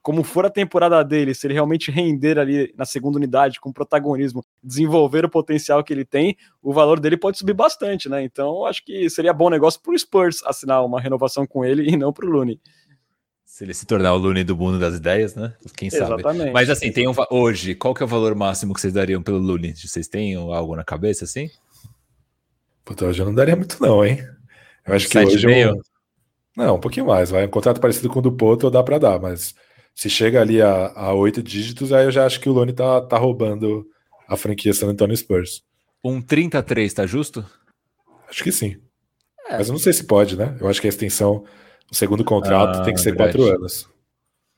como 0.02 0.24
for 0.24 0.44
a 0.44 0.50
temporada 0.50 1.02
dele, 1.04 1.34
se 1.34 1.46
ele 1.46 1.54
realmente 1.54 1.90
render 1.90 2.38
ali 2.38 2.72
na 2.76 2.84
segunda 2.84 3.18
unidade 3.18 3.60
com 3.60 3.72
protagonismo, 3.72 4.44
desenvolver 4.62 5.24
o 5.24 5.30
potencial 5.30 5.82
que 5.84 5.92
ele 5.92 6.04
tem, 6.04 6.36
o 6.62 6.72
valor 6.72 6.98
dele 6.98 7.16
pode 7.16 7.38
subir 7.38 7.54
bastante, 7.54 8.08
né? 8.08 8.22
Então, 8.22 8.66
acho 8.66 8.84
que 8.84 9.08
seria 9.08 9.32
bom 9.32 9.48
negócio 9.48 9.80
para 9.80 9.92
o 9.92 9.98
Spurs 9.98 10.42
assinar 10.44 10.84
uma 10.84 11.00
renovação 11.00 11.46
com 11.46 11.64
ele 11.64 11.88
e 11.88 11.96
não 11.96 12.12
para 12.12 12.26
o 12.26 12.30
Looney. 12.30 12.60
Se 13.44 13.64
ele 13.64 13.72
se 13.72 13.86
tornar 13.86 14.12
o 14.12 14.18
Looney 14.18 14.44
do 14.44 14.56
mundo 14.56 14.78
das 14.78 14.96
ideias, 14.96 15.34
né? 15.34 15.54
Quem 15.76 15.88
sabe. 15.88 16.20
Exatamente. 16.20 16.52
Mas 16.52 16.68
assim, 16.68 16.90
tem 16.92 17.08
um, 17.08 17.14
hoje, 17.30 17.74
qual 17.74 17.94
que 17.94 18.02
é 18.02 18.06
o 18.06 18.08
valor 18.08 18.34
máximo 18.34 18.74
que 18.74 18.80
vocês 18.80 18.92
dariam 18.92 19.22
pelo 19.22 19.38
Looney? 19.38 19.74
Vocês 19.74 20.08
têm 20.08 20.34
algo 20.34 20.76
na 20.76 20.84
cabeça 20.84 21.24
assim? 21.24 21.48
Puta, 22.84 23.06
hoje 23.06 23.22
eu 23.22 23.26
não 23.26 23.34
daria 23.34 23.56
muito 23.56 23.80
não, 23.80 24.04
hein? 24.04 24.18
Eu 24.86 24.94
acho 24.94 25.08
que 25.08 25.18
hoje 25.18 25.50
eu... 25.50 25.80
Não, 26.56 26.76
um 26.76 26.80
pouquinho 26.80 27.06
mais, 27.06 27.30
vai. 27.30 27.46
Um 27.46 27.50
contrato 27.50 27.80
parecido 27.80 28.08
com 28.08 28.18
o 28.18 28.22
do 28.22 28.32
Poto 28.32 28.70
dá 28.70 28.82
para 28.82 28.98
dar, 28.98 29.20
mas 29.20 29.54
se 29.96 30.10
chega 30.10 30.42
ali 30.42 30.60
a 30.60 31.14
oito 31.14 31.42
dígitos, 31.42 31.90
aí 31.90 32.04
eu 32.04 32.10
já 32.10 32.26
acho 32.26 32.38
que 32.38 32.50
o 32.50 32.52
Looney 32.52 32.74
tá, 32.74 33.00
tá 33.00 33.16
roubando 33.16 33.86
a 34.28 34.36
franquia 34.36 34.74
San 34.74 34.88
Antonio 34.88 35.16
Spurs. 35.16 35.64
Um 36.04 36.20
33 36.20 36.92
tá 36.92 37.06
justo? 37.06 37.44
Acho 38.28 38.44
que 38.44 38.52
sim. 38.52 38.76
É. 39.48 39.56
Mas 39.56 39.68
eu 39.68 39.72
não 39.72 39.80
sei 39.80 39.94
se 39.94 40.04
pode, 40.04 40.36
né? 40.36 40.54
Eu 40.60 40.68
acho 40.68 40.82
que 40.82 40.86
a 40.86 40.90
extensão 40.90 41.44
o 41.90 41.94
segundo 41.94 42.22
contrato 42.24 42.80
ah, 42.80 42.82
tem 42.82 42.92
que 42.92 43.00
ser 43.00 43.12
verdade. 43.12 43.38
quatro 43.38 43.54
anos. 43.54 43.88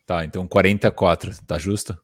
Tá, 0.05 0.25
então 0.25 0.45
44, 0.49 1.31
tá 1.47 1.57
justo? 1.57 1.97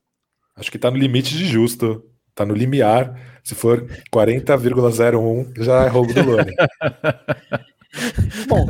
Acho 0.55 0.71
que 0.71 0.79
tá 0.79 0.89
no 0.89 0.97
limite 0.97 1.37
de 1.37 1.45
justo. 1.47 2.09
Tá 2.37 2.47
no 2.47 2.55
limiar. 2.55 3.41
Se 3.43 3.57
for 3.57 3.85
40,01, 4.15 5.63
já 5.63 5.85
é 5.85 5.89
roubo 5.89 6.15
do 6.15 6.23
Lone. 6.23 6.55
Bom, 8.47 8.67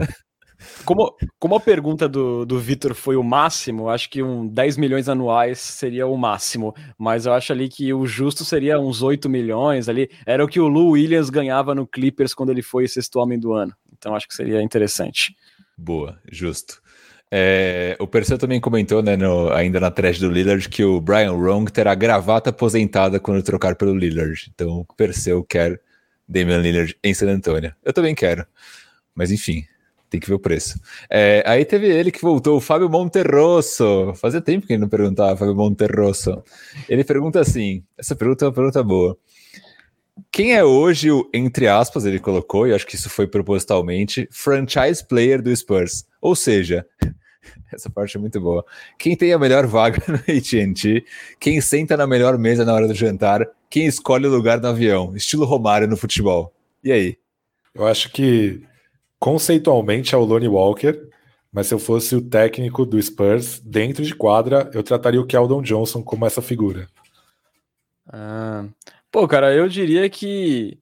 como, 0.84 1.14
como 1.38 1.54
a 1.54 1.60
pergunta 1.60 2.08
do, 2.08 2.44
do 2.44 2.58
Vitor 2.58 2.94
foi 2.94 3.16
o 3.16 3.22
máximo, 3.22 3.88
acho 3.88 4.08
que 4.10 4.22
um 4.22 4.46
10 4.46 4.76
milhões 4.76 5.08
anuais 5.08 5.58
seria 5.58 6.06
o 6.06 6.16
máximo. 6.16 6.74
Mas 6.98 7.26
eu 7.26 7.32
acho 7.32 7.52
ali 7.52 7.68
que 7.68 7.92
o 7.92 8.06
justo 8.06 8.44
seria 8.44 8.78
uns 8.78 9.02
8 9.02 9.28
milhões 9.28 9.88
ali. 9.88 10.10
Era 10.26 10.44
o 10.44 10.48
que 10.48 10.60
o 10.60 10.68
Lou 10.68 10.90
Williams 10.90 11.30
ganhava 11.30 11.74
no 11.74 11.86
Clippers 11.86 12.34
quando 12.34 12.50
ele 12.50 12.62
foi 12.62 12.86
sexto 12.86 13.18
homem 13.18 13.38
do 13.38 13.52
ano. 13.52 13.74
Então 13.96 14.14
acho 14.14 14.28
que 14.28 14.34
seria 14.34 14.62
interessante. 14.62 15.34
Boa, 15.76 16.18
justo. 16.30 16.82
É, 17.30 17.96
o 17.98 18.06
Perseu 18.06 18.38
também 18.38 18.60
comentou, 18.60 19.02
né, 19.02 19.16
no, 19.16 19.52
ainda 19.52 19.80
na 19.80 19.90
thread 19.90 20.20
do 20.20 20.30
Lillard, 20.30 20.68
que 20.68 20.84
o 20.84 21.00
Brian 21.00 21.32
Wrong 21.32 21.68
terá 21.70 21.92
gravata 21.92 22.50
aposentada 22.50 23.18
quando 23.18 23.42
trocar 23.42 23.74
pelo 23.74 23.96
Lillard. 23.96 24.48
Então, 24.54 24.86
o 24.88 24.94
Perseu 24.94 25.42
quer 25.42 25.80
Damian 26.28 26.58
Lillard 26.58 26.96
em 27.02 27.12
San 27.12 27.28
Antonio. 27.28 27.74
Eu 27.84 27.92
também 27.92 28.14
quero. 28.14 28.46
Mas, 29.14 29.32
enfim, 29.32 29.64
tem 30.14 30.20
que 30.20 30.28
ver 30.28 30.34
o 30.34 30.38
preço. 30.38 30.80
É, 31.10 31.42
aí 31.44 31.64
teve 31.64 31.88
ele 31.88 32.12
que 32.12 32.22
voltou, 32.22 32.56
o 32.56 32.60
Fábio 32.60 32.88
Monterrosso. 32.88 34.14
Fazia 34.14 34.40
tempo 34.40 34.66
que 34.66 34.72
ele 34.72 34.80
não 34.80 34.88
perguntava, 34.88 35.36
Fábio 35.36 35.56
Monterrosso. 35.56 36.42
Ele 36.88 37.02
pergunta 37.02 37.40
assim: 37.40 37.82
essa 37.98 38.14
pergunta 38.14 38.44
é 38.44 38.48
uma 38.48 38.54
pergunta 38.54 38.82
boa. 38.82 39.18
Quem 40.30 40.54
é 40.54 40.62
hoje 40.62 41.10
o, 41.10 41.28
entre 41.34 41.66
aspas, 41.66 42.04
ele 42.04 42.20
colocou, 42.20 42.68
e 42.68 42.72
acho 42.72 42.86
que 42.86 42.94
isso 42.94 43.10
foi 43.10 43.26
propositalmente, 43.26 44.28
franchise 44.30 45.04
player 45.04 45.42
do 45.42 45.54
Spurs? 45.54 46.06
Ou 46.20 46.36
seja, 46.36 46.86
essa 47.74 47.90
parte 47.90 48.16
é 48.16 48.20
muito 48.20 48.40
boa. 48.40 48.64
Quem 48.96 49.16
tem 49.16 49.32
a 49.32 49.38
melhor 49.38 49.66
vaga 49.66 50.00
no 50.06 50.14
AT&T, 50.14 51.04
quem 51.40 51.60
senta 51.60 51.96
na 51.96 52.06
melhor 52.06 52.38
mesa 52.38 52.64
na 52.64 52.72
hora 52.72 52.86
do 52.86 52.94
jantar, 52.94 53.44
quem 53.68 53.86
escolhe 53.86 54.26
o 54.28 54.30
lugar 54.30 54.60
no 54.60 54.68
avião, 54.68 55.16
estilo 55.16 55.44
Romário 55.44 55.88
no 55.88 55.96
futebol. 55.96 56.54
E 56.84 56.92
aí? 56.92 57.18
Eu 57.74 57.84
acho 57.88 58.12
que 58.12 58.62
conceitualmente 59.24 60.14
é 60.14 60.18
o 60.18 60.22
Lonnie 60.22 60.48
Walker, 60.48 61.08
mas 61.50 61.68
se 61.68 61.72
eu 61.72 61.78
fosse 61.78 62.14
o 62.14 62.20
técnico 62.20 62.84
do 62.84 63.00
Spurs, 63.00 63.58
dentro 63.58 64.04
de 64.04 64.14
quadra, 64.14 64.70
eu 64.74 64.82
trataria 64.82 65.18
o 65.18 65.26
Keldon 65.26 65.62
Johnson 65.62 66.02
como 66.02 66.26
essa 66.26 66.42
figura. 66.42 66.86
Ah, 68.06 68.66
Pô, 69.10 69.26
cara, 69.26 69.54
eu 69.54 69.66
diria 69.66 70.10
que 70.10 70.78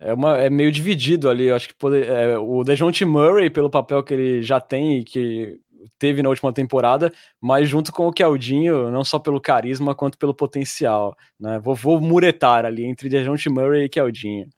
é, 0.00 0.14
uma, 0.14 0.38
é 0.38 0.48
meio 0.48 0.72
dividido 0.72 1.28
ali. 1.28 1.48
Eu 1.48 1.54
acho 1.54 1.68
que 1.68 1.74
poder, 1.74 2.08
é, 2.08 2.38
o 2.38 2.64
Dejounte 2.64 3.04
Murray, 3.04 3.50
pelo 3.50 3.68
papel 3.68 4.02
que 4.02 4.14
ele 4.14 4.42
já 4.42 4.58
tem 4.58 5.00
e 5.00 5.04
que 5.04 5.58
teve 5.98 6.22
na 6.22 6.30
última 6.30 6.50
temporada, 6.50 7.12
mas 7.38 7.68
junto 7.68 7.92
com 7.92 8.06
o 8.08 8.12
Keldinho, 8.12 8.90
não 8.90 9.04
só 9.04 9.18
pelo 9.18 9.38
carisma, 9.38 9.94
quanto 9.94 10.16
pelo 10.16 10.32
potencial. 10.32 11.14
Né? 11.38 11.58
Vou, 11.58 11.74
vou 11.74 12.00
muretar 12.00 12.64
ali 12.64 12.86
entre 12.86 13.10
Dejounte 13.10 13.50
Murray 13.50 13.84
e 13.84 13.88
Keldinho. 13.90 14.48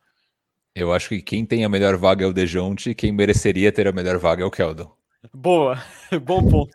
Eu 0.75 0.93
acho 0.93 1.11
que 1.11 1.23
quem 1.23 1.47
tem 1.47 1.65
a 1.65 1.69
melhor 1.69 1.97
vaga 1.97 2.25
é 2.25 2.29
o 2.29 2.33
Dejounte 2.33 2.91
e 2.91 2.95
quem 2.97 3.13
mereceria 3.13 3.71
ter 3.71 3.87
a 3.87 3.93
melhor 3.93 4.19
vaga 4.19 4.43
é 4.43 4.47
o 4.47 4.51
Keldon. 4.51 4.91
Boa, 5.33 5.81
bom 6.25 6.49
ponto. 6.49 6.75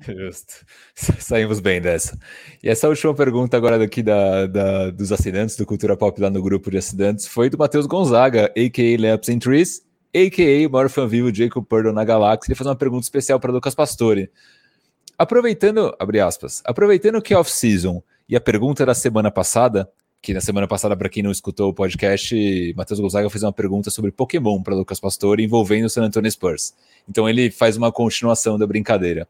Justo. 0.00 0.64
Saímos 0.94 1.60
bem 1.60 1.80
dessa. 1.80 2.18
E 2.60 2.68
essa 2.68 2.88
última 2.88 3.14
pergunta 3.14 3.56
agora 3.56 3.78
daqui 3.78 4.02
da, 4.02 4.46
da, 4.46 4.90
dos 4.90 5.12
assinantes 5.12 5.56
do 5.56 5.64
Cultura 5.64 5.96
Pop 5.96 6.20
lá 6.20 6.30
no 6.30 6.42
grupo 6.42 6.68
de 6.68 6.78
assinantes 6.78 7.28
foi 7.28 7.48
do 7.48 7.56
Matheus 7.56 7.86
Gonzaga, 7.86 8.46
a.k.a. 8.46 9.00
Lamps 9.00 9.28
and 9.28 9.38
Trees, 9.38 9.82
a.k.a. 10.12 10.66
o 10.66 10.72
maior 10.72 10.88
fã 10.88 11.06
vivo 11.06 11.32
Jacob 11.32 11.64
Purdle 11.64 11.92
na 11.92 12.04
galáxia. 12.04 12.50
Ele 12.50 12.56
faz 12.56 12.66
uma 12.66 12.76
pergunta 12.76 13.04
especial 13.04 13.38
para 13.38 13.52
Lucas 13.52 13.74
Pastore. 13.74 14.30
Aproveitando, 15.16 15.94
abre 15.98 16.18
aspas, 16.18 16.60
aproveitando 16.64 17.22
que 17.22 17.34
é 17.34 17.38
off-season 17.38 18.02
e 18.28 18.34
a 18.34 18.40
pergunta 18.40 18.84
da 18.84 18.94
semana 18.94 19.30
passada, 19.30 19.88
que 20.20 20.34
na 20.34 20.40
semana 20.40 20.66
passada, 20.66 20.96
para 20.96 21.08
quem 21.08 21.22
não 21.22 21.30
escutou 21.30 21.70
o 21.70 21.74
podcast, 21.74 22.74
Matheus 22.76 23.00
Gonzaga 23.00 23.30
fez 23.30 23.42
uma 23.42 23.52
pergunta 23.52 23.90
sobre 23.90 24.10
Pokémon 24.10 24.62
para 24.62 24.74
Lucas 24.74 24.98
Pastore 24.98 25.44
envolvendo 25.44 25.86
o 25.86 25.90
San 25.90 26.04
Antonio 26.04 26.30
Spurs. 26.30 26.74
Então 27.08 27.28
ele 27.28 27.50
faz 27.50 27.76
uma 27.76 27.92
continuação 27.92 28.58
da 28.58 28.66
brincadeira 28.66 29.28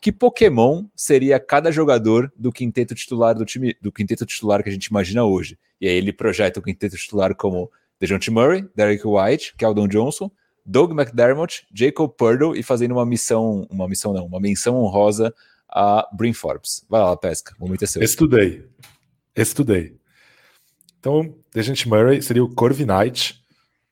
que 0.00 0.12
Pokémon 0.12 0.84
seria 0.94 1.40
cada 1.40 1.72
jogador 1.72 2.32
do 2.36 2.52
quinteto 2.52 2.94
titular 2.94 3.34
do 3.34 3.44
time, 3.44 3.76
do 3.80 3.90
quinteto 3.90 4.24
titular 4.24 4.62
que 4.62 4.68
a 4.68 4.72
gente 4.72 4.86
imagina 4.86 5.24
hoje. 5.24 5.58
E 5.80 5.88
aí 5.88 5.94
ele 5.94 6.12
projeta 6.12 6.60
o 6.60 6.62
quinteto 6.62 6.96
titular 6.96 7.34
como 7.34 7.70
DeJounte 7.98 8.30
Murray, 8.30 8.64
Derek 8.74 9.02
White, 9.04 9.54
Keldon 9.56 9.88
Johnson, 9.88 10.30
Doug 10.64 10.92
McDermott, 10.92 11.66
Jacob 11.74 12.10
Purdle 12.16 12.56
e 12.56 12.62
fazendo 12.62 12.92
uma 12.92 13.04
missão, 13.04 13.66
uma 13.70 13.88
missão 13.88 14.12
não, 14.12 14.26
uma 14.26 14.38
menção 14.38 14.76
honrosa 14.76 15.34
a 15.68 16.08
Brin 16.12 16.32
Forbes. 16.32 16.84
Vai 16.88 17.00
lá, 17.00 17.16
Pesca, 17.16 17.54
o 17.58 17.64
momento 17.64 17.82
é 17.82 17.86
seu. 17.86 18.02
Estudei, 18.02 18.64
estudei. 19.34 19.97
Então, 20.98 21.34
DeJounte 21.54 21.88
Murray 21.88 22.22
seria 22.22 22.42
o 22.42 22.54
Corviknight, 22.54 23.40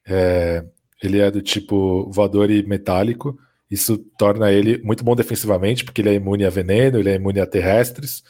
é, 0.06 0.64
ele 1.02 1.20
é 1.20 1.30
do 1.30 1.42
tipo 1.42 2.10
voador 2.10 2.50
e 2.50 2.62
metálico, 2.62 3.38
isso 3.70 3.98
torna 4.18 4.52
ele 4.52 4.78
muito 4.78 5.04
bom 5.04 5.14
defensivamente, 5.14 5.84
porque 5.84 6.00
ele 6.00 6.10
é 6.10 6.14
imune 6.14 6.44
a 6.44 6.50
veneno, 6.50 6.98
ele 6.98 7.10
é 7.10 7.14
imune 7.14 7.40
a 7.40 7.46
terrestres. 7.46 8.22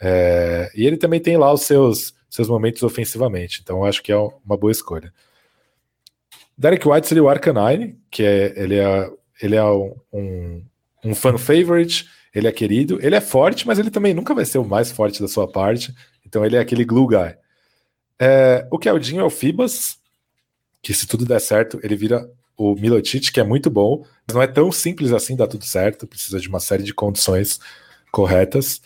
É, 0.00 0.70
e 0.74 0.86
ele 0.86 0.96
também 0.96 1.20
tem 1.20 1.36
lá 1.36 1.52
os 1.52 1.62
seus, 1.62 2.14
seus 2.30 2.48
momentos 2.48 2.82
ofensivamente. 2.82 3.60
Então 3.62 3.84
acho 3.84 4.02
que 4.02 4.12
é 4.12 4.16
uma 4.16 4.56
boa 4.56 4.70
escolha. 4.70 5.12
Derek 6.56 6.88
White 6.88 7.06
seria 7.06 7.22
o 7.22 7.28
Arcanine, 7.28 7.98
que 8.10 8.22
é, 8.22 8.54
ele 8.56 8.76
é, 8.76 9.10
ele 9.42 9.56
é 9.56 9.64
um, 9.64 10.64
um 11.04 11.14
fan 11.14 11.36
favorite, 11.36 12.06
ele 12.34 12.46
é 12.46 12.52
querido, 12.52 12.98
ele 13.02 13.14
é 13.14 13.20
forte, 13.20 13.66
mas 13.66 13.78
ele 13.78 13.90
também 13.90 14.14
nunca 14.14 14.34
vai 14.34 14.44
ser 14.44 14.58
o 14.58 14.64
mais 14.64 14.90
forte 14.90 15.20
da 15.20 15.28
sua 15.28 15.50
parte. 15.50 15.94
Então 16.24 16.44
ele 16.44 16.56
é 16.56 16.60
aquele 16.60 16.84
glue 16.84 17.08
guy. 17.08 17.34
É, 18.20 18.66
o 18.70 18.78
Keldinho 18.78 19.20
é 19.20 19.24
o 19.24 19.30
Fibas, 19.30 19.98
que 20.82 20.94
se 20.94 21.06
tudo 21.06 21.24
der 21.24 21.40
certo, 21.40 21.78
ele 21.82 21.96
vira 21.96 22.30
o 22.56 22.74
Milotic, 22.74 23.30
que 23.30 23.40
é 23.40 23.44
muito 23.44 23.68
bom, 23.68 24.04
mas 24.26 24.34
não 24.34 24.42
é 24.42 24.46
tão 24.46 24.72
simples 24.72 25.12
assim 25.12 25.36
dar 25.36 25.46
tudo 25.46 25.64
certo, 25.64 26.06
precisa 26.06 26.40
de 26.40 26.48
uma 26.48 26.60
série 26.60 26.82
de 26.82 26.94
condições 26.94 27.60
corretas. 28.10 28.80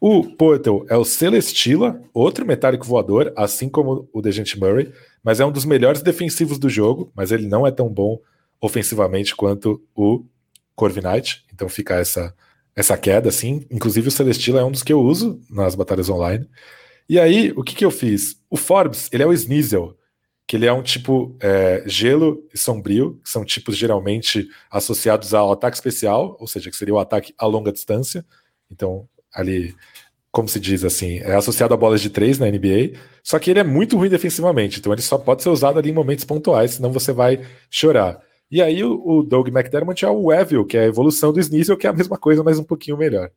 O 0.00 0.24
Portal 0.24 0.84
é 0.88 0.96
o 0.96 1.04
Celestila, 1.04 2.00
outro 2.12 2.44
metálico 2.44 2.84
voador, 2.84 3.32
assim 3.36 3.68
como 3.68 4.08
o 4.12 4.20
Dejante 4.20 4.58
Murray, 4.58 4.92
mas 5.22 5.40
é 5.40 5.46
um 5.46 5.52
dos 5.52 5.64
melhores 5.64 6.02
defensivos 6.02 6.58
do 6.58 6.68
jogo, 6.68 7.12
mas 7.14 7.30
ele 7.30 7.46
não 7.46 7.66
é 7.66 7.70
tão 7.70 7.88
bom 7.88 8.20
ofensivamente 8.60 9.34
quanto 9.36 9.82
o 9.94 10.24
Corviknight, 10.74 11.44
então 11.52 11.68
fica 11.68 11.94
essa 11.94 12.34
essa 12.76 12.98
queda 12.98 13.28
assim. 13.28 13.64
Inclusive 13.70 14.08
o 14.08 14.10
Celestila 14.10 14.60
é 14.60 14.64
um 14.64 14.72
dos 14.72 14.82
que 14.82 14.92
eu 14.92 15.00
uso 15.00 15.40
nas 15.48 15.74
batalhas 15.74 16.08
online. 16.08 16.48
E 17.08 17.20
aí, 17.20 17.52
o 17.56 17.62
que 17.62 17.74
que 17.74 17.84
eu 17.84 17.90
fiz? 17.90 18.40
O 18.48 18.56
Forbes, 18.56 19.08
ele 19.12 19.22
é 19.22 19.26
o 19.26 19.32
Sneasel, 19.32 19.96
que 20.46 20.56
ele 20.56 20.66
é 20.66 20.72
um 20.72 20.82
tipo 20.82 21.36
é, 21.40 21.82
gelo 21.86 22.46
e 22.52 22.58
sombrio, 22.58 23.20
que 23.22 23.30
são 23.30 23.44
tipos 23.44 23.76
geralmente 23.76 24.48
associados 24.70 25.34
ao 25.34 25.52
ataque 25.52 25.76
especial, 25.76 26.36
ou 26.38 26.46
seja, 26.46 26.70
que 26.70 26.76
seria 26.76 26.94
o 26.94 26.98
ataque 26.98 27.34
a 27.38 27.46
longa 27.46 27.72
distância. 27.72 28.24
Então, 28.70 29.08
ali, 29.32 29.74
como 30.30 30.48
se 30.48 30.58
diz 30.58 30.84
assim, 30.84 31.18
é 31.18 31.34
associado 31.34 31.74
a 31.74 31.76
bolas 31.76 32.00
de 32.00 32.10
três 32.10 32.38
na 32.38 32.46
NBA, 32.46 32.98
só 33.22 33.38
que 33.38 33.50
ele 33.50 33.60
é 33.60 33.64
muito 33.64 33.96
ruim 33.96 34.08
defensivamente, 34.08 34.80
então 34.80 34.92
ele 34.92 35.02
só 35.02 35.16
pode 35.16 35.42
ser 35.42 35.48
usado 35.48 35.78
ali 35.78 35.90
em 35.90 35.94
momentos 35.94 36.24
pontuais, 36.24 36.72
senão 36.72 36.90
você 36.92 37.12
vai 37.12 37.44
chorar. 37.70 38.20
E 38.50 38.60
aí 38.60 38.84
o, 38.84 39.00
o 39.04 39.22
Doug 39.22 39.48
McDermott 39.48 40.04
é 40.04 40.10
o 40.10 40.32
Evil, 40.32 40.64
que 40.66 40.76
é 40.76 40.80
a 40.80 40.86
evolução 40.86 41.32
do 41.32 41.40
Sneasel, 41.40 41.76
que 41.76 41.86
é 41.86 41.90
a 41.90 41.94
mesma 41.94 42.18
coisa, 42.18 42.42
mas 42.42 42.58
um 42.58 42.64
pouquinho 42.64 42.96
melhor. 42.96 43.30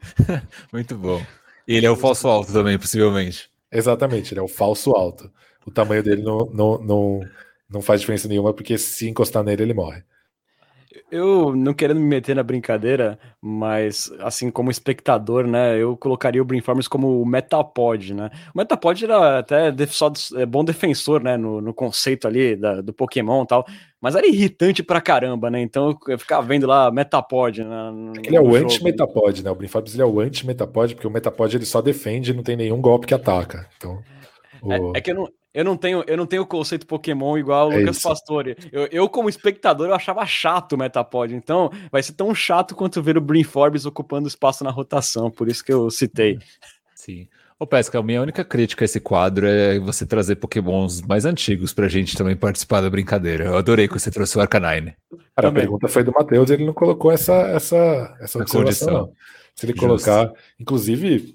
muito 0.72 0.94
bom. 0.96 1.20
E 1.68 1.76
ele 1.76 1.86
é 1.86 1.90
o 1.90 1.96
falso 1.96 2.26
alto 2.26 2.52
também, 2.52 2.78
possivelmente. 2.78 3.50
Exatamente, 3.70 4.32
ele 4.32 4.40
é 4.40 4.42
o 4.42 4.48
falso 4.48 4.90
alto 4.92 5.30
o 5.68 5.70
tamanho 5.70 6.02
dele 6.02 6.22
não, 6.22 6.38
não, 6.52 6.78
não, 6.78 7.20
não 7.68 7.82
faz 7.82 8.00
diferença 8.00 8.26
nenhuma, 8.26 8.54
porque 8.54 8.78
se 8.78 9.08
encostar 9.08 9.44
nele, 9.44 9.62
ele 9.62 9.74
morre. 9.74 10.02
Eu 11.10 11.56
não 11.56 11.72
querendo 11.72 12.00
me 12.00 12.06
meter 12.06 12.36
na 12.36 12.42
brincadeira, 12.42 13.18
mas 13.40 14.12
assim 14.20 14.50
como 14.50 14.70
espectador, 14.70 15.46
né, 15.46 15.78
eu 15.78 15.96
colocaria 15.96 16.42
o 16.42 16.44
Brainformers 16.44 16.86
como 16.86 17.22
o 17.22 17.26
Metapod, 17.26 18.12
né? 18.12 18.30
O 18.54 18.58
Metapod 18.58 19.02
era 19.02 19.38
até 19.38 19.72
só 19.86 20.12
é, 20.36 20.44
bom 20.44 20.62
defensor, 20.62 21.22
né, 21.22 21.38
no, 21.38 21.62
no 21.62 21.72
conceito 21.72 22.28
ali 22.28 22.54
da, 22.54 22.82
do 22.82 22.92
Pokémon 22.92 23.44
e 23.44 23.46
tal, 23.46 23.66
mas 24.00 24.14
era 24.16 24.26
irritante 24.26 24.82
pra 24.82 25.00
caramba, 25.00 25.50
né? 25.50 25.62
Então 25.62 25.98
eu 26.06 26.18
ficava 26.18 26.46
vendo 26.46 26.66
lá 26.66 26.90
Metapod, 26.90 27.64
né? 27.64 27.92
Ele 28.22 28.36
é 28.36 28.40
o 28.40 28.54
anti-Metapod, 28.54 29.42
né? 29.42 29.50
O 29.50 29.54
Brainformers 29.54 29.94
ele 29.94 30.02
é 30.02 30.06
o 30.06 30.20
anti-Metapod, 30.20 30.94
porque 30.94 31.06
o 31.06 31.10
Metapod 31.10 31.56
ele 31.56 31.64
só 31.64 31.80
defende 31.80 32.32
e 32.32 32.34
não 32.34 32.42
tem 32.42 32.56
nenhum 32.56 32.82
golpe 32.82 33.06
que 33.06 33.14
ataca. 33.14 33.66
Então, 33.78 34.02
o... 34.62 34.72
é, 34.72 34.98
é 34.98 35.00
que 35.00 35.10
eu 35.10 35.14
não, 35.14 35.28
eu 35.54 35.64
não 35.64 35.76
tenho, 35.76 36.04
eu 36.06 36.16
não 36.16 36.26
tenho 36.26 36.42
o 36.42 36.46
conceito 36.46 36.86
Pokémon 36.86 37.36
igual 37.38 37.68
o 37.68 37.72
é 37.72 37.78
Lucas 37.78 37.96
isso. 37.96 38.08
Pastore. 38.08 38.56
Eu, 38.70 38.88
eu, 38.92 39.08
como 39.08 39.28
espectador, 39.28 39.88
eu 39.88 39.94
achava 39.94 40.24
chato 40.26 40.74
o 40.74 40.78
Metapod. 40.78 41.34
Então, 41.34 41.70
vai 41.90 42.02
ser 42.02 42.12
tão 42.12 42.34
chato 42.34 42.74
quanto 42.74 43.02
ver 43.02 43.16
o 43.16 43.20
Brin 43.20 43.44
Forbes 43.44 43.86
ocupando 43.86 44.28
espaço 44.28 44.62
na 44.62 44.70
rotação. 44.70 45.30
Por 45.30 45.48
isso 45.48 45.64
que 45.64 45.72
eu 45.72 45.90
citei. 45.90 46.38
Sim. 46.94 47.28
Ô, 47.58 47.66
Pesca, 47.66 47.98
a 47.98 48.02
minha 48.04 48.22
única 48.22 48.44
crítica 48.44 48.84
a 48.84 48.86
esse 48.86 49.00
quadro 49.00 49.44
é 49.44 49.80
você 49.80 50.06
trazer 50.06 50.36
Pokémons 50.36 51.02
mais 51.02 51.24
antigos 51.24 51.72
pra 51.74 51.88
gente 51.88 52.16
também 52.16 52.36
participar 52.36 52.80
da 52.80 52.88
brincadeira. 52.88 53.46
Eu 53.46 53.56
adorei 53.56 53.88
que 53.88 53.98
você 53.98 54.12
trouxe 54.12 54.38
o 54.38 54.40
Arcanine. 54.40 54.94
Cara, 55.34 55.48
a 55.48 55.52
pergunta 55.52 55.88
foi 55.88 56.04
do 56.04 56.12
Matheus, 56.12 56.50
ele 56.50 56.64
não 56.64 56.72
colocou 56.72 57.10
essa, 57.10 57.34
essa, 57.34 58.16
essa 58.20 58.38
observação, 58.38 58.92
não. 58.92 59.12
Se 59.56 59.66
ele 59.66 59.72
Justo. 59.72 59.86
colocar, 59.88 60.32
inclusive, 60.60 61.32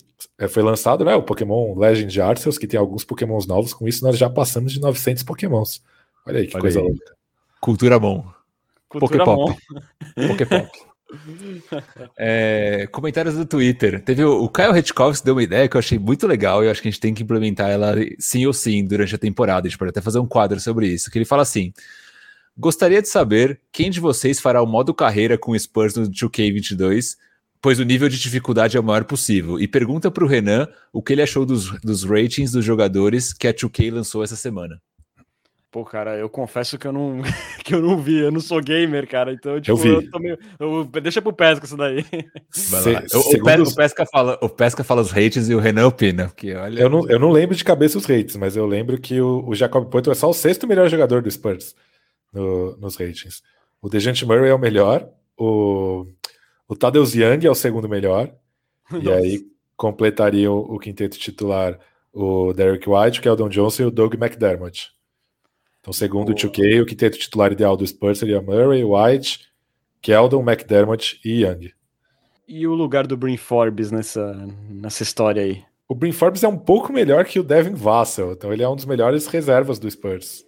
foi 0.49 0.63
lançado 0.63 1.03
né, 1.05 1.15
o 1.15 1.23
Pokémon 1.23 1.77
Legend 1.77 2.21
Arceus, 2.21 2.57
que 2.57 2.67
tem 2.67 2.79
alguns 2.79 3.03
Pokémons 3.03 3.45
novos. 3.45 3.73
Com 3.73 3.87
isso, 3.87 4.03
nós 4.03 4.17
já 4.17 4.29
passamos 4.29 4.71
de 4.71 4.79
900 4.79 5.23
Pokémons. 5.23 5.81
Olha 6.25 6.39
aí 6.39 6.47
que 6.47 6.55
Olha 6.55 6.61
coisa 6.61 6.79
aí. 6.79 6.85
louca. 6.85 7.15
Cultura 7.59 7.99
bom. 7.99 8.25
Cultura 8.89 9.25
Poképop. 9.25 9.61
Poképop. 10.27 10.69
é, 12.17 12.87
comentários 12.91 13.35
do 13.35 13.45
Twitter. 13.45 14.03
Teve 14.03 14.23
o, 14.23 14.43
o 14.43 14.49
Kyle 14.49 14.77
Hitchcock 14.77 15.23
deu 15.23 15.35
uma 15.35 15.43
ideia 15.43 15.67
que 15.67 15.75
eu 15.75 15.79
achei 15.79 15.97
muito 15.97 16.27
legal 16.27 16.63
e 16.63 16.67
eu 16.67 16.71
acho 16.71 16.81
que 16.81 16.87
a 16.87 16.91
gente 16.91 16.99
tem 16.99 17.13
que 17.13 17.23
implementar 17.23 17.69
ela 17.69 17.95
sim 18.19 18.45
ou 18.45 18.53
sim 18.53 18.85
durante 18.85 19.15
a 19.15 19.17
temporada. 19.17 19.67
A 19.67 19.69
gente 19.69 19.77
pode 19.77 19.89
até 19.89 20.01
fazer 20.01 20.19
um 20.19 20.27
quadro 20.27 20.59
sobre 20.59 20.87
isso. 20.87 21.09
Que 21.09 21.17
ele 21.17 21.25
fala 21.25 21.41
assim: 21.41 21.73
Gostaria 22.57 23.01
de 23.01 23.09
saber 23.09 23.59
quem 23.71 23.89
de 23.89 23.99
vocês 23.99 24.39
fará 24.39 24.61
o 24.61 24.67
modo 24.67 24.93
carreira 24.93 25.37
com 25.37 25.57
Spurs 25.57 25.95
no 25.95 26.07
2K22 26.07 27.17
pois 27.63 27.79
o 27.79 27.83
nível 27.83 28.09
de 28.09 28.19
dificuldade 28.19 28.75
é 28.75 28.79
o 28.79 28.83
maior 28.83 29.05
possível. 29.05 29.57
E 29.57 29.69
pergunta 29.69 30.11
para 30.11 30.25
o 30.25 30.27
Renan 30.27 30.67
o 30.91 31.01
que 31.01 31.13
ele 31.13 31.21
achou 31.21 31.45
dos, 31.45 31.71
dos 31.79 32.03
ratings 32.03 32.51
dos 32.51 32.65
jogadores 32.65 33.31
que 33.31 33.47
a 33.47 33.53
2K 33.53 33.89
lançou 33.89 34.21
essa 34.21 34.35
semana. 34.35 34.81
Pô, 35.71 35.85
cara, 35.85 36.17
eu 36.17 36.29
confesso 36.29 36.77
que 36.77 36.85
eu 36.85 36.91
não, 36.91 37.21
que 37.63 37.73
eu 37.73 37.81
não 37.81 37.97
vi, 37.97 38.19
eu 38.19 38.31
não 38.33 38.41
sou 38.41 38.61
gamer, 38.61 39.07
cara. 39.07 39.31
Então, 39.31 39.61
tipo, 39.61 39.71
eu 39.71 39.77
vi. 39.77 40.09
Eu 40.13 40.19
meio, 40.19 40.37
eu, 40.59 40.83
deixa 41.01 41.21
pro 41.21 41.31
Pesca 41.31 41.65
isso 41.65 41.77
daí. 41.77 42.05
Se, 42.51 42.89
o, 43.15 43.19
o, 43.19 43.43
Pesca, 43.43 43.63
o, 43.63 43.75
Pesca 43.75 44.05
fala, 44.05 44.37
o 44.41 44.49
Pesca 44.49 44.83
fala 44.83 45.01
os 45.01 45.11
rates 45.11 45.47
e 45.47 45.55
o 45.55 45.59
Renan 45.59 45.87
opina. 45.87 46.27
Porque, 46.27 46.53
olha... 46.53 46.81
eu, 46.81 46.89
não, 46.89 47.09
eu 47.09 47.17
não 47.17 47.31
lembro 47.31 47.55
de 47.55 47.63
cabeça 47.63 47.97
os 47.97 48.05
rates, 48.05 48.35
mas 48.35 48.57
eu 48.57 48.65
lembro 48.65 48.99
que 48.99 49.21
o, 49.21 49.47
o 49.47 49.55
Jacob 49.55 49.89
Poito 49.89 50.11
é 50.11 50.15
só 50.15 50.29
o 50.29 50.33
sexto 50.33 50.67
melhor 50.67 50.89
jogador 50.89 51.21
do 51.21 51.31
Spurs 51.31 51.73
no, 52.33 52.75
nos 52.75 52.97
ratings. 52.97 53.41
O 53.81 53.87
Dejante 53.87 54.25
Murray 54.25 54.49
é 54.49 54.53
o 54.53 54.59
melhor, 54.59 55.07
o 55.37 56.05
o 56.73 56.75
Tadeusz 56.75 57.15
Young 57.15 57.45
é 57.45 57.49
o 57.49 57.55
segundo 57.55 57.87
melhor. 57.87 58.31
Nossa. 58.91 59.03
E 59.03 59.11
aí 59.11 59.41
completariam 59.75 60.55
o 60.55 60.77
quinteto 60.77 61.17
titular 61.17 61.79
o 62.11 62.53
Derek 62.53 62.87
White, 62.87 63.19
o 63.19 63.23
Keldon 63.23 63.49
Johnson 63.49 63.83
e 63.83 63.85
o 63.87 63.91
Doug 63.91 64.13
McDermott. 64.13 64.91
Então, 65.79 65.91
segundo 65.91 66.29
o 66.31 66.35
2K, 66.35 66.81
o 66.81 66.85
quinteto 66.85 67.17
titular 67.17 67.51
ideal 67.51 67.75
do 67.75 67.85
Spurs 67.85 68.19
seria 68.19 68.41
Murray, 68.41 68.83
White, 68.83 69.39
Keldon, 70.01 70.41
McDermott 70.41 71.19
e 71.25 71.43
Young. 71.43 71.71
E 72.47 72.67
o 72.67 72.73
lugar 72.73 73.07
do 73.07 73.17
Brin 73.17 73.37
Forbes 73.37 73.89
nessa, 73.89 74.33
nessa 74.69 75.01
história 75.01 75.41
aí? 75.41 75.63
O 75.87 75.95
Brin 75.95 76.11
Forbes 76.11 76.43
é 76.43 76.47
um 76.47 76.57
pouco 76.57 76.93
melhor 76.93 77.25
que 77.25 77.39
o 77.39 77.43
Devin 77.43 77.73
Vassell, 77.73 78.33
então 78.33 78.53
ele 78.53 78.63
é 78.63 78.69
um 78.69 78.75
dos 78.75 78.85
melhores 78.85 79.27
reservas 79.27 79.79
do 79.79 79.89
Spurs. 79.89 80.45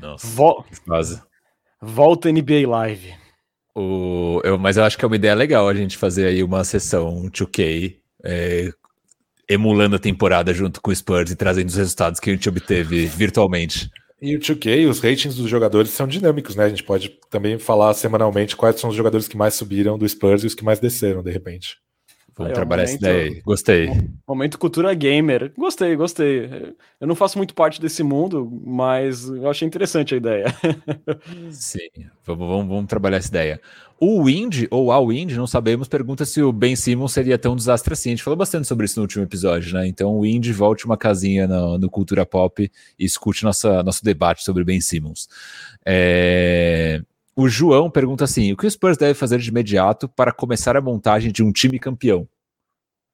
Nossa, 0.00 0.26
Vol 0.26 0.64
quase. 0.86 1.20
Volta 1.80 2.30
NBA 2.30 2.68
Live. 2.68 3.21
O, 3.74 4.40
eu, 4.44 4.58
mas 4.58 4.76
eu 4.76 4.84
acho 4.84 4.98
que 4.98 5.04
é 5.04 5.08
uma 5.08 5.16
ideia 5.16 5.34
legal 5.34 5.68
a 5.68 5.74
gente 5.74 5.96
fazer 5.96 6.26
aí 6.26 6.42
uma 6.42 6.62
sessão 6.62 7.30
2K 7.30 7.96
é, 8.24 8.70
emulando 9.48 9.96
a 9.96 9.98
temporada 9.98 10.52
junto 10.52 10.80
com 10.80 10.90
o 10.90 10.94
Spurs 10.94 11.30
e 11.30 11.36
trazendo 11.36 11.68
os 11.68 11.76
resultados 11.76 12.20
que 12.20 12.30
a 12.30 12.32
gente 12.32 12.48
obteve 12.48 13.06
virtualmente. 13.06 13.90
E 14.20 14.36
o 14.36 14.38
2K, 14.38 14.88
os 14.88 15.00
ratings 15.00 15.34
dos 15.34 15.50
jogadores 15.50 15.90
são 15.90 16.06
dinâmicos, 16.06 16.54
né? 16.54 16.64
A 16.64 16.68
gente 16.68 16.84
pode 16.84 17.08
também 17.28 17.58
falar 17.58 17.92
semanalmente 17.94 18.56
quais 18.56 18.78
são 18.78 18.90
os 18.90 18.94
jogadores 18.94 19.26
que 19.26 19.36
mais 19.36 19.54
subiram 19.54 19.98
do 19.98 20.08
Spurs 20.08 20.44
e 20.44 20.46
os 20.46 20.54
que 20.54 20.64
mais 20.64 20.78
desceram, 20.78 21.22
de 21.22 21.30
repente. 21.32 21.76
Vamos 22.34 22.52
é, 22.52 22.54
trabalhar 22.54 22.84
momento, 22.84 23.04
essa 23.04 23.12
ideia 23.12 23.30
aí. 23.30 23.40
Gostei. 23.42 23.90
Momento 24.26 24.58
cultura 24.58 24.94
gamer. 24.94 25.52
Gostei, 25.56 25.94
gostei. 25.94 26.74
Eu 27.00 27.06
não 27.06 27.14
faço 27.14 27.36
muito 27.36 27.54
parte 27.54 27.80
desse 27.80 28.02
mundo, 28.02 28.50
mas 28.64 29.28
eu 29.28 29.48
achei 29.50 29.68
interessante 29.68 30.14
a 30.14 30.16
ideia. 30.16 30.46
Sim, 31.52 31.88
vamos, 32.24 32.48
vamos, 32.48 32.68
vamos 32.68 32.86
trabalhar 32.86 33.18
essa 33.18 33.28
ideia. 33.28 33.60
O 34.00 34.24
Wind, 34.24 34.64
ou 34.70 34.90
a 34.90 34.98
Wind, 34.98 35.32
não 35.32 35.46
sabemos, 35.46 35.86
pergunta 35.86 36.24
se 36.24 36.42
o 36.42 36.52
Ben 36.52 36.74
Simmons 36.74 37.12
seria 37.12 37.38
tão 37.38 37.54
desastre 37.54 37.92
assim. 37.92 38.08
A 38.08 38.12
gente 38.12 38.22
falou 38.22 38.36
bastante 38.36 38.66
sobre 38.66 38.86
isso 38.86 38.98
no 38.98 39.02
último 39.02 39.22
episódio, 39.22 39.74
né? 39.74 39.86
Então, 39.86 40.16
o 40.16 40.22
Wind, 40.22 40.50
volte 40.50 40.86
uma 40.86 40.96
casinha 40.96 41.46
no, 41.46 41.78
no 41.78 41.90
Cultura 41.90 42.26
Pop 42.26 42.68
e 42.98 43.04
escute 43.04 43.44
nossa, 43.44 43.82
nosso 43.82 44.02
debate 44.04 44.42
sobre 44.42 44.64
Ben 44.64 44.80
Simmons. 44.80 45.28
É... 45.86 47.00
O 47.34 47.48
João 47.48 47.90
pergunta 47.90 48.24
assim: 48.24 48.52
o 48.52 48.56
que 48.56 48.66
o 48.66 48.70
Spurs 48.70 48.96
deve 48.96 49.14
fazer 49.14 49.38
de 49.38 49.48
imediato 49.48 50.08
para 50.08 50.32
começar 50.32 50.76
a 50.76 50.80
montagem 50.80 51.32
de 51.32 51.42
um 51.42 51.52
time 51.52 51.78
campeão? 51.78 52.28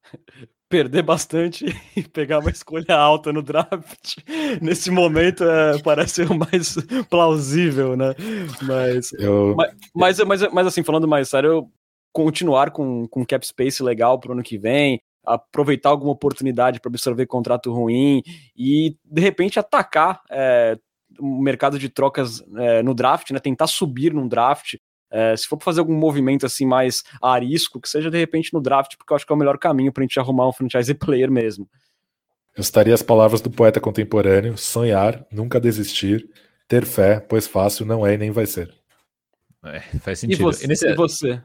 Perder 0.71 1.03
bastante 1.03 1.64
e 1.97 2.03
pegar 2.03 2.41
uma 2.41 2.51
escolha 2.51 2.95
alta 2.95 3.33
no 3.33 3.43
draft. 3.43 4.19
Nesse 4.61 4.91
momento 4.91 5.43
é, 5.43 5.79
parece 5.79 6.25
o 6.25 6.35
mais 6.35 6.77
plausível, 7.09 7.97
né? 7.97 8.14
Mas, 8.62 9.11
eu... 9.14 9.55
mas, 9.57 9.73
mas, 9.95 10.19
mas, 10.21 10.53
mas, 10.53 10.66
assim, 10.66 10.83
falando 10.83 11.09
mais 11.09 11.31
sério, 11.31 11.71
continuar 12.12 12.71
com, 12.71 13.09
com 13.09 13.25
cap 13.25 13.47
space 13.47 13.83
legal 13.83 14.21
para 14.21 14.29
o 14.29 14.33
ano 14.33 14.43
que 14.43 14.59
vem, 14.59 15.01
aproveitar 15.25 15.89
alguma 15.89 16.12
oportunidade 16.12 16.81
para 16.81 16.91
absorver 16.91 17.25
contrato 17.25 17.73
ruim 17.73 18.23
e 18.55 18.95
de 19.05 19.23
repente 19.23 19.59
atacar 19.59 20.21
é, 20.31 20.77
o 21.19 21.41
mercado 21.41 21.79
de 21.79 21.89
trocas 21.89 22.43
é, 22.57 22.83
no 22.83 22.95
draft, 22.95 23.31
né? 23.31 23.39
Tentar 23.39 23.66
subir 23.66 24.12
num 24.12 24.29
draft. 24.29 24.77
É, 25.11 25.37
se 25.37 25.47
for 25.47 25.59
fazer 25.62 25.81
algum 25.81 25.95
movimento 25.95 26.45
assim 26.45 26.66
mais 26.66 27.03
arisco, 27.23 27.81
que 27.81 27.89
seja 27.89 28.11
de 28.11 28.19
repente 28.19 28.53
no 28.53 28.61
draft, 28.61 28.97
porque 28.97 29.12
eu 29.12 29.16
acho 29.16 29.27
que 29.27 29.33
é 29.33 29.35
o 29.35 29.39
melhor 29.39 29.59
caminho 29.59 29.93
para 29.93 30.03
a 30.03 30.07
gente 30.07 30.21
arrumar 30.21 30.49
um 30.49 30.53
franchise 30.53 30.93
player 30.95 31.31
mesmo. 31.31 31.69
Eu 32.57 32.61
estaria 32.61 32.93
as 32.93 33.03
palavras 33.03 33.41
do 33.41 33.51
poeta 33.51 33.81
contemporâneo: 33.81 34.57
sonhar, 34.59 35.25
nunca 35.31 35.61
desistir, 35.61 36.29
ter 36.66 36.85
fé, 36.85 37.21
pois 37.21 37.47
fácil 37.47 37.87
não 37.87 38.07
é 38.07 38.14
e 38.14 38.19
nem 38.19 38.31
vai 38.31 38.47
ser. 38.47 38.75
É, 39.64 39.81
faz 40.01 40.19
sentido. 40.21 40.41
E 40.41 40.43
você? 40.43 40.64
E, 40.64 40.69
nesse... 40.69 40.89
e 40.89 40.95
você? 40.95 41.43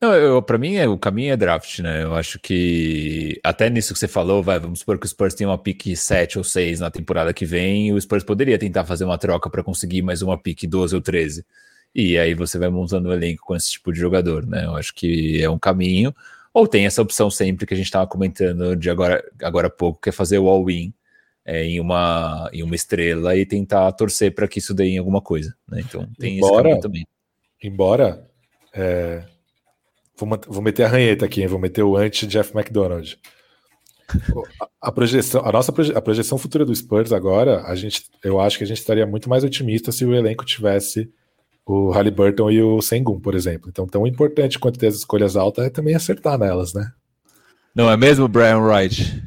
Não, 0.00 0.12
eu, 0.14 0.42
pra 0.42 0.58
mim, 0.58 0.74
é, 0.74 0.86
o 0.88 0.98
caminho 0.98 1.32
é 1.32 1.36
draft, 1.36 1.78
né? 1.78 2.02
Eu 2.02 2.14
acho 2.14 2.38
que 2.38 3.40
até 3.42 3.70
nisso 3.70 3.92
que 3.92 3.98
você 3.98 4.08
falou, 4.08 4.42
vai, 4.42 4.58
vamos 4.58 4.80
supor 4.80 4.98
que 4.98 5.06
o 5.06 5.08
Spurs 5.08 5.34
tem 5.34 5.46
uma 5.46 5.56
pick 5.56 5.96
7 5.96 6.38
ou 6.38 6.44
6 6.44 6.80
na 6.80 6.90
temporada 6.90 7.32
que 7.32 7.46
vem, 7.46 7.88
e 7.88 7.92
o 7.92 8.00
Spurs 8.00 8.24
poderia 8.24 8.58
tentar 8.58 8.84
fazer 8.84 9.04
uma 9.04 9.16
troca 9.16 9.48
para 9.48 9.62
conseguir 9.62 10.02
mais 10.02 10.20
uma 10.20 10.36
pick 10.36 10.66
12 10.66 10.94
ou 10.94 11.00
13. 11.00 11.44
E 11.94 12.18
aí 12.18 12.34
você 12.34 12.58
vai 12.58 12.68
montando 12.68 13.08
o 13.08 13.12
um 13.12 13.14
elenco 13.14 13.44
com 13.46 13.54
esse 13.54 13.72
tipo 13.72 13.92
de 13.92 13.98
jogador, 13.98 14.44
né? 14.46 14.64
Eu 14.64 14.76
acho 14.76 14.92
que 14.94 15.42
é 15.42 15.48
um 15.48 15.58
caminho. 15.58 16.14
Ou 16.52 16.66
tem 16.66 16.86
essa 16.86 17.00
opção 17.00 17.30
sempre 17.30 17.66
que 17.66 17.74
a 17.74 17.76
gente 17.76 17.86
estava 17.86 18.06
comentando 18.06 18.76
de 18.76 18.90
agora, 18.90 19.24
agora 19.42 19.68
há 19.68 19.70
pouco, 19.70 20.00
que 20.00 20.08
é 20.08 20.12
fazer 20.12 20.38
o 20.38 20.48
all-in 20.48 20.92
é, 21.44 21.64
em, 21.64 21.80
uma, 21.80 22.48
em 22.52 22.62
uma 22.62 22.74
estrela 22.74 23.36
e 23.36 23.44
tentar 23.44 23.92
torcer 23.92 24.34
para 24.34 24.48
que 24.48 24.58
isso 24.58 24.74
dê 24.74 24.84
em 24.86 24.98
alguma 24.98 25.20
coisa. 25.20 25.54
Né? 25.68 25.82
Então 25.86 26.08
tem 26.18 26.38
embora, 26.38 26.54
esse 26.54 26.62
caminho 26.62 26.80
também. 26.80 27.06
Embora 27.62 28.26
é, 28.72 29.24
Vou, 30.16 30.28
vou 30.46 30.62
meter 30.62 30.84
a 30.84 30.88
ranheta 30.88 31.24
aqui, 31.24 31.42
hein? 31.42 31.48
vou 31.48 31.58
meter 31.58 31.82
o 31.82 31.96
anti-Jeff 31.96 32.56
McDonald. 32.56 33.18
A, 34.60 34.68
a, 34.88 34.92
projeção, 34.92 35.44
a 35.44 35.50
nossa 35.50 35.72
proje, 35.72 35.92
a 35.94 36.00
projeção 36.00 36.38
futura 36.38 36.64
do 36.64 36.74
Spurs 36.74 37.12
agora, 37.12 37.62
a 37.62 37.74
gente, 37.74 38.04
eu 38.22 38.40
acho 38.40 38.58
que 38.58 38.64
a 38.64 38.66
gente 38.66 38.78
estaria 38.78 39.06
muito 39.06 39.28
mais 39.28 39.42
otimista 39.42 39.90
se 39.90 40.04
o 40.04 40.14
elenco 40.14 40.44
tivesse 40.44 41.10
o 41.66 41.90
Halliburton 41.90 42.50
e 42.50 42.62
o 42.62 42.82
Sengun, 42.82 43.18
por 43.18 43.34
exemplo. 43.34 43.68
Então, 43.70 43.86
tão 43.86 44.06
importante 44.06 44.58
quanto 44.58 44.78
ter 44.78 44.88
as 44.88 44.96
escolhas 44.96 45.36
altas 45.36 45.66
é 45.66 45.70
também 45.70 45.94
acertar 45.94 46.38
nelas, 46.38 46.74
né? 46.74 46.92
Não 47.74 47.90
é 47.90 47.96
mesmo, 47.96 48.28
Brian 48.28 48.58
Wright? 48.58 49.22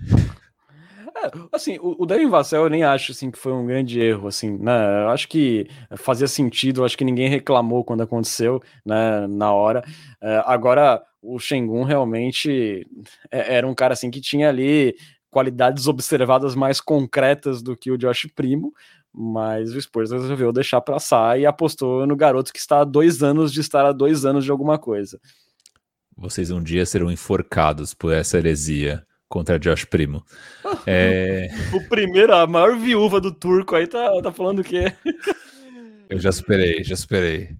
Assim, 1.51 1.77
o, 1.79 2.03
o 2.03 2.05
Devin 2.05 2.29
Vassell 2.29 2.63
eu 2.63 2.69
nem 2.69 2.83
acho 2.83 3.11
assim 3.11 3.31
que 3.31 3.37
foi 3.37 3.51
um 3.53 3.65
grande 3.65 3.99
erro, 3.99 4.27
assim, 4.27 4.57
né? 4.57 5.03
Eu 5.03 5.09
acho 5.09 5.27
que 5.27 5.67
fazia 5.97 6.27
sentido, 6.27 6.83
acho 6.83 6.97
que 6.97 7.05
ninguém 7.05 7.29
reclamou 7.29 7.83
quando 7.83 8.03
aconteceu, 8.03 8.61
né, 8.85 9.27
na 9.27 9.51
hora. 9.53 9.83
Uh, 10.21 10.43
agora, 10.45 11.01
o 11.21 11.39
Shengun 11.39 11.83
realmente 11.83 12.87
é, 13.31 13.55
era 13.55 13.67
um 13.67 13.75
cara 13.75 13.93
assim 13.93 14.09
que 14.09 14.21
tinha 14.21 14.49
ali 14.49 14.95
qualidades 15.29 15.87
observadas 15.87 16.55
mais 16.55 16.79
concretas 16.81 17.61
do 17.61 17.75
que 17.75 17.91
o 17.91 17.97
Josh 17.97 18.27
Primo, 18.35 18.73
mas 19.13 19.73
o 19.73 19.81
Spurs 19.81 20.11
resolveu 20.11 20.51
deixar 20.51 20.81
passar 20.81 21.39
e 21.39 21.45
apostou 21.45 22.05
no 22.07 22.15
garoto 22.15 22.53
que 22.53 22.59
está 22.59 22.81
há 22.81 22.83
dois 22.83 23.23
anos 23.23 23.51
de 23.51 23.61
estar 23.61 23.85
há 23.85 23.91
dois 23.91 24.25
anos 24.25 24.45
de 24.45 24.51
alguma 24.51 24.77
coisa. 24.77 25.19
Vocês 26.15 26.49
um 26.49 26.63
dia 26.63 26.85
serão 26.85 27.11
enforcados 27.11 27.93
por 27.93 28.11
essa 28.11 28.37
heresia 28.37 29.05
contra 29.27 29.59
Josh 29.59 29.85
Primo. 29.85 30.23
é... 30.85 31.49
O 31.73 31.81
primeiro, 31.87 32.33
a 32.33 32.47
maior 32.47 32.77
viúva 32.77 33.19
do 33.19 33.31
turco 33.31 33.75
aí 33.75 33.87
tá, 33.87 34.09
tá 34.21 34.31
falando 34.31 34.59
o 34.59 34.63
quê? 34.63 34.93
Eu 36.09 36.19
já 36.19 36.31
superei, 36.31 36.83
já 36.83 36.95
superei. 36.95 37.57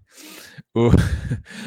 O, 0.74 0.90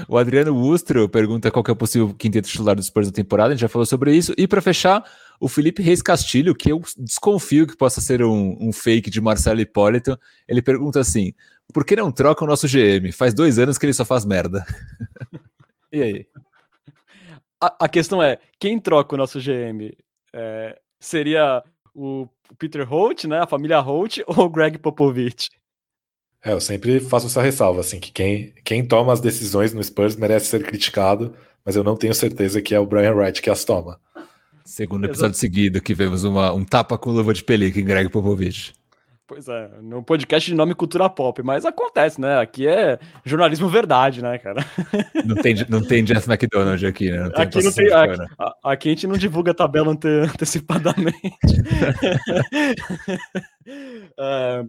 o 0.09 0.19
Adriano 0.19 0.57
Ustro 0.57 1.09
pergunta 1.09 1.51
qual 1.51 1.65
que 1.65 1.71
é 1.71 1.75
o 1.75 1.77
possível 1.77 2.15
quinteto 2.15 2.49
titular 2.49 2.77
do 2.77 2.83
Spurs 2.83 3.09
da 3.09 3.13
temporada, 3.13 3.51
a 3.51 3.53
gente 3.53 3.63
já 3.63 3.69
falou 3.69 3.85
sobre 3.85 4.15
isso. 4.15 4.33
E 4.39 4.47
para 4.47 4.63
fechar, 4.63 5.05
o 5.41 5.49
Felipe 5.49 5.83
Reis 5.83 6.01
Castilho, 6.01 6.55
que 6.55 6.71
eu 6.71 6.81
desconfio 6.97 7.67
que 7.67 7.77
possa 7.77 8.01
ser 8.01 8.23
um, 8.23 8.57
um 8.61 8.73
fake 8.73 9.11
de 9.11 9.21
Marcelo 9.21 9.61
Hipólito, 9.61 10.19
ele 10.47 10.63
pergunta 10.63 11.01
assim: 11.01 11.33
por 11.73 11.85
que 11.85 11.97
não 11.97 12.13
troca 12.13 12.45
o 12.45 12.47
nosso 12.47 12.67
GM? 12.67 13.11
Faz 13.13 13.35
dois 13.35 13.59
anos 13.59 13.79
que 13.79 13.87
ele 13.87 13.93
só 13.93 14.05
faz 14.05 14.25
merda. 14.25 14.65
e 15.93 16.03
aí? 16.03 16.27
A, 17.61 17.85
a, 17.85 17.89
questão 17.89 18.23
é: 18.23 18.39
quem 18.59 18.79
troca 18.79 19.15
o 19.15 19.19
nosso 19.19 19.39
GM? 19.39 19.93
É, 20.33 20.79
seria 20.99 21.63
o 21.95 22.27
Peter 22.59 22.89
Holt, 22.89 23.25
né? 23.25 23.41
A 23.41 23.47
família 23.47 23.81
Holt 23.81 24.19
ou 24.27 24.45
o 24.45 24.49
Greg 24.49 24.79
Popovich? 24.79 25.51
É, 26.43 26.53
eu 26.53 26.61
sempre 26.61 27.01
faço 27.01 27.27
essa 27.27 27.43
ressalva, 27.43 27.81
assim, 27.81 28.01
que 28.01 28.11
quem, 28.11 28.55
quem 28.65 28.87
toma 28.87 29.13
as 29.13 29.21
decisões 29.21 29.75
no 29.75 29.85
Spurs 29.85 30.17
merece 30.17 30.47
ser 30.47 30.65
criticado, 30.65 31.35
mas 31.65 31.77
eu 31.77 31.85
não 31.85 31.97
tenho 31.97 32.15
certeza 32.15 32.63
que 32.63 32.75
é 32.75 32.81
o 32.81 32.87
Brian 32.87 33.15
Wright 33.15 33.43
que 33.43 33.51
as 33.51 33.63
toma. 33.63 34.01
Segundo 34.65 35.05
episódio 35.05 35.33
Exato. 35.33 35.39
seguido 35.39 35.83
que 35.83 35.93
vemos 35.93 36.25
uma, 36.25 36.53
um 36.53 36.65
tapa 36.65 36.97
com 36.97 37.11
luva 37.11 37.35
de 37.35 37.45
pelica 37.45 37.79
em 37.79 37.85
Greg 37.85 38.09
Popovich. 38.09 38.73
Pois 39.31 39.47
é, 39.47 39.71
no 39.81 40.03
podcast 40.03 40.51
de 40.51 40.57
nome 40.57 40.75
Cultura 40.75 41.09
Pop, 41.09 41.41
mas 41.45 41.65
acontece, 41.65 42.21
né? 42.21 42.41
Aqui 42.41 42.67
é 42.67 42.99
jornalismo 43.25 43.69
verdade, 43.69 44.21
né, 44.21 44.37
cara? 44.39 44.67
Não 45.25 45.37
tem, 45.37 45.55
não 45.69 45.81
tem 45.81 46.03
Jeff 46.03 46.29
McDonald 46.29 46.85
aqui, 46.85 47.13
né? 47.13 47.19
Não 47.19 47.27
aqui, 47.27 47.63
não 47.63 47.73
tem, 47.73 47.93
aqui, 47.93 48.23
aqui, 48.65 48.89
a 48.89 48.93
gente 48.93 49.07
não 49.07 49.17
divulga 49.17 49.53
a 49.53 49.55
tabela 49.55 49.93
ante, 49.93 50.09
antecipadamente. 50.09 51.15
é, 54.19 54.65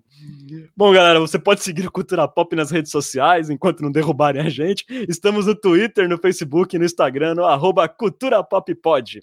bom, 0.77 0.93
galera, 0.93 1.19
você 1.19 1.39
pode 1.39 1.63
seguir 1.63 1.87
o 1.87 1.91
Cultura 1.91 2.27
Pop 2.27 2.55
nas 2.55 2.69
redes 2.69 2.91
sociais 2.91 3.49
enquanto 3.49 3.81
não 3.81 3.91
derrubarem 3.91 4.45
a 4.45 4.49
gente. 4.49 4.85
Estamos 5.09 5.47
no 5.47 5.55
Twitter, 5.55 6.07
no 6.07 6.19
Facebook, 6.19 6.77
no 6.77 6.85
Instagram, 6.85 7.33
no 7.33 7.45
arroba 7.45 7.87
Cultura 7.87 8.43
Pop 8.43 8.75
Pod 8.75 9.21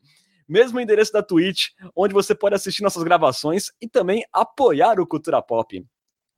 mesmo 0.49 0.81
endereço 0.81 1.13
da 1.13 1.23
Twitch, 1.23 1.69
onde 1.95 2.15
você 2.15 2.35
pode 2.35 2.55
assistir 2.55 2.83
nossas 2.83 3.03
gravações 3.03 3.67
e 3.81 3.89
também 3.89 4.25
apoiar 4.33 4.99
o 4.99 5.07
Cultura 5.07 5.43
Pop. 5.43 5.85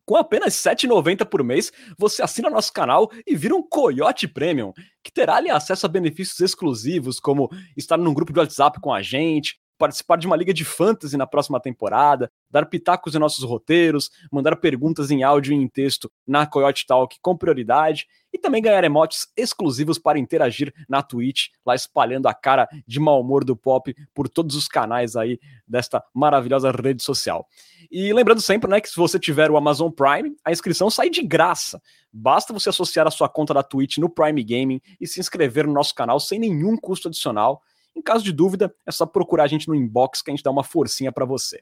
Com 0.05 0.17
apenas 0.17 0.65
R$ 0.65 0.73
7,90 0.75 1.25
por 1.25 1.45
mês, 1.45 1.71
você 1.97 2.21
assina 2.21 2.51
nosso 2.51 2.73
canal 2.73 3.09
e 3.25 3.37
vira 3.37 3.55
um 3.55 3.63
Coyote 3.63 4.27
Premium, 4.27 4.73
que 5.05 5.13
terá 5.13 5.37
ali 5.37 5.51
acesso 5.51 5.87
a 5.87 5.89
benefícios 5.89 6.41
exclusivos, 6.41 7.21
como 7.21 7.49
estar 7.77 7.97
num 7.97 8.13
grupo 8.13 8.33
de 8.33 8.41
WhatsApp 8.41 8.81
com 8.81 8.93
a 8.93 9.03
gente, 9.03 9.60
participar 9.81 10.16
de 10.16 10.26
uma 10.26 10.37
liga 10.37 10.53
de 10.53 10.62
fantasy 10.62 11.16
na 11.16 11.26
próxima 11.26 11.59
temporada, 11.59 12.31
dar 12.51 12.66
pitacos 12.66 13.14
em 13.14 13.18
nossos 13.18 13.43
roteiros, 13.43 14.11
mandar 14.31 14.57
perguntas 14.57 15.11
em 15.11 15.22
áudio 15.22 15.55
e 15.55 15.57
em 15.57 15.66
texto 15.66 16.12
na 16.26 16.47
Coyote 16.47 16.87
Talk 16.87 17.16
com 17.22 17.35
prioridade 17.35 18.07
e 18.31 18.39
também 18.39 18.61
ganhar 18.61 18.85
emotes 18.85 19.26
exclusivos 19.35 19.99
para 19.99 20.18
interagir 20.18 20.72
na 20.87 21.03
Twitch, 21.03 21.47
lá 21.64 21.74
espalhando 21.74 22.28
a 22.28 22.35
cara 22.35 22.68
de 22.87 23.01
mau 23.01 23.20
humor 23.20 23.43
do 23.43 23.57
pop 23.57 23.95
por 24.14 24.28
todos 24.28 24.55
os 24.55 24.68
canais 24.68 25.16
aí 25.16 25.41
desta 25.66 26.05
maravilhosa 26.14 26.70
rede 26.70 27.03
social. 27.03 27.47
E 27.91 28.12
lembrando 28.12 28.43
sempre, 28.43 28.70
né, 28.70 28.83
que 28.83 28.89
se 28.89 28.97
você 28.97 29.18
tiver 29.18 29.51
o 29.51 29.57
Amazon 29.57 29.91
Prime, 29.91 30.37
a 30.45 30.53
inscrição 30.53 30.91
sai 30.91 31.09
de 31.09 31.22
graça. 31.22 31.81
Basta 32.12 32.53
você 32.53 32.68
associar 32.68 33.07
a 33.07 33.11
sua 33.11 33.28
conta 33.28 33.55
da 33.55 33.62
Twitch 33.62 33.97
no 33.97 34.11
Prime 34.11 34.45
Gaming 34.45 34.81
e 35.01 35.07
se 35.07 35.20
inscrever 35.20 35.66
no 35.66 35.72
nosso 35.72 35.95
canal 35.95 36.20
sem 36.20 36.39
nenhum 36.39 36.76
custo 36.76 37.09
adicional. 37.09 37.62
Em 37.95 38.03
caso 38.03 38.24
de 38.24 38.32
dúvida, 38.32 38.74
é 38.86 38.91
só 38.91 39.05
procurar 39.05 39.45
a 39.45 39.49
gente 39.49 39.68
no 39.68 39.74
inbox 39.74 40.22
que 40.22 40.30
a 40.30 40.34
gente 40.34 40.45
dá 40.45 40.51
uma 40.51 40.64
forcinha 40.64 41.12
para 41.12 41.24
você. 41.24 41.61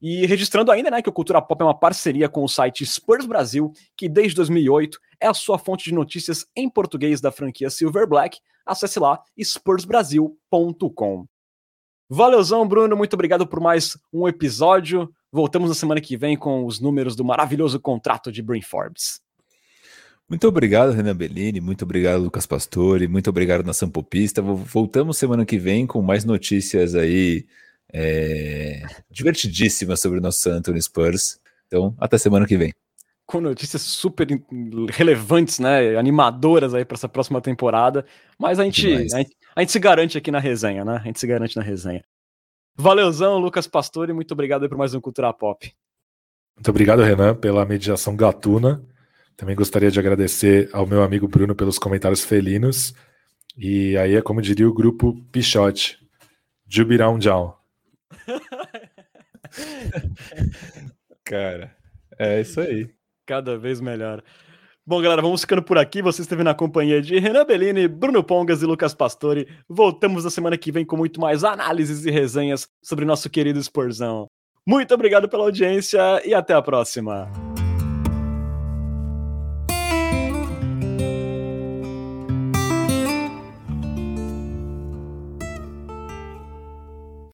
E 0.00 0.26
registrando 0.26 0.70
ainda, 0.70 0.90
né, 0.90 1.00
que 1.00 1.08
o 1.08 1.12
Cultura 1.12 1.40
Pop 1.40 1.60
é 1.60 1.64
uma 1.64 1.78
parceria 1.78 2.28
com 2.28 2.44
o 2.44 2.48
site 2.48 2.84
Spurs 2.84 3.24
Brasil, 3.24 3.72
que 3.96 4.08
desde 4.08 4.36
2008 4.36 5.00
é 5.20 5.26
a 5.26 5.34
sua 5.34 5.58
fonte 5.58 5.84
de 5.84 5.94
notícias 5.94 6.46
em 6.54 6.68
português 6.68 7.20
da 7.20 7.32
franquia 7.32 7.70
Silver 7.70 8.06
Black. 8.06 8.38
Acesse 8.64 9.00
lá 9.00 9.22
spursbrasil.com. 9.38 11.26
Valeuzão, 12.08 12.68
Bruno, 12.68 12.96
muito 12.96 13.14
obrigado 13.14 13.46
por 13.46 13.58
mais 13.58 13.98
um 14.12 14.28
episódio. 14.28 15.12
Voltamos 15.32 15.68
na 15.68 15.74
semana 15.74 16.00
que 16.00 16.16
vem 16.16 16.36
com 16.36 16.64
os 16.64 16.78
números 16.78 17.16
do 17.16 17.24
maravilhoso 17.24 17.80
contrato 17.80 18.30
de 18.30 18.42
Brain 18.42 18.62
Forbes. 18.62 19.20
Muito 20.28 20.48
obrigado, 20.48 20.90
Renan 20.92 21.14
Bellini. 21.14 21.60
Muito 21.60 21.82
obrigado, 21.84 22.22
Lucas 22.22 22.46
Pastore. 22.46 23.06
Muito 23.06 23.30
obrigado, 23.30 23.64
Nação 23.64 23.88
Popista. 23.88 24.42
Voltamos 24.42 25.16
semana 25.16 25.46
que 25.46 25.56
vem 25.56 25.86
com 25.86 26.02
mais 26.02 26.24
notícias 26.24 26.96
aí 26.96 27.46
é, 27.92 28.82
divertidíssimas 29.08 30.00
sobre 30.00 30.18
o 30.18 30.22
nosso 30.22 30.40
San 30.40 30.56
Antonio 30.56 30.82
Spurs. 30.82 31.38
Então, 31.68 31.94
até 31.98 32.18
semana 32.18 32.44
que 32.44 32.56
vem. 32.56 32.72
Com 33.24 33.40
notícias 33.40 33.82
super 33.82 34.26
relevantes, 34.90 35.60
né? 35.60 35.96
Animadoras 35.96 36.74
aí 36.74 36.84
para 36.84 36.96
essa 36.96 37.08
próxima 37.08 37.40
temporada. 37.40 38.04
Mas 38.36 38.58
a 38.58 38.64
gente, 38.64 38.86
a 38.92 38.98
gente, 39.18 39.36
a, 39.54 39.60
gente, 39.60 39.72
se 39.72 39.78
garante 39.78 40.18
aqui 40.18 40.32
na 40.32 40.40
resenha, 40.40 40.84
né? 40.84 40.96
A 40.96 41.06
gente 41.06 41.20
se 41.20 41.26
garante 41.26 41.56
na 41.56 41.62
resenha. 41.62 42.04
Valeuzão, 42.76 43.38
Lucas 43.38 43.66
Pastore. 43.68 44.12
Muito 44.12 44.32
obrigado 44.32 44.68
por 44.68 44.76
mais 44.76 44.92
um 44.92 45.00
Cultura 45.00 45.32
Pop. 45.32 45.72
Muito 46.56 46.70
obrigado, 46.70 47.02
Renan, 47.02 47.34
pela 47.34 47.64
mediação 47.64 48.16
gatuna. 48.16 48.82
Também 49.36 49.54
gostaria 49.54 49.90
de 49.90 49.98
agradecer 49.98 50.70
ao 50.72 50.86
meu 50.86 51.02
amigo 51.02 51.28
Bruno 51.28 51.54
pelos 51.54 51.78
comentários 51.78 52.24
felinos. 52.24 52.94
E 53.56 53.96
aí 53.96 54.14
é 54.14 54.22
como 54.22 54.40
diria 54.40 54.68
o 54.68 54.74
grupo 54.74 55.14
Pichote. 55.30 55.98
Jubirão 56.66 57.20
Jão. 57.20 57.54
Cara, 61.24 61.76
é 62.18 62.40
isso 62.40 62.60
aí. 62.60 62.88
Cada 63.26 63.58
vez 63.58 63.80
melhor. 63.80 64.22
Bom, 64.86 65.02
galera, 65.02 65.20
vamos 65.20 65.40
ficando 65.40 65.62
por 65.62 65.78
aqui. 65.78 66.00
Você 66.00 66.22
esteve 66.22 66.44
na 66.44 66.54
companhia 66.54 67.02
de 67.02 67.18
Renan 67.18 67.44
Bellini, 67.44 67.88
Bruno 67.88 68.22
Pongas 68.22 68.62
e 68.62 68.66
Lucas 68.66 68.94
Pastore. 68.94 69.48
Voltamos 69.68 70.22
na 70.22 70.30
semana 70.30 70.56
que 70.56 70.70
vem 70.70 70.84
com 70.84 70.96
muito 70.96 71.20
mais 71.20 71.42
análises 71.42 72.06
e 72.06 72.10
resenhas 72.10 72.68
sobre 72.82 73.04
nosso 73.04 73.28
querido 73.28 73.58
Esporzão. 73.58 74.26
Muito 74.64 74.94
obrigado 74.94 75.28
pela 75.28 75.44
audiência 75.44 76.00
e 76.24 76.32
até 76.32 76.54
a 76.54 76.62
próxima. 76.62 77.28